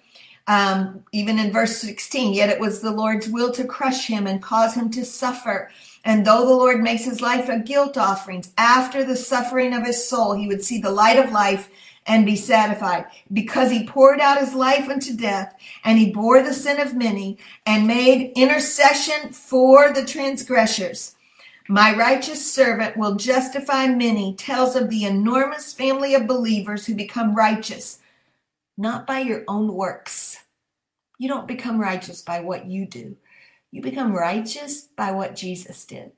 um, 0.51 1.05
even 1.13 1.39
in 1.39 1.53
verse 1.53 1.79
16. 1.79 2.35
Yet 2.35 2.49
it 2.51 2.59
was 2.59 2.81
the 2.81 2.91
Lord's 2.91 3.29
will 3.29 3.53
to 3.53 3.65
crush 3.65 4.09
him 4.09 4.27
and 4.27 4.43
cause 4.43 4.75
him 4.75 4.91
to 4.91 5.05
suffer. 5.05 5.71
And 6.05 6.27
though 6.27 6.45
the 6.45 6.57
Lord 6.57 6.81
makes 6.81 7.05
his 7.05 7.21
life 7.21 7.49
a 7.49 7.61
guilt 7.61 7.97
offering, 7.97 8.45
after 8.59 9.05
the 9.05 9.15
suffering 9.15 9.73
of 9.73 9.87
his 9.87 10.09
soul, 10.09 10.35
he 10.35 10.49
would 10.49 10.65
see 10.65 10.81
the 10.81 10.91
light 10.91 11.21
of 11.21 11.31
life 11.31 11.71
and 12.05 12.27
be 12.27 12.35
satisfied 12.35 13.07
because 13.33 13.71
he 13.71 13.87
poured 13.87 14.19
out 14.19 14.41
his 14.41 14.53
life 14.53 14.89
unto 14.89 15.17
death 15.17 15.55
and 15.85 15.99
he 15.99 16.11
bore 16.11 16.43
the 16.43 16.53
sin 16.53 16.81
of 16.81 16.97
many 16.97 17.39
and 17.65 17.87
made 17.87 18.33
intercession 18.35 19.33
for 19.33 19.93
the 19.93 20.05
transgressors. 20.05 21.15
My 21.69 21.97
righteous 21.97 22.53
servant 22.53 22.97
will 22.97 23.15
justify 23.15 23.87
many, 23.87 24.35
tells 24.35 24.75
of 24.75 24.91
the 24.91 25.05
enormous 25.05 25.73
family 25.73 26.17
of 26.17 26.27
believers 26.27 26.87
who 26.87 26.97
become 26.97 27.37
righteous, 27.37 28.01
not 28.77 29.07
by 29.07 29.21
your 29.21 29.45
own 29.47 29.73
works. 29.73 30.40
You 31.21 31.29
don't 31.29 31.47
become 31.47 31.79
righteous 31.79 32.23
by 32.23 32.41
what 32.41 32.65
you 32.65 32.87
do. 32.87 33.15
You 33.71 33.83
become 33.83 34.15
righteous 34.15 34.89
by 34.97 35.13
what 35.13 35.37
Jesus 35.37 35.85
did. 35.85 36.13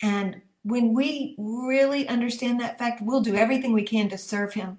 And 0.00 0.42
when 0.62 0.94
we 0.94 1.34
really 1.36 2.06
understand 2.06 2.60
that 2.60 2.78
fact, 2.78 3.02
we'll 3.02 3.22
do 3.22 3.34
everything 3.34 3.72
we 3.72 3.82
can 3.82 4.08
to 4.10 4.16
serve 4.16 4.54
him 4.54 4.78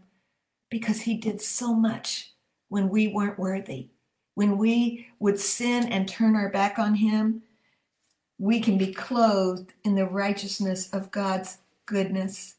because 0.70 1.02
he 1.02 1.16
did 1.16 1.41
so 1.41 1.74
much 1.74 2.32
when 2.70 2.88
we 2.88 3.10
weren't 3.10 3.38
worthy. 3.38 3.89
When 4.34 4.58
we 4.58 5.08
would 5.20 5.41
sin 5.41 5.91
and 5.91 6.08
turn 6.08 6.38
our 6.38 6.48
back 6.48 6.80
on 6.80 6.95
him, 6.95 7.41
we 8.39 8.62
can 8.62 8.78
be 8.78 8.93
clothed 8.93 9.74
in 9.84 9.95
the 9.95 10.06
righteousness 10.06 10.89
of 10.93 11.12
God's 11.12 11.58
goodness. 11.86 12.56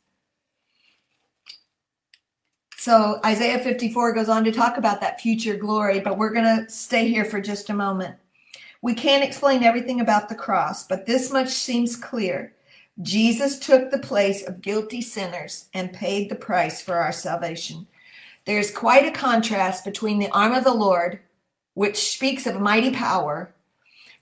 So 2.78 3.18
Isaiah 3.26 3.58
54 3.58 4.12
goes 4.12 4.28
on 4.28 4.44
to 4.44 4.52
talk 4.52 4.76
about 4.76 5.00
that 5.00 5.20
future 5.20 5.56
glory, 5.56 5.98
but 5.98 6.16
we're 6.16 6.32
going 6.32 6.64
to 6.64 6.70
stay 6.70 7.08
here 7.08 7.24
for 7.24 7.40
just 7.40 7.70
a 7.70 7.74
moment. 7.74 8.14
We 8.82 8.94
can't 8.94 9.24
explain 9.24 9.64
everything 9.64 10.00
about 10.00 10.28
the 10.28 10.36
cross, 10.36 10.86
but 10.86 11.04
this 11.04 11.32
much 11.32 11.48
seems 11.48 11.96
clear. 11.96 12.54
Jesus 13.02 13.58
took 13.58 13.90
the 13.90 13.98
place 13.98 14.46
of 14.46 14.62
guilty 14.62 15.02
sinners 15.02 15.66
and 15.74 15.92
paid 15.92 16.28
the 16.28 16.36
price 16.36 16.80
for 16.80 16.94
our 16.94 17.10
salvation. 17.10 17.88
There's 18.44 18.70
quite 18.70 19.06
a 19.06 19.10
contrast 19.10 19.84
between 19.84 20.20
the 20.20 20.30
arm 20.30 20.52
of 20.52 20.62
the 20.62 20.72
Lord, 20.72 21.18
which 21.74 22.12
speaks 22.12 22.46
of 22.46 22.60
mighty 22.60 22.92
power, 22.92 23.52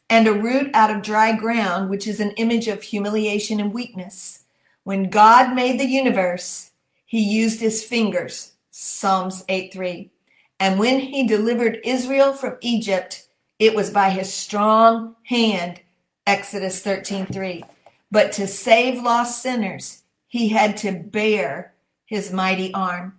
and 0.08 0.26
a 0.26 0.32
root 0.32 0.70
out 0.72 0.90
of 0.90 1.02
dry 1.02 1.36
ground, 1.36 1.90
which 1.90 2.06
is 2.06 2.20
an 2.20 2.30
image 2.32 2.68
of 2.68 2.82
humiliation 2.82 3.60
and 3.60 3.74
weakness. 3.74 4.44
When 4.82 5.10
God 5.10 5.54
made 5.54 5.78
the 5.78 5.84
universe, 5.84 6.70
he 7.06 7.20
used 7.20 7.60
his 7.60 7.82
fingers, 7.84 8.52
Psalms 8.70 9.44
8 9.48 9.72
3. 9.72 10.10
And 10.58 10.78
when 10.78 11.00
he 11.00 11.26
delivered 11.26 11.80
Israel 11.84 12.32
from 12.32 12.56
Egypt, 12.60 13.28
it 13.58 13.74
was 13.74 13.90
by 13.90 14.10
his 14.10 14.32
strong 14.32 15.16
hand, 15.24 15.80
Exodus 16.26 16.82
13 16.82 17.26
3. 17.26 17.64
But 18.10 18.32
to 18.32 18.46
save 18.46 19.02
lost 19.02 19.40
sinners, 19.40 20.02
he 20.26 20.48
had 20.48 20.76
to 20.78 20.92
bear 20.92 21.74
his 22.04 22.32
mighty 22.32 22.74
arm. 22.74 23.18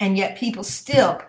And 0.00 0.16
yet 0.16 0.38
people 0.38 0.64
still 0.64 1.22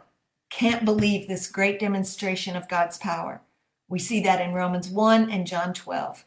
can't 0.49 0.85
believe 0.85 1.27
this 1.27 1.49
great 1.49 1.79
demonstration 1.79 2.55
of 2.55 2.67
God's 2.67 2.97
power. 2.97 3.41
We 3.87 3.99
see 3.99 4.21
that 4.21 4.41
in 4.41 4.53
Romans 4.53 4.89
1 4.89 5.31
and 5.31 5.47
John 5.47 5.73
12. 5.73 6.25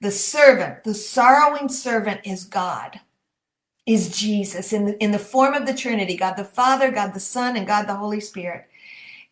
The 0.00 0.10
servant, 0.10 0.84
the 0.84 0.94
sorrowing 0.94 1.68
servant 1.68 2.20
is 2.24 2.44
God, 2.44 3.00
is 3.88 4.14
Jesus 4.14 4.74
in 4.74 4.84
the, 4.84 5.02
in 5.02 5.12
the 5.12 5.18
form 5.18 5.54
of 5.54 5.66
the 5.66 5.74
Trinity 5.74 6.14
God 6.14 6.34
the 6.36 6.44
Father, 6.44 6.90
God 6.90 7.14
the 7.14 7.20
Son, 7.20 7.56
and 7.56 7.66
God 7.66 7.88
the 7.88 7.94
Holy 7.96 8.20
Spirit. 8.20 8.66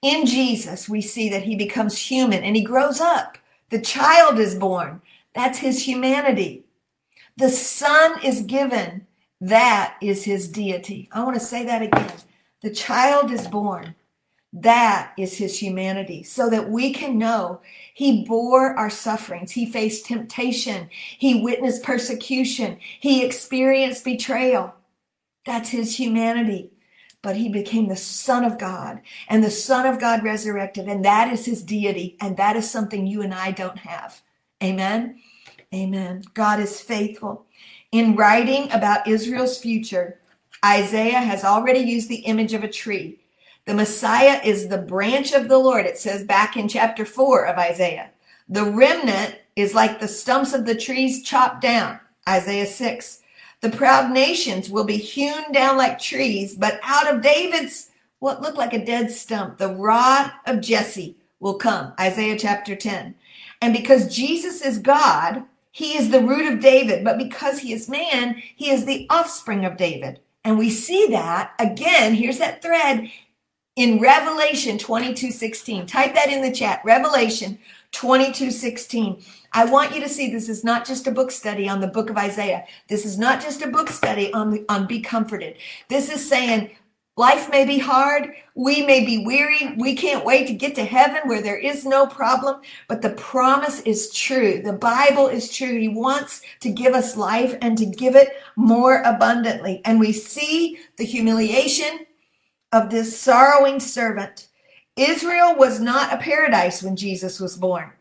In 0.00 0.24
Jesus, 0.24 0.88
we 0.88 1.02
see 1.02 1.28
that 1.28 1.42
he 1.42 1.54
becomes 1.54 1.98
human 1.98 2.42
and 2.42 2.56
he 2.56 2.62
grows 2.62 3.00
up. 3.00 3.36
The 3.68 3.80
child 3.80 4.38
is 4.38 4.54
born. 4.54 5.02
That's 5.34 5.58
his 5.58 5.86
humanity. 5.86 6.64
The 7.36 7.50
Son 7.50 8.18
is 8.24 8.40
given. 8.42 9.06
That 9.42 9.96
is 10.00 10.24
his 10.24 10.48
deity. 10.48 11.10
I 11.12 11.22
want 11.22 11.34
to 11.34 11.40
say 11.40 11.64
that 11.66 11.82
again. 11.82 12.12
The 12.62 12.70
child 12.70 13.30
is 13.30 13.46
born. 13.46 13.94
That 14.54 15.12
is 15.18 15.36
his 15.36 15.58
humanity, 15.58 16.22
so 16.22 16.48
that 16.48 16.70
we 16.70 16.94
can 16.94 17.18
know 17.18 17.60
he 17.96 18.24
bore 18.24 18.78
our 18.78 18.90
sufferings. 18.90 19.52
He 19.52 19.64
faced 19.64 20.04
temptation. 20.04 20.90
He 21.16 21.40
witnessed 21.40 21.82
persecution. 21.82 22.76
He 23.00 23.24
experienced 23.24 24.04
betrayal. 24.04 24.74
That's 25.46 25.70
his 25.70 25.98
humanity. 25.98 26.72
But 27.22 27.36
he 27.36 27.48
became 27.48 27.88
the 27.88 27.96
Son 27.96 28.44
of 28.44 28.58
God, 28.58 29.00
and 29.30 29.42
the 29.42 29.50
Son 29.50 29.86
of 29.86 29.98
God 29.98 30.22
resurrected, 30.22 30.88
and 30.88 31.06
that 31.06 31.32
is 31.32 31.46
his 31.46 31.62
deity, 31.62 32.18
and 32.20 32.36
that 32.36 32.54
is 32.54 32.70
something 32.70 33.06
you 33.06 33.22
and 33.22 33.32
I 33.32 33.52
don't 33.52 33.78
have. 33.78 34.20
Amen. 34.62 35.18
Amen. 35.72 36.22
God 36.34 36.60
is 36.60 36.78
faithful. 36.82 37.46
In 37.92 38.14
writing 38.14 38.70
about 38.72 39.08
Israel's 39.08 39.56
future, 39.56 40.20
Isaiah 40.62 41.20
has 41.20 41.44
already 41.44 41.80
used 41.80 42.10
the 42.10 42.26
image 42.26 42.52
of 42.52 42.62
a 42.62 42.68
tree. 42.68 43.20
The 43.66 43.74
Messiah 43.74 44.40
is 44.44 44.68
the 44.68 44.78
branch 44.78 45.32
of 45.32 45.48
the 45.48 45.58
Lord, 45.58 45.86
it 45.86 45.98
says 45.98 46.22
back 46.22 46.56
in 46.56 46.68
chapter 46.68 47.04
4 47.04 47.46
of 47.46 47.58
Isaiah. 47.58 48.10
The 48.48 48.64
remnant 48.64 49.36
is 49.56 49.74
like 49.74 49.98
the 49.98 50.06
stumps 50.06 50.52
of 50.52 50.66
the 50.66 50.74
trees 50.76 51.24
chopped 51.24 51.62
down, 51.62 51.98
Isaiah 52.28 52.66
6. 52.66 53.22
The 53.62 53.70
proud 53.70 54.12
nations 54.12 54.70
will 54.70 54.84
be 54.84 54.98
hewn 54.98 55.50
down 55.50 55.76
like 55.76 55.98
trees, 55.98 56.54
but 56.54 56.78
out 56.84 57.12
of 57.12 57.22
David's 57.22 57.90
what 58.20 58.40
looked 58.40 58.56
like 58.56 58.72
a 58.72 58.84
dead 58.84 59.10
stump, 59.10 59.58
the 59.58 59.74
rod 59.74 60.30
of 60.46 60.60
Jesse 60.60 61.16
will 61.40 61.54
come, 61.54 61.92
Isaiah 61.98 62.38
chapter 62.38 62.76
10. 62.76 63.14
And 63.60 63.72
because 63.72 64.14
Jesus 64.14 64.62
is 64.62 64.78
God, 64.78 65.42
he 65.72 65.98
is 65.98 66.10
the 66.10 66.22
root 66.22 66.50
of 66.50 66.60
David, 66.60 67.04
but 67.04 67.18
because 67.18 67.58
he 67.58 67.72
is 67.72 67.88
man, 67.88 68.40
he 68.54 68.70
is 68.70 68.84
the 68.84 69.06
offspring 69.10 69.64
of 69.64 69.76
David. 69.76 70.20
And 70.44 70.56
we 70.56 70.70
see 70.70 71.08
that 71.08 71.52
again, 71.58 72.14
here's 72.14 72.38
that 72.38 72.62
thread 72.62 73.10
in 73.76 74.00
Revelation 74.00 74.78
22 74.78 75.30
16. 75.30 75.86
Type 75.86 76.14
that 76.14 76.30
in 76.30 76.40
the 76.40 76.50
chat. 76.50 76.80
Revelation 76.84 77.58
22 77.92 78.50
16. 78.50 79.22
I 79.52 79.64
want 79.66 79.94
you 79.94 80.00
to 80.00 80.08
see 80.08 80.30
this 80.30 80.48
is 80.48 80.64
not 80.64 80.86
just 80.86 81.06
a 81.06 81.10
book 81.10 81.30
study 81.30 81.68
on 81.68 81.80
the 81.80 81.86
book 81.86 82.10
of 82.10 82.16
Isaiah. 82.16 82.64
This 82.88 83.04
is 83.04 83.18
not 83.18 83.40
just 83.40 83.62
a 83.62 83.68
book 83.68 83.88
study 83.88 84.32
on, 84.32 84.50
the, 84.50 84.64
on 84.68 84.86
Be 84.86 85.00
Comforted. 85.00 85.56
This 85.88 86.10
is 86.10 86.26
saying 86.26 86.70
life 87.16 87.50
may 87.50 87.64
be 87.64 87.78
hard. 87.78 88.32
We 88.54 88.84
may 88.84 89.04
be 89.04 89.24
weary. 89.24 89.74
We 89.78 89.94
can't 89.94 90.24
wait 90.24 90.46
to 90.48 90.54
get 90.54 90.74
to 90.74 90.84
heaven 90.84 91.20
where 91.24 91.42
there 91.42 91.58
is 91.58 91.84
no 91.84 92.06
problem. 92.06 92.60
But 92.88 93.02
the 93.02 93.10
promise 93.10 93.80
is 93.82 94.12
true. 94.12 94.62
The 94.62 94.74
Bible 94.74 95.28
is 95.28 95.54
true. 95.54 95.78
He 95.78 95.88
wants 95.88 96.42
to 96.60 96.70
give 96.70 96.94
us 96.94 97.16
life 97.16 97.56
and 97.60 97.76
to 97.78 97.86
give 97.86 98.16
it 98.16 98.30
more 98.56 99.02
abundantly. 99.02 99.82
And 99.84 100.00
we 100.00 100.12
see 100.12 100.78
the 100.96 101.04
humiliation 101.04 102.06
of 102.72 102.90
this 102.90 103.18
sorrowing 103.18 103.80
servant 103.80 104.48
Israel 104.96 105.54
was 105.54 105.78
not 105.78 106.12
a 106.12 106.16
paradise 106.16 106.82
when 106.82 106.96
Jesus 106.96 107.38
was 107.38 107.58
born. 107.58 107.92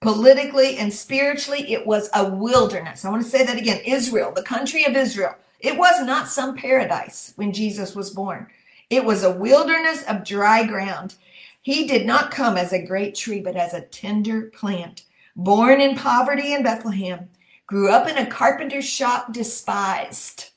Politically 0.00 0.76
and 0.78 0.92
spiritually, 0.92 1.72
it 1.72 1.86
was 1.86 2.10
a 2.12 2.28
wilderness. 2.28 3.04
I 3.04 3.10
want 3.10 3.22
to 3.22 3.30
say 3.30 3.44
that 3.44 3.56
again 3.56 3.80
Israel, 3.84 4.32
the 4.32 4.42
country 4.42 4.84
of 4.84 4.96
Israel, 4.96 5.36
it 5.60 5.78
was 5.78 6.04
not 6.04 6.28
some 6.28 6.56
paradise 6.56 7.32
when 7.36 7.52
Jesus 7.52 7.94
was 7.94 8.10
born. 8.10 8.48
It 8.90 9.04
was 9.04 9.22
a 9.22 9.30
wilderness 9.30 10.02
of 10.04 10.24
dry 10.24 10.64
ground. 10.64 11.14
He 11.62 11.86
did 11.86 12.06
not 12.06 12.30
come 12.30 12.56
as 12.56 12.72
a 12.72 12.84
great 12.84 13.14
tree, 13.14 13.40
but 13.40 13.56
as 13.56 13.72
a 13.72 13.80
tender 13.80 14.42
plant, 14.42 15.04
born 15.34 15.80
in 15.80 15.96
poverty 15.96 16.52
in 16.52 16.62
Bethlehem, 16.62 17.28
grew 17.66 17.90
up 17.90 18.08
in 18.08 18.16
a 18.16 18.26
carpenter's 18.26 18.88
shop, 18.88 19.32
despised 19.32 20.50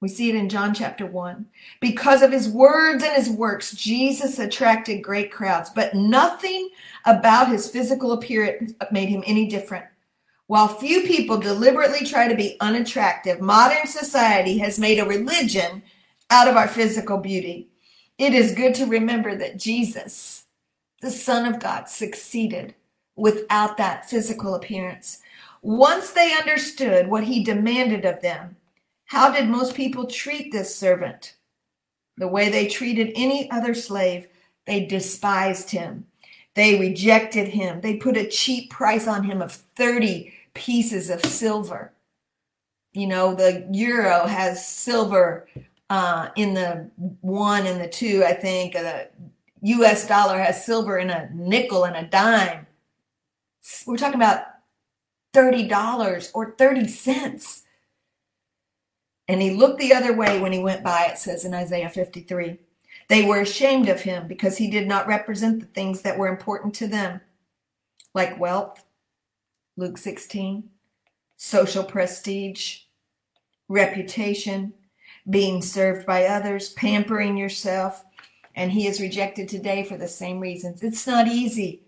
we 0.00 0.08
see 0.08 0.30
it 0.30 0.34
in 0.34 0.48
John 0.48 0.72
chapter 0.72 1.04
1. 1.04 1.46
Because 1.80 2.22
of 2.22 2.32
his 2.32 2.48
words 2.48 3.04
and 3.04 3.14
his 3.14 3.28
works, 3.28 3.72
Jesus 3.72 4.38
attracted 4.38 5.02
great 5.02 5.30
crowds, 5.30 5.70
but 5.70 5.94
nothing 5.94 6.70
about 7.04 7.48
his 7.48 7.68
physical 7.68 8.12
appearance 8.12 8.72
made 8.90 9.10
him 9.10 9.22
any 9.26 9.46
different. 9.46 9.84
While 10.46 10.68
few 10.68 11.02
people 11.02 11.36
deliberately 11.36 12.04
try 12.04 12.28
to 12.28 12.34
be 12.34 12.56
unattractive, 12.60 13.40
modern 13.40 13.86
society 13.86 14.58
has 14.58 14.78
made 14.78 14.98
a 14.98 15.04
religion 15.04 15.82
out 16.30 16.48
of 16.48 16.56
our 16.56 16.66
physical 16.66 17.18
beauty. 17.18 17.68
It 18.18 18.32
is 18.34 18.54
good 18.54 18.74
to 18.76 18.86
remember 18.86 19.36
that 19.36 19.58
Jesus, 19.58 20.44
the 21.02 21.10
Son 21.10 21.46
of 21.46 21.60
God, 21.60 21.88
succeeded 21.88 22.74
without 23.16 23.76
that 23.76 24.08
physical 24.08 24.54
appearance. 24.54 25.20
Once 25.62 26.12
they 26.12 26.34
understood 26.34 27.08
what 27.08 27.24
he 27.24 27.44
demanded 27.44 28.04
of 28.04 28.22
them, 28.22 28.56
how 29.10 29.28
did 29.32 29.48
most 29.48 29.74
people 29.74 30.06
treat 30.06 30.52
this 30.52 30.76
servant? 30.76 31.34
The 32.16 32.28
way 32.28 32.48
they 32.48 32.68
treated 32.68 33.10
any 33.16 33.50
other 33.50 33.74
slave. 33.74 34.28
They 34.68 34.86
despised 34.86 35.70
him. 35.70 36.06
They 36.54 36.78
rejected 36.78 37.48
him. 37.48 37.80
They 37.80 37.96
put 37.96 38.16
a 38.16 38.28
cheap 38.28 38.70
price 38.70 39.08
on 39.08 39.24
him 39.24 39.42
of 39.42 39.50
30 39.50 40.32
pieces 40.54 41.10
of 41.10 41.24
silver. 41.24 41.92
You 42.92 43.08
know, 43.08 43.34
the 43.34 43.66
euro 43.72 44.28
has 44.28 44.64
silver 44.64 45.48
uh, 45.88 46.28
in 46.36 46.54
the 46.54 46.88
one 47.20 47.66
and 47.66 47.80
the 47.80 47.88
two, 47.88 48.22
I 48.24 48.34
think. 48.34 48.74
The 48.74 49.08
US 49.62 50.06
dollar 50.06 50.38
has 50.38 50.64
silver 50.64 50.98
in 50.98 51.10
a 51.10 51.28
nickel 51.34 51.82
and 51.82 51.96
a 51.96 52.08
dime. 52.08 52.64
We're 53.88 53.96
talking 53.96 54.14
about 54.14 54.44
$30 55.34 56.30
or 56.32 56.54
30 56.56 56.86
cents. 56.86 57.64
And 59.30 59.40
he 59.40 59.52
looked 59.52 59.78
the 59.78 59.94
other 59.94 60.12
way 60.12 60.40
when 60.40 60.50
he 60.50 60.58
went 60.58 60.82
by, 60.82 61.04
it 61.04 61.16
says 61.16 61.44
in 61.44 61.54
Isaiah 61.54 61.88
53. 61.88 62.58
They 63.06 63.24
were 63.24 63.40
ashamed 63.40 63.88
of 63.88 64.00
him 64.00 64.26
because 64.26 64.56
he 64.56 64.68
did 64.68 64.88
not 64.88 65.06
represent 65.06 65.60
the 65.60 65.66
things 65.66 66.02
that 66.02 66.18
were 66.18 66.26
important 66.26 66.74
to 66.74 66.88
them, 66.88 67.20
like 68.12 68.40
wealth, 68.40 68.84
Luke 69.76 69.98
16, 69.98 70.68
social 71.36 71.84
prestige, 71.84 72.78
reputation, 73.68 74.72
being 75.28 75.62
served 75.62 76.06
by 76.06 76.24
others, 76.24 76.70
pampering 76.70 77.36
yourself. 77.36 78.04
And 78.56 78.72
he 78.72 78.88
is 78.88 79.00
rejected 79.00 79.48
today 79.48 79.84
for 79.84 79.96
the 79.96 80.08
same 80.08 80.40
reasons. 80.40 80.82
It's 80.82 81.06
not 81.06 81.28
easy. 81.28 81.82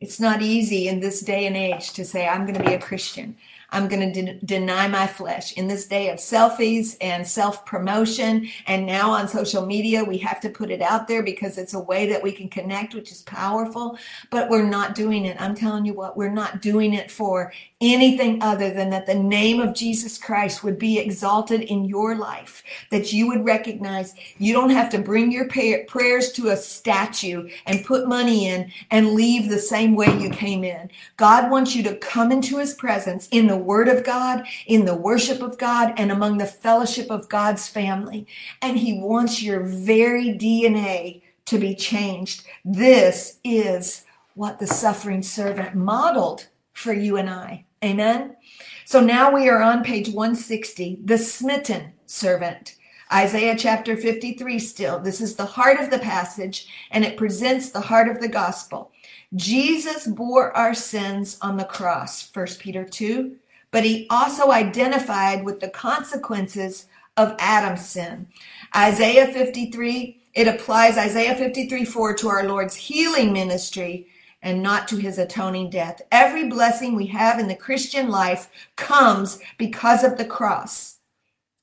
It's 0.00 0.18
not 0.18 0.42
easy 0.42 0.88
in 0.88 0.98
this 0.98 1.20
day 1.20 1.46
and 1.46 1.56
age 1.56 1.92
to 1.92 2.04
say, 2.04 2.26
I'm 2.26 2.44
going 2.44 2.58
to 2.58 2.64
be 2.64 2.74
a 2.74 2.80
Christian. 2.80 3.36
I'm 3.72 3.88
going 3.88 4.12
to 4.12 4.22
de- 4.22 4.38
deny 4.44 4.86
my 4.86 5.06
flesh. 5.06 5.52
In 5.54 5.66
this 5.66 5.86
day 5.86 6.10
of 6.10 6.18
selfies 6.18 6.96
and 7.00 7.26
self 7.26 7.64
promotion, 7.66 8.48
and 8.66 8.86
now 8.86 9.10
on 9.10 9.26
social 9.26 9.66
media, 9.66 10.04
we 10.04 10.18
have 10.18 10.40
to 10.42 10.50
put 10.50 10.70
it 10.70 10.82
out 10.82 11.08
there 11.08 11.22
because 11.22 11.58
it's 11.58 11.74
a 11.74 11.80
way 11.80 12.06
that 12.06 12.22
we 12.22 12.32
can 12.32 12.48
connect, 12.48 12.94
which 12.94 13.10
is 13.10 13.22
powerful. 13.22 13.98
But 14.30 14.50
we're 14.50 14.68
not 14.68 14.94
doing 14.94 15.24
it. 15.24 15.40
I'm 15.40 15.54
telling 15.54 15.84
you 15.84 15.94
what, 15.94 16.16
we're 16.16 16.30
not 16.30 16.60
doing 16.60 16.94
it 16.94 17.10
for 17.10 17.52
anything 17.82 18.40
other 18.42 18.70
than 18.70 18.90
that 18.90 19.06
the 19.06 19.14
name 19.14 19.60
of 19.60 19.74
Jesus 19.74 20.16
Christ 20.16 20.62
would 20.62 20.78
be 20.78 20.98
exalted 20.98 21.60
in 21.62 21.84
your 21.84 22.14
life, 22.14 22.62
that 22.90 23.12
you 23.12 23.26
would 23.26 23.44
recognize 23.44 24.14
you 24.38 24.52
don't 24.52 24.70
have 24.70 24.88
to 24.90 24.98
bring 24.98 25.32
your 25.32 25.48
prayers 25.48 26.32
to 26.32 26.48
a 26.48 26.56
statue 26.56 27.48
and 27.66 27.84
put 27.84 28.08
money 28.08 28.46
in 28.46 28.70
and 28.90 29.14
leave 29.14 29.48
the 29.48 29.58
same 29.58 29.96
way 29.96 30.16
you 30.18 30.30
came 30.30 30.62
in. 30.62 30.90
God 31.16 31.50
wants 31.50 31.74
you 31.74 31.82
to 31.82 31.96
come 31.96 32.30
into 32.30 32.58
his 32.58 32.74
presence 32.74 33.28
in 33.32 33.48
the 33.48 33.56
word 33.56 33.88
of 33.88 34.04
God, 34.04 34.46
in 34.66 34.84
the 34.84 34.94
worship 34.94 35.42
of 35.42 35.58
God, 35.58 35.92
and 35.96 36.12
among 36.12 36.38
the 36.38 36.46
fellowship 36.46 37.10
of 37.10 37.28
God's 37.28 37.68
family. 37.68 38.26
And 38.62 38.78
he 38.78 39.00
wants 39.00 39.42
your 39.42 39.60
very 39.64 40.28
DNA 40.28 41.22
to 41.46 41.58
be 41.58 41.74
changed. 41.74 42.44
This 42.64 43.38
is 43.42 44.04
what 44.34 44.58
the 44.58 44.66
suffering 44.66 45.22
servant 45.22 45.74
modeled 45.74 46.48
for 46.72 46.92
you 46.92 47.16
and 47.16 47.28
I. 47.28 47.64
Amen. 47.84 48.36
So 48.84 49.00
now 49.00 49.32
we 49.32 49.48
are 49.48 49.60
on 49.60 49.82
page 49.82 50.08
160, 50.08 51.00
the 51.04 51.18
smitten 51.18 51.92
servant. 52.06 52.76
Isaiah 53.12 53.56
chapter 53.58 53.96
53 53.96 54.58
still. 54.58 54.98
This 55.00 55.20
is 55.20 55.34
the 55.34 55.44
heart 55.44 55.80
of 55.80 55.90
the 55.90 55.98
passage 55.98 56.66
and 56.90 57.04
it 57.04 57.16
presents 57.16 57.70
the 57.70 57.80
heart 57.80 58.08
of 58.08 58.20
the 58.20 58.28
gospel. 58.28 58.92
Jesus 59.34 60.06
bore 60.06 60.56
our 60.56 60.74
sins 60.74 61.38
on 61.42 61.56
the 61.56 61.64
cross, 61.64 62.30
1 62.32 62.46
Peter 62.58 62.84
2, 62.84 63.36
but 63.70 63.84
he 63.84 64.06
also 64.10 64.50
identified 64.50 65.44
with 65.44 65.60
the 65.60 65.68
consequences 65.68 66.86
of 67.16 67.34
Adam's 67.38 67.86
sin. 67.86 68.28
Isaiah 68.76 69.26
53, 69.26 70.20
it 70.34 70.48
applies 70.48 70.96
Isaiah 70.96 71.34
53 71.34 71.84
4 71.84 72.14
to 72.14 72.28
our 72.28 72.46
Lord's 72.46 72.76
healing 72.76 73.32
ministry 73.32 74.06
and 74.42 74.62
not 74.62 74.88
to 74.88 74.96
his 74.96 75.18
atoning 75.18 75.70
death. 75.70 76.02
Every 76.10 76.48
blessing 76.48 76.94
we 76.94 77.06
have 77.06 77.38
in 77.38 77.48
the 77.48 77.54
Christian 77.54 78.08
life 78.08 78.50
comes 78.76 79.38
because 79.58 80.02
of 80.02 80.18
the 80.18 80.24
cross. 80.24 80.98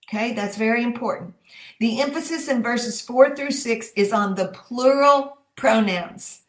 Okay, 0.08 0.34
that's 0.34 0.58
very 0.58 0.84
important. 0.84 1.36
The 1.80 2.02
emphasis 2.02 2.48
in 2.48 2.64
verses 2.64 3.02
4 3.02 3.36
through 3.36 3.52
6 3.52 3.92
is 3.96 4.12
on 4.12 4.36
the 4.36 4.48
plural 4.48 5.38
pronouns. 5.56 6.42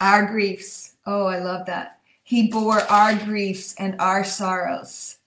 Our 0.00 0.26
griefs. 0.26 0.94
Oh, 1.06 1.26
I 1.26 1.38
love 1.38 1.66
that. 1.66 1.98
He 2.22 2.48
bore 2.48 2.80
our 2.80 3.14
griefs 3.14 3.74
and 3.78 3.96
our 4.00 4.24
sorrows. 4.24 5.18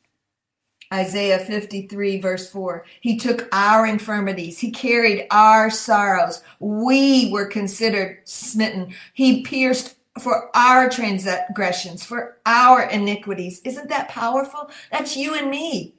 Isaiah 0.94 1.40
53, 1.40 2.20
verse 2.20 2.50
4. 2.50 2.86
He 3.02 3.18
took 3.18 3.48
our 3.52 3.86
infirmities. 3.86 4.60
He 4.60 4.72
carried 4.72 5.28
our 5.32 5.70
sorrows. 5.70 6.42
We 6.60 7.32
were 7.32 7.46
considered 7.46 8.20
smitten. 8.26 8.94
He 9.14 9.44
pierced 9.44 9.96
for 10.20 10.56
our 10.56 10.90
transgressions, 10.90 12.06
for 12.06 12.38
our 12.46 12.84
iniquities. 12.84 13.62
Isn't 13.66 13.90
that 13.90 14.10
powerful? 14.10 14.70
That's 14.92 15.18
you 15.18 15.36
and 15.36 15.50
me. 15.50 15.96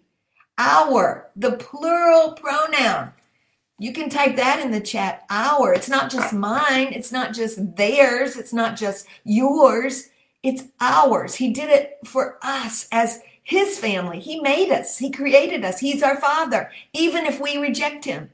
Our, 0.58 1.30
the 1.36 1.52
plural 1.52 2.32
pronoun. 2.32 3.12
You 3.78 3.92
can 3.92 4.08
type 4.08 4.36
that 4.36 4.60
in 4.60 4.70
the 4.70 4.80
chat. 4.80 5.26
Our. 5.28 5.74
It's 5.74 5.88
not 5.88 6.10
just 6.10 6.32
mine. 6.32 6.94
It's 6.94 7.12
not 7.12 7.34
just 7.34 7.76
theirs. 7.76 8.36
It's 8.36 8.54
not 8.54 8.76
just 8.76 9.06
yours. 9.24 10.08
It's 10.42 10.64
ours. 10.80 11.34
He 11.34 11.52
did 11.52 11.68
it 11.68 11.98
for 12.04 12.38
us 12.40 12.88
as 12.90 13.20
his 13.46 13.78
family. 13.78 14.18
He 14.18 14.40
made 14.40 14.72
us. 14.72 14.98
He 14.98 15.08
created 15.08 15.64
us. 15.64 15.78
He's 15.78 16.02
our 16.02 16.16
father, 16.16 16.68
even 16.92 17.26
if 17.26 17.40
we 17.40 17.56
reject 17.56 18.04
him. 18.04 18.30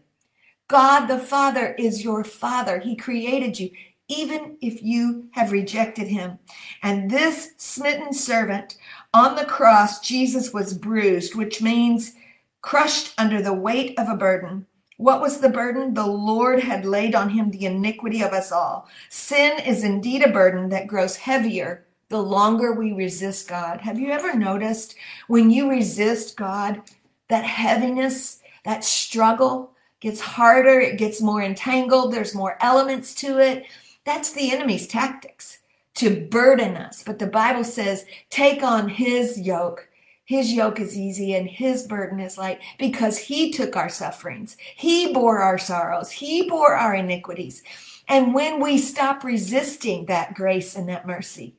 God 0.69 1.07
the 1.07 1.19
Father 1.19 1.75
is 1.75 2.03
your 2.03 2.25
father. 2.25 2.79
He 2.79 2.97
created 2.97 3.61
you, 3.61 3.71
even 4.09 4.57
if 4.63 4.83
you 4.83 5.29
have 5.33 5.53
rejected 5.53 6.09
him. 6.09 6.39
And 6.83 7.11
this 7.11 7.51
smitten 7.59 8.15
servant 8.15 8.79
on 9.13 9.37
the 9.37 9.45
cross, 9.45 10.01
Jesus 10.01 10.55
was 10.55 10.73
bruised, 10.73 11.35
which 11.35 11.61
means 11.61 12.15
crushed 12.63 13.13
under 13.19 13.43
the 13.43 13.53
weight 13.53 13.99
of 13.99 14.09
a 14.09 14.17
burden. 14.17 14.67
What 14.97 15.21
was 15.21 15.41
the 15.41 15.51
burden? 15.51 15.93
The 15.93 16.07
Lord 16.07 16.61
had 16.61 16.87
laid 16.87 17.15
on 17.15 17.29
him 17.29 17.51
the 17.51 17.67
iniquity 17.67 18.23
of 18.23 18.33
us 18.33 18.51
all. 18.51 18.89
Sin 19.11 19.59
is 19.59 19.85
indeed 19.85 20.23
a 20.23 20.33
burden 20.33 20.71
that 20.71 20.87
grows 20.87 21.17
heavier 21.17 21.85
the 22.13 22.23
longer 22.23 22.73
we 22.73 22.93
resist 22.93 23.49
God. 23.49 23.81
Have 23.81 23.99
you 23.99 24.11
ever 24.11 24.35
noticed 24.35 24.95
when 25.27 25.51
you 25.51 25.69
resist 25.69 26.37
God, 26.37 26.83
that 27.29 27.45
heaviness, 27.45 28.41
that 28.65 28.85
struggle, 28.85 29.73
gets 30.01 30.21
harder, 30.21 30.79
it 30.79 30.99
gets 30.99 31.23
more 31.23 31.43
entangled, 31.43 32.13
there's 32.13 32.35
more 32.35 32.59
elements 32.61 33.15
to 33.15 33.39
it. 33.39 33.65
That's 34.05 34.33
the 34.33 34.53
enemy's 34.53 34.87
tactics 34.87 35.61
to 35.95 36.27
burden 36.27 36.77
us. 36.77 37.03
But 37.03 37.19
the 37.19 37.27
Bible 37.27 37.65
says, 37.65 38.05
take 38.29 38.63
on 38.63 38.89
his 38.89 39.41
yoke. 39.41 39.89
His 40.25 40.53
yoke 40.53 40.81
is 40.81 40.99
easy 40.99 41.35
and 41.35 41.49
his 41.49 41.87
burden 41.87 42.21
is 42.21 42.37
light 42.37 42.61
because 42.79 43.17
he 43.17 43.53
took 43.53 43.77
our 43.77 43.89
sufferings. 43.89 44.57
He 44.77 45.13
bore 45.13 45.39
our 45.39 45.59
sorrows. 45.59 46.11
He 46.11 46.49
bore 46.49 46.75
our 46.75 46.95
iniquities. 46.95 47.63
And 48.09 48.35
when 48.35 48.61
we 48.61 48.77
stop 48.79 49.25
resisting 49.25 50.07
that 50.07 50.35
grace 50.35 50.75
and 50.77 50.89
that 50.89 51.07
mercy, 51.07 51.57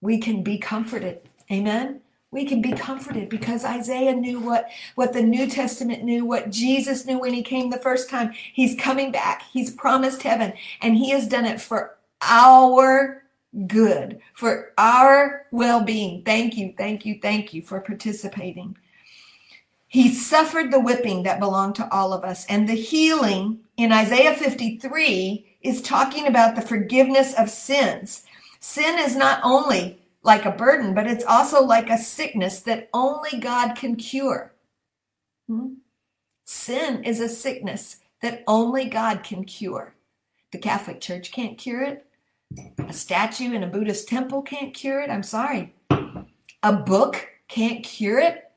we 0.00 0.18
can 0.18 0.42
be 0.42 0.58
comforted. 0.58 1.20
Amen 1.50 2.00
we 2.30 2.44
can 2.44 2.60
be 2.60 2.72
comforted 2.72 3.28
because 3.28 3.64
Isaiah 3.64 4.14
knew 4.14 4.38
what, 4.40 4.68
what 4.96 5.12
the 5.12 5.22
New 5.22 5.48
Testament 5.48 6.04
knew, 6.04 6.24
what 6.26 6.50
Jesus 6.50 7.06
knew 7.06 7.18
when 7.18 7.32
he 7.32 7.42
came 7.42 7.70
the 7.70 7.78
first 7.78 8.10
time. 8.10 8.32
He's 8.52 8.78
coming 8.78 9.10
back. 9.10 9.42
He's 9.50 9.70
promised 9.70 10.22
heaven 10.22 10.52
and 10.82 10.96
he 10.96 11.10
has 11.10 11.26
done 11.26 11.46
it 11.46 11.60
for 11.60 11.96
our 12.20 13.22
good, 13.66 14.20
for 14.34 14.72
our 14.76 15.46
well-being. 15.52 16.22
Thank 16.22 16.56
you, 16.56 16.74
thank 16.76 17.06
you, 17.06 17.18
thank 17.22 17.54
you 17.54 17.62
for 17.62 17.80
participating. 17.80 18.76
He 19.86 20.12
suffered 20.12 20.70
the 20.70 20.80
whipping 20.80 21.22
that 21.22 21.40
belonged 21.40 21.76
to 21.76 21.90
all 21.90 22.12
of 22.12 22.24
us 22.24 22.44
and 22.46 22.68
the 22.68 22.74
healing 22.74 23.60
in 23.78 23.90
Isaiah 23.90 24.34
53 24.34 25.46
is 25.62 25.80
talking 25.80 26.26
about 26.26 26.56
the 26.56 26.62
forgiveness 26.62 27.32
of 27.38 27.48
sins. 27.48 28.24
Sin 28.68 28.98
is 28.98 29.16
not 29.16 29.40
only 29.44 29.98
like 30.22 30.44
a 30.44 30.50
burden, 30.50 30.92
but 30.92 31.06
it's 31.06 31.24
also 31.24 31.64
like 31.64 31.88
a 31.88 31.96
sickness 31.96 32.60
that 32.60 32.90
only 32.92 33.40
God 33.40 33.74
can 33.74 33.96
cure. 33.96 34.52
Hmm? 35.48 35.76
Sin 36.44 37.02
is 37.02 37.18
a 37.18 37.30
sickness 37.30 38.00
that 38.20 38.44
only 38.46 38.84
God 38.84 39.24
can 39.24 39.44
cure. 39.44 39.94
The 40.52 40.58
Catholic 40.58 41.00
Church 41.00 41.32
can't 41.32 41.56
cure 41.56 41.82
it. 41.82 42.04
A 42.86 42.92
statue 42.92 43.54
in 43.54 43.62
a 43.62 43.66
Buddhist 43.66 44.06
temple 44.06 44.42
can't 44.42 44.74
cure 44.74 45.00
it. 45.00 45.08
I'm 45.08 45.22
sorry. 45.22 45.74
A 46.62 46.72
book 46.74 47.26
can't 47.48 47.82
cure 47.82 48.18
it 48.18 48.47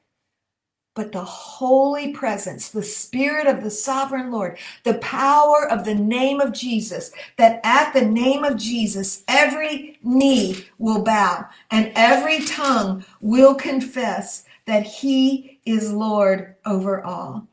but 0.94 1.12
the 1.12 1.24
holy 1.24 2.14
presence, 2.14 2.70
the 2.70 2.84
spirit 2.84 3.48
of 3.48 3.64
the 3.64 3.72
sovereign 3.72 4.32
Lord, 4.32 4.58
the 4.84 4.96
power 4.96 5.66
of 5.70 5.86
the 5.86 5.96
name 5.96 6.42
of 6.42 6.52
Jesus, 6.54 7.12
that 7.38 7.62
at 7.64 7.94
the 7.94 8.06
name 8.06 8.44
of 8.44 8.58
Jesus, 8.58 9.24
every 9.28 9.98
knee 10.04 10.66
will 10.78 11.04
bow 11.04 11.46
and 11.70 11.92
every 11.96 12.44
tongue 12.46 13.06
will 13.22 13.56
confess 13.56 14.44
that 14.66 14.84
he 14.84 15.60
is 15.66 15.94
Lord 15.94 16.56
over 16.66 17.02
all. 17.04 17.48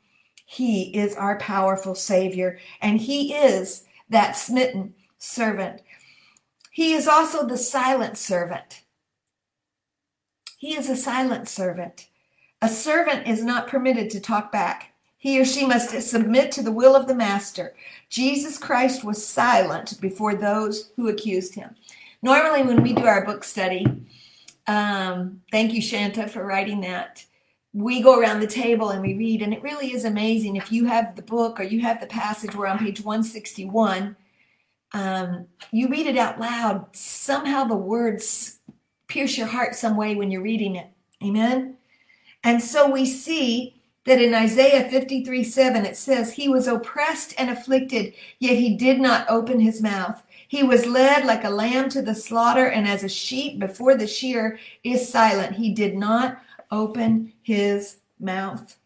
He 0.45 0.97
is 0.97 1.15
our 1.15 1.39
powerful 1.39 1.95
Savior, 1.95 2.59
and 2.81 2.99
he 2.99 3.35
is 3.35 3.85
that 4.09 4.33
smitten 4.33 4.95
servant. 5.19 5.83
He 6.71 6.95
is 6.95 7.07
also 7.07 7.47
the 7.47 7.59
silent 7.59 8.17
servant. 8.17 8.83
He 10.57 10.75
is 10.75 10.89
a 10.89 10.97
silent 10.97 11.49
servant. 11.49 12.09
A 12.61 12.69
servant 12.69 13.27
is 13.29 13.45
not 13.45 13.69
permitted 13.69 14.11
to 14.11 14.21
talk 14.21 14.51
back. 14.51 14.93
He 15.17 15.41
or 15.41 15.45
she 15.45 15.67
must 15.67 15.91
submit 16.03 16.53
to 16.53 16.63
the 16.63 16.73
will 16.73 16.95
of 16.95 17.09
the 17.09 17.15
master. 17.15 17.75
Jesus 18.09 18.57
Christ 18.57 19.05
was 19.05 19.25
silent 19.25 20.01
before 20.01 20.35
those 20.35 20.91
who 20.97 21.09
accused 21.09 21.55
him. 21.55 21.75
Normally, 22.23 22.63
when 22.63 22.83
we 22.83 22.93
do 22.93 23.05
our 23.05 23.25
book 23.25 23.45
study, 23.45 23.87
um, 24.67 25.43
thank 25.51 25.73
you, 25.73 25.81
Shanta, 25.81 26.29
for 26.29 26.45
writing 26.45 26.81
that. 26.83 27.25
We 27.73 28.01
go 28.01 28.19
around 28.19 28.41
the 28.41 28.47
table 28.47 28.91
and 28.91 29.03
we 29.03 29.15
read, 29.15 29.43
and 29.43 29.53
it 29.53 29.63
really 29.63 29.93
is 29.93 30.05
amazing. 30.05 30.57
If 30.57 30.73
you 30.73 30.87
have 30.87 31.17
the 31.17 31.23
book 31.23 31.61
or 31.61 31.65
you 31.65 31.81
have 31.81 32.01
the 32.01 32.07
passage, 32.07 32.55
we're 32.55 32.67
on 32.67 32.79
page 32.79 33.01
161. 33.01 34.17
Um, 34.93 35.47
you 35.71 35.89
read 35.89 36.07
it 36.07 36.17
out 36.17 36.41
loud. 36.41 36.87
Somehow 36.97 37.65
the 37.65 37.77
words 37.77 38.59
pierce 39.07 39.37
your 39.37 39.47
heart 39.47 39.75
some 39.75 39.97
way 39.97 40.15
when 40.15 40.31
you're 40.31 40.43
reading 40.43 40.77
it. 40.77 40.89
Amen. 41.23 41.77
And 42.45 42.63
so 42.63 42.91
we 42.91 43.07
see 43.07 43.75
that 44.05 44.21
in 44.21 44.35
Isaiah 44.35 44.89
53 44.89 45.45
7, 45.45 45.85
it 45.85 45.97
says, 45.97 46.33
He 46.33 46.49
was 46.49 46.67
oppressed 46.67 47.35
and 47.39 47.51
afflicted, 47.51 48.15
yet 48.39 48.57
he 48.57 48.77
did 48.77 49.01
not 49.01 49.29
open 49.29 49.61
his 49.61 49.83
mouth. 49.83 50.23
He 50.47 50.63
was 50.63 50.87
led 50.87 51.27
like 51.27 51.45
a 51.45 51.51
lamb 51.51 51.91
to 51.91 52.01
the 52.01 52.15
slaughter, 52.15 52.67
and 52.67 52.89
as 52.89 53.05
a 53.05 53.09
sheep 53.09 53.59
before 53.59 53.95
the 53.95 54.07
shear 54.07 54.59
is 54.83 55.09
silent, 55.09 55.57
he 55.57 55.75
did 55.75 55.95
not 55.95 56.39
open 56.71 57.33
his 57.43 57.99
mouth. 58.19 58.77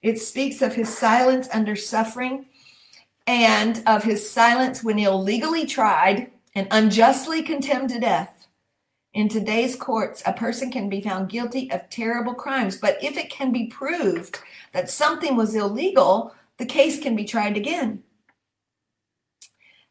It 0.00 0.20
speaks 0.20 0.62
of 0.62 0.74
his 0.74 0.96
silence 0.96 1.48
under 1.52 1.74
suffering 1.74 2.46
and 3.26 3.82
of 3.86 4.04
his 4.04 4.30
silence 4.30 4.82
when 4.84 4.98
illegally 4.98 5.66
tried 5.66 6.30
and 6.54 6.68
unjustly 6.70 7.42
condemned 7.42 7.90
to 7.90 8.00
death. 8.00 8.37
In 9.14 9.28
today's 9.28 9.74
courts, 9.74 10.22
a 10.26 10.32
person 10.32 10.70
can 10.70 10.88
be 10.88 11.00
found 11.00 11.30
guilty 11.30 11.70
of 11.70 11.88
terrible 11.88 12.34
crimes, 12.34 12.76
but 12.76 13.02
if 13.02 13.16
it 13.16 13.30
can 13.30 13.52
be 13.52 13.66
proved 13.66 14.38
that 14.72 14.90
something 14.90 15.34
was 15.34 15.54
illegal, 15.54 16.34
the 16.58 16.66
case 16.66 17.00
can 17.00 17.16
be 17.16 17.24
tried 17.24 17.56
again. 17.56 18.02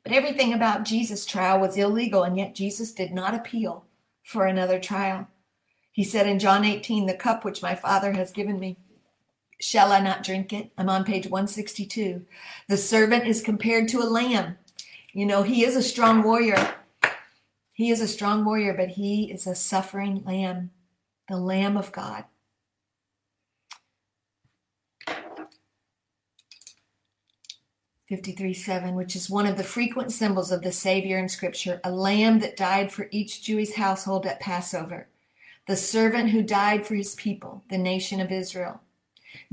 But 0.03 0.13
everything 0.13 0.53
about 0.53 0.85
Jesus' 0.85 1.25
trial 1.25 1.59
was 1.59 1.75
illegal, 1.75 2.23
and 2.23 2.37
yet 2.37 2.55
Jesus 2.55 2.93
did 2.93 3.11
not 3.11 3.33
appeal 3.33 3.85
for 4.23 4.45
another 4.45 4.79
trial. 4.79 5.27
He 5.91 6.03
said 6.03 6.27
in 6.27 6.39
John 6.39 6.63
18, 6.63 7.07
The 7.07 7.13
cup 7.15 7.43
which 7.43 7.63
my 7.63 7.73
Father 7.73 8.13
has 8.13 8.31
given 8.31 8.59
me, 8.59 8.77
shall 9.59 9.91
I 9.91 9.99
not 9.99 10.23
drink 10.23 10.53
it? 10.53 10.71
I'm 10.77 10.89
on 10.89 11.03
page 11.03 11.25
162. 11.25 12.23
The 12.69 12.77
servant 12.77 13.25
is 13.25 13.41
compared 13.41 13.87
to 13.89 14.01
a 14.01 14.05
lamb. 14.05 14.57
You 15.11 15.25
know, 15.25 15.43
he 15.43 15.65
is 15.65 15.75
a 15.75 15.81
strong 15.81 16.21
warrior, 16.23 16.75
he 17.77 17.91
is 17.91 18.01
a 18.01 18.07
strong 18.07 18.43
warrior, 18.43 18.73
but 18.73 18.89
he 18.89 19.31
is 19.31 19.45
a 19.45 19.53
suffering 19.53 20.23
lamb, 20.25 20.71
the 21.29 21.37
Lamb 21.37 21.77
of 21.77 21.91
God. 21.91 22.23
Fifty-three 28.09 28.55
seven, 28.55 28.95
which 28.95 29.15
is 29.15 29.29
one 29.29 29.45
of 29.45 29.57
the 29.57 29.63
frequent 29.63 30.11
symbols 30.11 30.51
of 30.51 30.63
the 30.63 30.71
Savior 30.71 31.19
in 31.19 31.29
Scripture, 31.29 31.79
a 31.83 31.91
lamb 31.91 32.39
that 32.39 32.57
died 32.57 32.91
for 32.91 33.09
each 33.11 33.43
Jewish 33.43 33.73
household 33.73 34.25
at 34.25 34.39
Passover, 34.39 35.07
the 35.67 35.75
servant 35.75 36.31
who 36.31 36.41
died 36.41 36.87
for 36.87 36.95
his 36.95 37.13
people, 37.13 37.63
the 37.69 37.77
nation 37.77 38.19
of 38.19 38.31
Israel. 38.31 38.81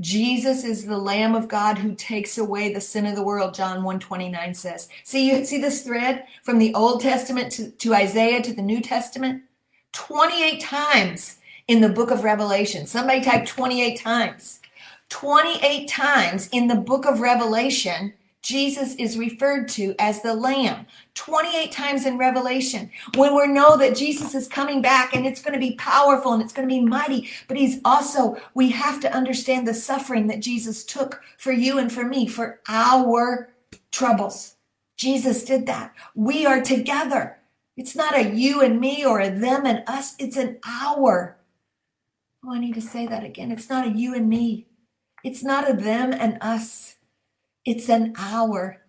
Jesus 0.01 0.63
is 0.63 0.85
the 0.85 0.97
Lamb 0.97 1.35
of 1.35 1.47
God 1.47 1.77
who 1.77 1.95
takes 1.95 2.37
away 2.37 2.73
the 2.73 2.81
sin 2.81 3.05
of 3.05 3.15
the 3.15 3.23
world, 3.23 3.53
John 3.53 3.83
129 3.83 4.53
says. 4.53 4.89
See, 5.03 5.29
you 5.29 5.45
see 5.45 5.59
this 5.59 5.83
thread 5.83 6.25
from 6.43 6.59
the 6.59 6.73
Old 6.73 7.01
Testament 7.01 7.51
to, 7.53 7.71
to 7.71 7.93
Isaiah 7.93 8.41
to 8.41 8.53
the 8.53 8.61
New 8.61 8.81
Testament? 8.81 9.43
28 9.93 10.61
times 10.61 11.37
in 11.67 11.81
the 11.81 11.89
book 11.89 12.11
of 12.11 12.23
Revelation. 12.23 12.85
Somebody 12.85 13.21
type 13.21 13.45
28 13.45 13.99
times. 13.99 14.59
28 15.09 15.87
times 15.87 16.49
in 16.51 16.67
the 16.67 16.75
book 16.75 17.05
of 17.05 17.21
Revelation, 17.21 18.13
Jesus 18.45 18.93
is 18.97 19.17
referred 19.17 19.67
to 19.69 19.95
as 19.97 20.21
the 20.21 20.35
Lamb 20.35 20.85
28 21.15 21.71
times 21.71 22.05
in 22.05 22.19
Revelation. 22.19 22.91
When 23.15 23.35
we 23.35 23.47
know 23.47 23.75
that 23.75 23.95
Jesus 23.95 24.35
is 24.35 24.47
coming 24.47 24.83
back 24.83 25.15
and 25.15 25.25
it's 25.25 25.41
going 25.41 25.55
to 25.55 25.59
be 25.59 25.75
powerful 25.77 26.31
and 26.31 26.43
it's 26.43 26.53
going 26.53 26.69
to 26.69 26.73
be 26.73 26.79
mighty, 26.79 27.27
but 27.47 27.57
He's 27.57 27.79
also, 27.83 28.37
we 28.53 28.69
have 28.69 28.99
to 28.99 29.11
understand 29.11 29.67
the 29.67 29.73
suffering 29.73 30.27
that 30.27 30.41
Jesus 30.41 30.83
took 30.83 31.23
for 31.39 31.51
you 31.51 31.79
and 31.79 31.91
for 31.91 32.05
me, 32.05 32.27
for 32.27 32.59
our 32.67 33.51
troubles. 33.91 34.57
Jesus 34.95 35.43
did 35.43 35.65
that. 35.65 35.95
We 36.13 36.45
are 36.45 36.61
together. 36.61 37.37
It's 37.75 37.95
not 37.95 38.15
a 38.15 38.29
you 38.29 38.61
and 38.61 38.79
me 38.79 39.03
or 39.03 39.21
a 39.21 39.31
them 39.31 39.65
and 39.65 39.83
us, 39.87 40.13
it's 40.19 40.37
an 40.37 40.59
our. 40.63 41.35
Oh, 42.45 42.53
I 42.53 42.59
need 42.59 42.75
to 42.75 42.81
say 42.81 43.07
that 43.07 43.23
again. 43.23 43.51
It's 43.51 43.71
not 43.71 43.87
a 43.87 43.97
you 43.97 44.13
and 44.13 44.29
me, 44.29 44.67
it's 45.23 45.43
not 45.43 45.67
a 45.67 45.73
them 45.73 46.13
and 46.13 46.37
us. 46.41 46.94
It's 47.65 47.89
an 47.89 48.13
our. 48.17 48.81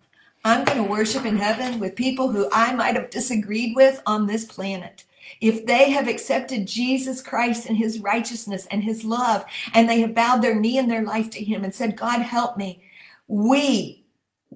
I'm 0.45 0.63
going 0.63 0.77
to 0.77 0.89
worship 0.89 1.25
in 1.25 1.37
heaven 1.37 1.79
with 1.79 1.95
people 1.95 2.31
who 2.31 2.47
I 2.53 2.73
might 2.73 2.95
have 2.95 3.09
disagreed 3.09 3.75
with 3.75 4.01
on 4.05 4.27
this 4.27 4.45
planet. 4.45 5.03
If 5.41 5.65
they 5.65 5.89
have 5.89 6.07
accepted 6.07 6.67
Jesus 6.67 7.21
Christ 7.21 7.67
and 7.67 7.75
his 7.75 7.99
righteousness 7.99 8.67
and 8.69 8.83
his 8.83 9.03
love, 9.03 9.43
and 9.73 9.89
they 9.89 9.99
have 10.01 10.13
bowed 10.13 10.41
their 10.41 10.55
knee 10.55 10.77
in 10.77 10.87
their 10.87 11.03
life 11.03 11.29
to 11.31 11.43
him 11.43 11.63
and 11.63 11.73
said, 11.73 11.97
God, 11.97 12.21
help 12.21 12.55
me. 12.55 12.83
We, 13.27 14.05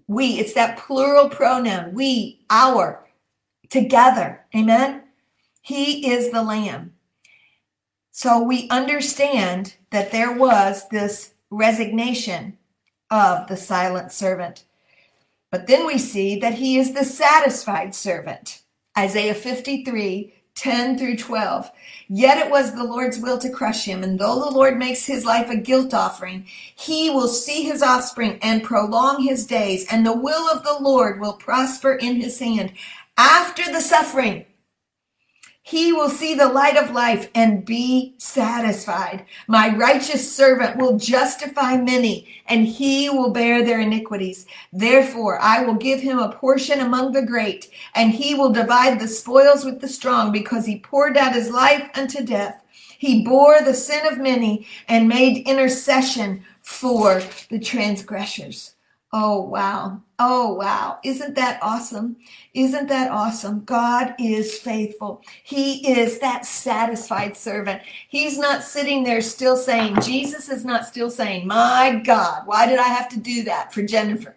we, 0.07 0.39
it's 0.39 0.53
that 0.53 0.77
plural 0.77 1.27
pronoun, 1.27 1.93
we, 1.93 2.45
our, 2.49 3.05
together. 3.69 4.45
Amen. 4.55 5.03
He 5.61 6.09
is 6.09 6.31
the 6.31 6.43
lamb. 6.43 6.93
So 8.11 8.41
we 8.41 8.69
understand 8.69 9.75
that 9.89 10.11
there 10.11 10.31
was 10.31 10.87
this 10.89 11.33
resignation 11.49 12.57
of 13.11 13.47
the 13.47 13.57
silent 13.57 14.11
servant. 14.11 14.63
But 15.51 15.67
then 15.67 15.85
we 15.85 15.97
see 15.97 16.39
that 16.39 16.55
he 16.55 16.79
is 16.79 16.93
the 16.93 17.03
satisfied 17.03 17.93
servant. 17.93 18.61
Isaiah 18.97 19.35
53 19.35 20.33
10 20.55 20.97
through 20.97 21.17
12. 21.17 21.71
Yet 22.07 22.37
it 22.37 22.51
was 22.51 22.73
the 22.73 22.83
Lord's 22.83 23.17
will 23.17 23.39
to 23.39 23.49
crush 23.49 23.85
him, 23.85 24.03
and 24.03 24.19
though 24.19 24.39
the 24.39 24.51
Lord 24.51 24.77
makes 24.77 25.05
his 25.05 25.25
life 25.25 25.49
a 25.49 25.55
guilt 25.55 25.93
offering, 25.93 26.45
he 26.75 27.09
will 27.09 27.27
see 27.27 27.63
his 27.63 27.81
offspring 27.81 28.37
and 28.41 28.63
prolong 28.63 29.23
his 29.23 29.47
days, 29.47 29.87
and 29.89 30.05
the 30.05 30.15
will 30.15 30.47
of 30.49 30.63
the 30.63 30.77
Lord 30.79 31.19
will 31.19 31.33
prosper 31.33 31.93
in 31.93 32.17
his 32.17 32.37
hand. 32.37 32.73
After 33.17 33.71
the 33.71 33.81
suffering, 33.81 34.45
he 35.71 35.93
will 35.93 36.09
see 36.09 36.35
the 36.35 36.49
light 36.49 36.75
of 36.75 36.91
life 36.91 37.29
and 37.33 37.63
be 37.63 38.13
satisfied. 38.17 39.25
My 39.47 39.73
righteous 39.73 40.35
servant 40.35 40.75
will 40.75 40.97
justify 40.97 41.77
many, 41.77 42.27
and 42.45 42.67
he 42.67 43.09
will 43.09 43.31
bear 43.31 43.63
their 43.63 43.79
iniquities. 43.79 44.45
Therefore, 44.73 45.39
I 45.39 45.63
will 45.63 45.75
give 45.75 46.01
him 46.01 46.19
a 46.19 46.33
portion 46.33 46.81
among 46.81 47.13
the 47.13 47.25
great, 47.25 47.69
and 47.95 48.11
he 48.11 48.35
will 48.35 48.51
divide 48.51 48.99
the 48.99 49.07
spoils 49.07 49.63
with 49.63 49.79
the 49.79 49.87
strong, 49.87 50.33
because 50.33 50.65
he 50.65 50.77
poured 50.77 51.15
out 51.15 51.35
his 51.35 51.49
life 51.49 51.89
unto 51.95 52.21
death. 52.21 52.61
He 52.97 53.23
bore 53.23 53.61
the 53.61 53.73
sin 53.73 54.05
of 54.05 54.19
many 54.19 54.67
and 54.89 55.07
made 55.07 55.47
intercession 55.47 56.43
for 56.61 57.21
the 57.49 57.59
transgressors. 57.59 58.75
Oh, 59.13 59.41
wow. 59.41 60.01
Oh, 60.19 60.53
wow. 60.53 60.99
Isn't 61.03 61.35
that 61.35 61.59
awesome? 61.61 62.15
Isn't 62.53 62.87
that 62.87 63.11
awesome? 63.11 63.65
God 63.65 64.15
is 64.17 64.57
faithful. 64.57 65.21
He 65.43 65.91
is 65.97 66.19
that 66.19 66.45
satisfied 66.45 67.35
servant. 67.35 67.81
He's 68.07 68.37
not 68.37 68.63
sitting 68.63 69.03
there 69.03 69.19
still 69.19 69.57
saying, 69.57 69.99
Jesus 70.01 70.47
is 70.47 70.63
not 70.63 70.85
still 70.85 71.09
saying, 71.09 71.45
My 71.45 72.01
God, 72.05 72.43
why 72.45 72.67
did 72.67 72.79
I 72.79 72.87
have 72.87 73.09
to 73.09 73.19
do 73.19 73.43
that 73.43 73.73
for 73.73 73.83
Jennifer? 73.83 74.35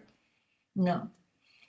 No. 0.75 1.09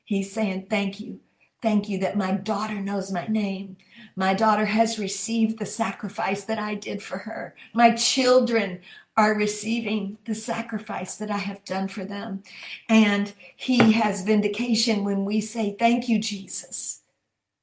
He's 0.04 0.32
saying, 0.32 0.66
Thank 0.70 1.00
you. 1.00 1.20
Thank 1.62 1.90
you 1.90 2.00
that 2.00 2.18
my 2.18 2.32
daughter 2.32 2.80
knows 2.80 3.12
my 3.12 3.28
name. 3.28 3.78
My 4.16 4.34
daughter 4.34 4.66
has 4.66 5.00
received 5.00 5.60
the 5.60 5.66
sacrifice 5.66 6.44
that 6.44 6.60
I 6.60 6.76
did 6.76 7.02
for 7.02 7.18
her. 7.20 7.56
My 7.74 7.92
children 7.96 8.82
are 9.18 9.34
receiving 9.34 10.18
the 10.26 10.36
sacrifice 10.36 11.16
that 11.18 11.32
I 11.32 11.38
have 11.38 11.64
done 11.64 11.88
for 11.88 12.04
them. 12.04 12.44
And 12.90 13.34
he 13.56 13.94
has 13.94 14.24
vindication 14.24 15.04
when 15.04 15.24
we 15.24 15.42
say, 15.42 15.76
Thank 15.78 16.10
you, 16.10 16.20
Jesus. 16.20 17.02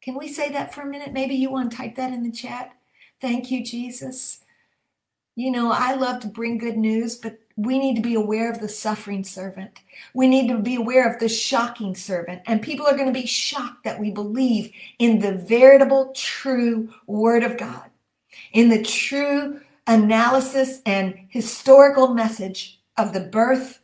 Can 0.03 0.17
we 0.17 0.29
say 0.29 0.51
that 0.51 0.75
for 0.75 0.81
a 0.83 0.87
minute? 0.87 1.13
Maybe 1.13 1.35
you 1.35 1.51
want 1.51 1.71
to 1.71 1.77
type 1.77 1.97
that 1.97 2.13
in 2.13 2.23
the 2.23 2.33
chat. 2.33 2.75
Thank 3.21 3.51
you, 3.51 3.63
Jesus. 3.65 4.41
You 5.37 5.51
know, 5.51 5.71
I 5.71 5.95
love 5.95 6.21
to 6.21 6.27
bring 6.27 6.59
good 6.59 6.77
news, 6.77 7.17
but 7.17 7.39
we 7.57 7.79
need 7.79 7.97
to 7.97 8.03
be 8.03 8.15
aware 8.15 8.51
of 8.51 8.61
the 8.61 8.69
suffering 8.69 9.25
servant. 9.25 9.81
We 10.13 10.27
need 10.27 10.49
to 10.49 10.59
be 10.59 10.75
aware 10.75 11.11
of 11.11 11.21
the 11.21 11.29
shocking 11.29 11.95
servant. 11.95 12.43
And 12.47 12.61
people 12.61 12.87
are 12.87 12.97
going 12.97 13.13
to 13.13 13.19
be 13.19 13.27
shocked 13.27 13.85
that 13.85 14.01
we 14.01 14.11
believe 14.11 14.73
in 14.99 15.21
the 15.21 15.33
veritable, 15.33 16.13
true 16.15 16.93
Word 17.07 17.45
of 17.45 17.57
God, 17.57 17.91
in 18.53 18.69
the 18.69 18.83
true 18.83 19.61
analysis 19.87 20.80
and 20.87 21.26
historical 21.28 22.09
message 22.14 22.80
of 22.97 23.12
the 23.12 23.20
birth, 23.20 23.80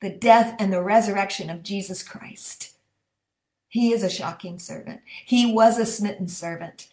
the 0.00 0.10
death, 0.10 0.56
and 0.58 0.72
the 0.72 0.82
resurrection 0.82 1.50
of 1.50 1.62
Jesus 1.62 2.02
Christ. 2.02 2.72
He 3.68 3.92
is 3.92 4.02
a 4.02 4.10
shocking 4.10 4.58
servant. 4.58 5.00
He 5.24 5.50
was 5.52 5.78
a 5.78 5.86
smitten 5.86 6.28
servant. 6.28 6.88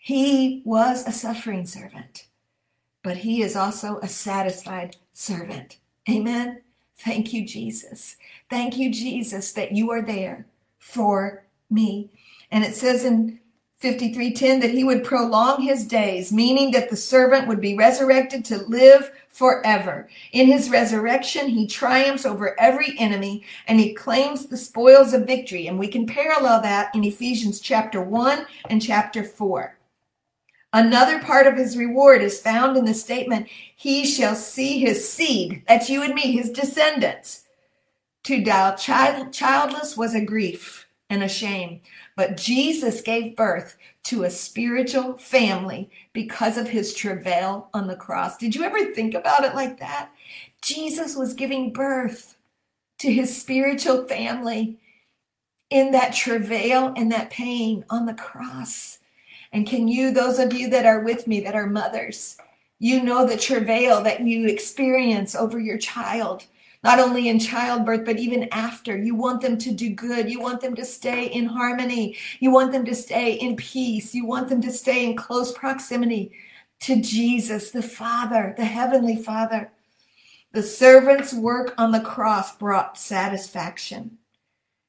He 0.00 0.62
was 0.66 1.06
a 1.06 1.12
suffering 1.12 1.64
servant, 1.66 2.26
but 3.02 3.18
he 3.18 3.40
is 3.40 3.56
also 3.56 3.98
a 4.00 4.08
satisfied 4.08 4.96
servant. 5.12 5.78
Amen. 6.08 6.60
Thank 6.98 7.32
you, 7.32 7.46
Jesus. 7.46 8.16
Thank 8.50 8.76
you, 8.76 8.92
Jesus, 8.92 9.52
that 9.52 9.72
you 9.72 9.90
are 9.90 10.02
there 10.02 10.46
for 10.78 11.44
me. 11.70 12.10
And 12.50 12.62
it 12.62 12.76
says 12.76 13.04
in 13.04 13.40
53:10 13.82 14.60
that 14.60 14.70
he 14.70 14.84
would 14.84 15.04
prolong 15.04 15.62
his 15.62 15.86
days, 15.86 16.32
meaning 16.32 16.70
that 16.70 16.90
the 16.90 16.96
servant 16.96 17.46
would 17.48 17.60
be 17.60 17.76
resurrected 17.76 18.44
to 18.46 18.58
live 18.58 19.10
forever. 19.28 20.08
In 20.32 20.46
his 20.46 20.70
resurrection, 20.70 21.48
he 21.48 21.66
triumphs 21.66 22.24
over 22.24 22.58
every 22.58 22.96
enemy 22.98 23.44
and 23.66 23.80
he 23.80 23.92
claims 23.92 24.46
the 24.46 24.56
spoils 24.56 25.12
of 25.12 25.26
victory. 25.26 25.66
And 25.66 25.78
we 25.78 25.88
can 25.88 26.06
parallel 26.06 26.62
that 26.62 26.94
in 26.94 27.04
Ephesians 27.04 27.60
chapter 27.60 28.00
1 28.00 28.46
and 28.70 28.80
chapter 28.80 29.24
4. 29.24 29.76
Another 30.72 31.20
part 31.20 31.46
of 31.46 31.56
his 31.56 31.76
reward 31.76 32.22
is 32.22 32.40
found 32.40 32.76
in 32.76 32.84
the 32.84 32.94
statement, 32.94 33.48
He 33.76 34.04
shall 34.04 34.34
see 34.34 34.80
his 34.80 35.08
seed. 35.08 35.62
That's 35.68 35.88
you 35.88 36.02
and 36.02 36.14
me, 36.14 36.32
his 36.32 36.50
descendants. 36.50 37.44
To 38.24 38.42
die 38.42 38.74
child, 38.76 39.32
childless 39.32 39.96
was 39.96 40.14
a 40.14 40.24
grief 40.24 40.88
and 41.10 41.22
a 41.22 41.28
shame. 41.28 41.80
But 42.16 42.36
Jesus 42.36 43.00
gave 43.00 43.36
birth 43.36 43.76
to 44.04 44.22
a 44.22 44.30
spiritual 44.30 45.16
family 45.16 45.90
because 46.12 46.56
of 46.56 46.68
his 46.68 46.94
travail 46.94 47.68
on 47.74 47.88
the 47.88 47.96
cross. 47.96 48.36
Did 48.36 48.54
you 48.54 48.62
ever 48.62 48.92
think 48.92 49.14
about 49.14 49.44
it 49.44 49.54
like 49.54 49.80
that? 49.80 50.10
Jesus 50.62 51.16
was 51.16 51.34
giving 51.34 51.72
birth 51.72 52.36
to 52.98 53.12
his 53.12 53.36
spiritual 53.36 54.06
family 54.06 54.78
in 55.70 55.90
that 55.90 56.14
travail 56.14 56.92
and 56.96 57.10
that 57.10 57.30
pain 57.30 57.84
on 57.90 58.06
the 58.06 58.14
cross. 58.14 59.00
And 59.52 59.66
can 59.66 59.88
you, 59.88 60.10
those 60.10 60.38
of 60.38 60.52
you 60.52 60.68
that 60.70 60.86
are 60.86 61.00
with 61.00 61.26
me 61.26 61.40
that 61.40 61.54
are 61.54 61.66
mothers, 61.66 62.36
you 62.78 63.02
know 63.02 63.26
the 63.26 63.36
travail 63.36 64.02
that 64.02 64.20
you 64.20 64.46
experience 64.46 65.34
over 65.34 65.58
your 65.58 65.78
child 65.78 66.46
not 66.84 67.00
only 67.00 67.28
in 67.28 67.40
childbirth, 67.40 68.04
but 68.04 68.18
even 68.18 68.46
after. 68.52 68.96
You 68.96 69.14
want 69.14 69.40
them 69.40 69.56
to 69.58 69.72
do 69.72 69.88
good. 69.88 70.30
You 70.30 70.38
want 70.38 70.60
them 70.60 70.74
to 70.74 70.84
stay 70.84 71.26
in 71.26 71.46
harmony. 71.46 72.16
You 72.40 72.50
want 72.50 72.72
them 72.72 72.84
to 72.84 72.94
stay 72.94 73.32
in 73.32 73.56
peace. 73.56 74.14
You 74.14 74.26
want 74.26 74.50
them 74.50 74.60
to 74.60 74.70
stay 74.70 75.06
in 75.06 75.16
close 75.16 75.50
proximity 75.52 76.32
to 76.80 77.00
Jesus, 77.00 77.70
the 77.70 77.82
Father, 77.82 78.54
the 78.58 78.66
Heavenly 78.66 79.16
Father. 79.16 79.72
The 80.52 80.62
servant's 80.62 81.32
work 81.32 81.74
on 81.78 81.90
the 81.90 82.00
cross 82.00 82.54
brought 82.54 82.98
satisfaction. 82.98 84.18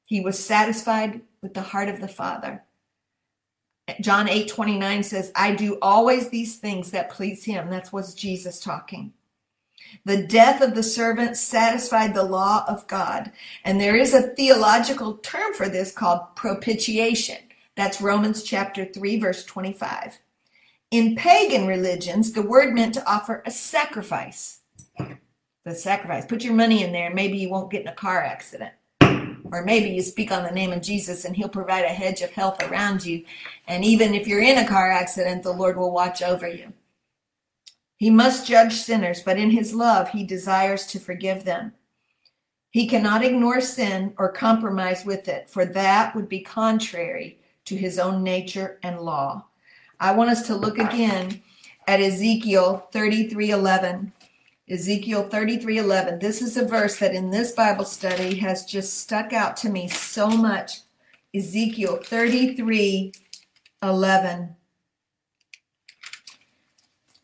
He 0.04 0.20
was 0.20 0.38
satisfied 0.38 1.22
with 1.40 1.54
the 1.54 1.62
heart 1.62 1.88
of 1.88 2.00
the 2.00 2.08
Father. 2.08 2.62
John 4.00 4.28
8 4.28 4.48
29 4.48 5.02
says, 5.02 5.32
I 5.34 5.54
do 5.54 5.78
always 5.80 6.28
these 6.28 6.58
things 6.58 6.90
that 6.90 7.10
please 7.10 7.44
him. 7.44 7.70
That's 7.70 7.92
what's 7.92 8.14
Jesus 8.14 8.60
talking. 8.60 9.14
The 10.04 10.22
death 10.22 10.60
of 10.60 10.74
the 10.74 10.82
servant 10.82 11.36
satisfied 11.36 12.14
the 12.14 12.22
law 12.22 12.64
of 12.68 12.86
God. 12.86 13.32
And 13.64 13.80
there 13.80 13.96
is 13.96 14.14
a 14.14 14.22
theological 14.22 15.14
term 15.18 15.52
for 15.54 15.68
this 15.68 15.92
called 15.92 16.36
propitiation. 16.36 17.38
That's 17.76 18.00
Romans 18.00 18.42
chapter 18.42 18.84
3, 18.84 19.20
verse 19.20 19.44
25. 19.44 20.18
In 20.90 21.16
pagan 21.16 21.66
religions, 21.66 22.32
the 22.32 22.42
word 22.42 22.74
meant 22.74 22.94
to 22.94 23.10
offer 23.10 23.42
a 23.44 23.50
sacrifice. 23.50 24.60
The 25.64 25.74
sacrifice. 25.74 26.24
Put 26.24 26.44
your 26.44 26.54
money 26.54 26.84
in 26.84 26.92
there, 26.92 27.06
and 27.06 27.14
maybe 27.14 27.38
you 27.38 27.50
won't 27.50 27.72
get 27.72 27.82
in 27.82 27.88
a 27.88 27.94
car 27.94 28.22
accident. 28.22 28.72
Or 29.52 29.62
maybe 29.62 29.90
you 29.90 30.02
speak 30.02 30.32
on 30.32 30.42
the 30.42 30.50
name 30.50 30.72
of 30.72 30.82
Jesus 30.82 31.24
and 31.24 31.36
he'll 31.36 31.48
provide 31.48 31.84
a 31.84 31.88
hedge 31.88 32.22
of 32.22 32.30
health 32.30 32.62
around 32.64 33.04
you. 33.04 33.24
And 33.66 33.84
even 33.84 34.14
if 34.14 34.26
you're 34.26 34.42
in 34.42 34.58
a 34.58 34.66
car 34.66 34.90
accident, 34.90 35.42
the 35.42 35.52
Lord 35.52 35.76
will 35.76 35.92
watch 35.92 36.22
over 36.22 36.48
you. 36.48 36.72
He 37.96 38.10
must 38.10 38.46
judge 38.46 38.74
sinners, 38.74 39.22
but 39.22 39.38
in 39.38 39.50
his 39.50 39.74
love, 39.74 40.10
he 40.10 40.22
desires 40.22 40.86
to 40.88 41.00
forgive 41.00 41.44
them. 41.44 41.72
He 42.70 42.86
cannot 42.86 43.24
ignore 43.24 43.62
sin 43.62 44.12
or 44.18 44.30
compromise 44.30 45.06
with 45.06 45.28
it, 45.28 45.48
for 45.48 45.64
that 45.64 46.14
would 46.14 46.28
be 46.28 46.40
contrary 46.40 47.38
to 47.64 47.74
his 47.74 47.98
own 47.98 48.22
nature 48.22 48.78
and 48.82 49.00
law. 49.00 49.46
I 49.98 50.12
want 50.12 50.28
us 50.28 50.46
to 50.48 50.54
look 50.54 50.78
again 50.78 51.40
at 51.86 52.00
Ezekiel 52.00 52.86
33:11. 52.92 54.12
Ezekiel 54.68 55.30
33:11. 55.30 56.20
This 56.20 56.42
is 56.42 56.58
a 56.58 56.66
verse 56.66 56.98
that 56.98 57.14
in 57.14 57.30
this 57.30 57.52
Bible 57.52 57.86
study 57.86 58.34
has 58.40 58.66
just 58.66 59.00
stuck 59.00 59.32
out 59.32 59.56
to 59.58 59.70
me 59.70 59.86
so 59.88 60.28
much. 60.28 60.80
Ezekiel 61.34 61.98
33:11 62.02 64.56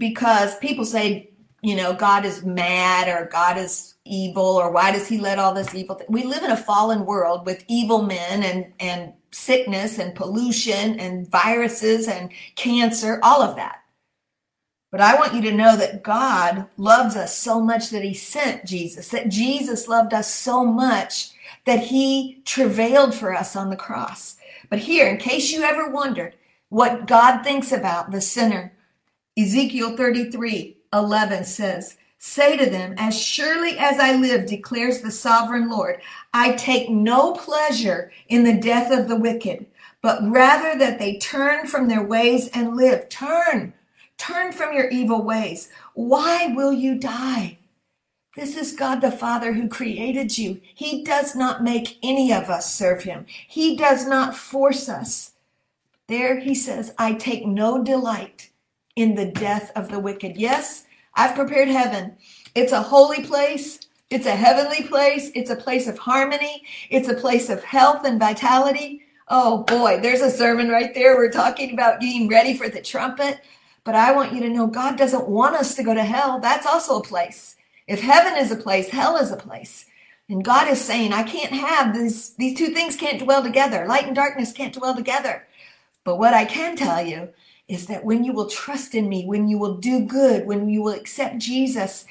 because 0.02 0.58
people 0.58 0.84
say, 0.84 1.30
you 1.60 1.76
know, 1.76 1.94
God 1.94 2.24
is 2.24 2.44
mad 2.44 3.06
or 3.06 3.28
God 3.30 3.56
is 3.56 3.94
evil 4.04 4.42
or 4.42 4.68
why 4.72 4.90
does 4.90 5.06
he 5.06 5.16
let 5.16 5.38
all 5.38 5.54
this 5.54 5.76
evil 5.76 5.94
th-? 5.94 6.10
we 6.10 6.24
live 6.24 6.42
in 6.42 6.50
a 6.50 6.56
fallen 6.56 7.06
world 7.06 7.46
with 7.46 7.64
evil 7.68 8.02
men 8.02 8.42
and 8.42 8.72
and 8.80 9.12
sickness 9.30 10.00
and 10.00 10.16
pollution 10.16 10.98
and 10.98 11.30
viruses 11.30 12.08
and 12.08 12.32
cancer 12.56 13.20
all 13.22 13.40
of 13.42 13.54
that 13.54 13.78
but 14.90 15.00
i 15.00 15.14
want 15.14 15.32
you 15.32 15.40
to 15.40 15.52
know 15.52 15.76
that 15.76 16.02
god 16.02 16.66
loves 16.76 17.14
us 17.14 17.38
so 17.38 17.60
much 17.60 17.90
that 17.90 18.02
he 18.02 18.12
sent 18.12 18.66
jesus 18.66 19.08
that 19.08 19.28
jesus 19.28 19.86
loved 19.86 20.12
us 20.12 20.34
so 20.34 20.64
much 20.64 21.30
that 21.64 21.78
he 21.78 22.42
travailed 22.44 23.14
for 23.14 23.32
us 23.32 23.54
on 23.54 23.70
the 23.70 23.76
cross 23.76 24.36
but 24.68 24.80
here 24.80 25.06
in 25.06 25.16
case 25.16 25.52
you 25.52 25.62
ever 25.62 25.88
wondered 25.88 26.34
what 26.70 27.06
god 27.06 27.42
thinks 27.42 27.70
about 27.70 28.10
the 28.10 28.20
sinner 28.20 28.72
Ezekiel 29.36 29.96
33 29.96 30.76
11 30.92 31.44
says, 31.44 31.96
Say 32.18 32.56
to 32.56 32.68
them, 32.68 32.94
As 32.98 33.20
surely 33.20 33.78
as 33.78 33.98
I 33.98 34.14
live, 34.14 34.46
declares 34.46 35.00
the 35.00 35.10
sovereign 35.10 35.70
Lord, 35.70 36.00
I 36.34 36.52
take 36.52 36.90
no 36.90 37.32
pleasure 37.32 38.12
in 38.28 38.44
the 38.44 38.60
death 38.60 38.92
of 38.92 39.08
the 39.08 39.16
wicked, 39.16 39.66
but 40.02 40.20
rather 40.22 40.78
that 40.78 40.98
they 40.98 41.16
turn 41.18 41.66
from 41.66 41.88
their 41.88 42.02
ways 42.02 42.48
and 42.48 42.76
live. 42.76 43.08
Turn, 43.08 43.72
turn 44.18 44.52
from 44.52 44.74
your 44.74 44.88
evil 44.90 45.22
ways. 45.22 45.70
Why 45.94 46.52
will 46.54 46.72
you 46.72 46.98
die? 46.98 47.58
This 48.36 48.56
is 48.56 48.76
God 48.76 49.00
the 49.00 49.10
Father 49.10 49.54
who 49.54 49.68
created 49.68 50.36
you. 50.36 50.60
He 50.74 51.02
does 51.02 51.34
not 51.34 51.64
make 51.64 51.98
any 52.02 52.32
of 52.32 52.50
us 52.50 52.72
serve 52.72 53.04
him. 53.04 53.26
He 53.48 53.76
does 53.76 54.06
not 54.06 54.36
force 54.36 54.88
us. 54.88 55.32
There 56.06 56.38
he 56.40 56.54
says, 56.54 56.94
I 56.98 57.14
take 57.14 57.46
no 57.46 57.82
delight 57.82 58.50
in 58.96 59.14
the 59.14 59.26
death 59.26 59.72
of 59.74 59.90
the 59.90 59.98
wicked. 59.98 60.36
Yes, 60.36 60.84
I've 61.14 61.34
prepared 61.34 61.68
heaven. 61.68 62.16
It's 62.54 62.72
a 62.72 62.82
holy 62.82 63.24
place. 63.24 63.80
It's 64.10 64.26
a 64.26 64.36
heavenly 64.36 64.86
place. 64.86 65.30
It's 65.34 65.50
a 65.50 65.56
place 65.56 65.86
of 65.86 65.98
harmony. 65.98 66.64
It's 66.90 67.08
a 67.08 67.14
place 67.14 67.48
of 67.48 67.64
health 67.64 68.04
and 68.04 68.20
vitality. 68.20 69.02
Oh 69.28 69.62
boy, 69.64 70.00
there's 70.00 70.20
a 70.20 70.30
sermon 70.30 70.68
right 70.68 70.94
there. 70.94 71.16
We're 71.16 71.30
talking 71.30 71.72
about 71.72 72.00
getting 72.00 72.28
ready 72.28 72.54
for 72.56 72.68
the 72.68 72.82
trumpet. 72.82 73.40
But 73.84 73.94
I 73.94 74.12
want 74.12 74.32
you 74.32 74.40
to 74.40 74.48
know 74.48 74.66
God 74.66 74.96
doesn't 74.96 75.28
want 75.28 75.56
us 75.56 75.74
to 75.76 75.82
go 75.82 75.94
to 75.94 76.04
hell. 76.04 76.38
That's 76.38 76.66
also 76.66 76.98
a 76.98 77.04
place. 77.04 77.56
If 77.86 78.00
heaven 78.00 78.36
is 78.36 78.52
a 78.52 78.56
place, 78.56 78.90
hell 78.90 79.16
is 79.16 79.32
a 79.32 79.36
place. 79.36 79.86
And 80.28 80.44
God 80.44 80.68
is 80.68 80.80
saying, 80.80 81.12
I 81.12 81.24
can't 81.24 81.52
have 81.52 81.94
these, 81.94 82.34
these 82.34 82.56
two 82.56 82.68
things 82.68 82.96
can't 82.96 83.22
dwell 83.22 83.42
together. 83.42 83.86
Light 83.86 84.06
and 84.06 84.14
darkness 84.14 84.52
can't 84.52 84.74
dwell 84.74 84.94
together. 84.94 85.46
But 86.04 86.18
what 86.18 86.34
I 86.34 86.44
can 86.44 86.76
tell 86.76 87.04
you 87.04 87.30
is 87.72 87.86
that 87.86 88.04
when 88.04 88.22
you 88.22 88.34
will 88.34 88.48
trust 88.48 88.94
in 88.94 89.08
me, 89.08 89.24
when 89.24 89.48
you 89.48 89.56
will 89.56 89.76
do 89.76 90.04
good, 90.04 90.46
when 90.46 90.68
you 90.68 90.82
will 90.82 90.92
accept 90.92 91.38
Jesus, 91.38 92.04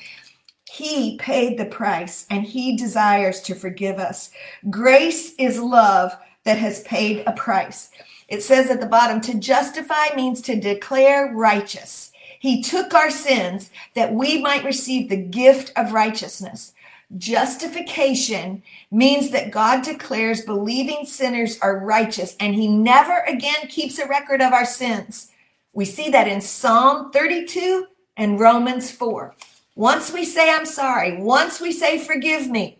he 0.71 1.17
paid 1.17 1.59
the 1.59 1.65
price 1.65 2.25
and 2.31 2.43
he 2.43 2.75
desires 2.75 3.41
to 3.41 3.53
forgive 3.53 3.99
us. 3.99 4.31
Grace 4.71 5.35
is 5.35 5.59
love 5.59 6.17
that 6.45 6.57
has 6.57 6.81
paid 6.81 7.23
a 7.27 7.33
price. 7.33 7.91
It 8.27 8.41
says 8.41 8.71
at 8.71 8.79
the 8.79 8.87
bottom 8.87 9.21
to 9.21 9.37
justify 9.37 10.15
means 10.15 10.41
to 10.43 10.59
declare 10.59 11.31
righteous. 11.31 12.11
He 12.39 12.63
took 12.63 12.95
our 12.95 13.11
sins 13.11 13.69
that 13.93 14.15
we 14.15 14.41
might 14.41 14.63
receive 14.63 15.09
the 15.09 15.17
gift 15.17 15.71
of 15.75 15.91
righteousness. 15.91 16.73
Justification 17.17 18.63
means 18.89 19.29
that 19.29 19.51
God 19.51 19.83
declares 19.83 20.41
believing 20.41 21.05
sinners 21.05 21.59
are 21.61 21.85
righteous 21.85 22.35
and 22.39 22.55
he 22.55 22.67
never 22.67 23.19
again 23.27 23.67
keeps 23.69 23.99
a 23.99 24.07
record 24.07 24.41
of 24.41 24.53
our 24.53 24.65
sins. 24.65 25.27
We 25.73 25.85
see 25.85 26.09
that 26.09 26.27
in 26.27 26.41
Psalm 26.41 27.11
32 27.11 27.87
and 28.17 28.39
Romans 28.39 28.91
4. 28.91 29.35
Once 29.75 30.11
we 30.11 30.25
say, 30.25 30.49
I'm 30.49 30.65
sorry, 30.65 31.21
once 31.21 31.61
we 31.61 31.71
say, 31.71 31.97
forgive 31.97 32.49
me, 32.49 32.77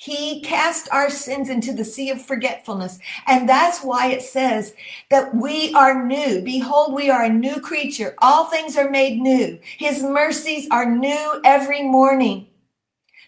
he 0.00 0.40
cast 0.40 0.88
our 0.92 1.10
sins 1.10 1.50
into 1.50 1.74
the 1.74 1.84
sea 1.84 2.08
of 2.08 2.22
forgetfulness. 2.22 2.98
And 3.26 3.46
that's 3.46 3.84
why 3.84 4.12
it 4.12 4.22
says 4.22 4.72
that 5.10 5.34
we 5.34 5.74
are 5.74 6.06
new. 6.06 6.40
Behold, 6.40 6.94
we 6.94 7.10
are 7.10 7.24
a 7.24 7.28
new 7.28 7.60
creature. 7.60 8.14
All 8.18 8.46
things 8.46 8.78
are 8.78 8.88
made 8.88 9.20
new. 9.20 9.58
His 9.76 10.02
mercies 10.02 10.66
are 10.70 10.88
new 10.88 11.42
every 11.44 11.82
morning. 11.82 12.46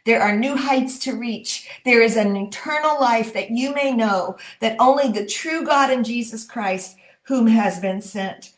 There 0.07 0.23
are 0.23 0.35
new 0.35 0.57
heights 0.57 0.99
to 1.01 1.15
reach. 1.15 1.69
There 1.85 2.01
is 2.01 2.17
an 2.17 2.37
eternal 2.37 2.99
life 2.99 3.35
that 3.35 3.51
you 3.51 3.75
may 3.75 3.93
know 3.93 4.39
that 4.61 4.77
only 4.81 5.13
the 5.13 5.27
true 5.27 5.67
God 5.67 5.91
in 5.91 6.05
Jesus 6.05 6.47
Christ, 6.47 6.97
whom 7.25 7.49
has 7.49 7.81
been 7.81 8.01
sent. 8.01 8.52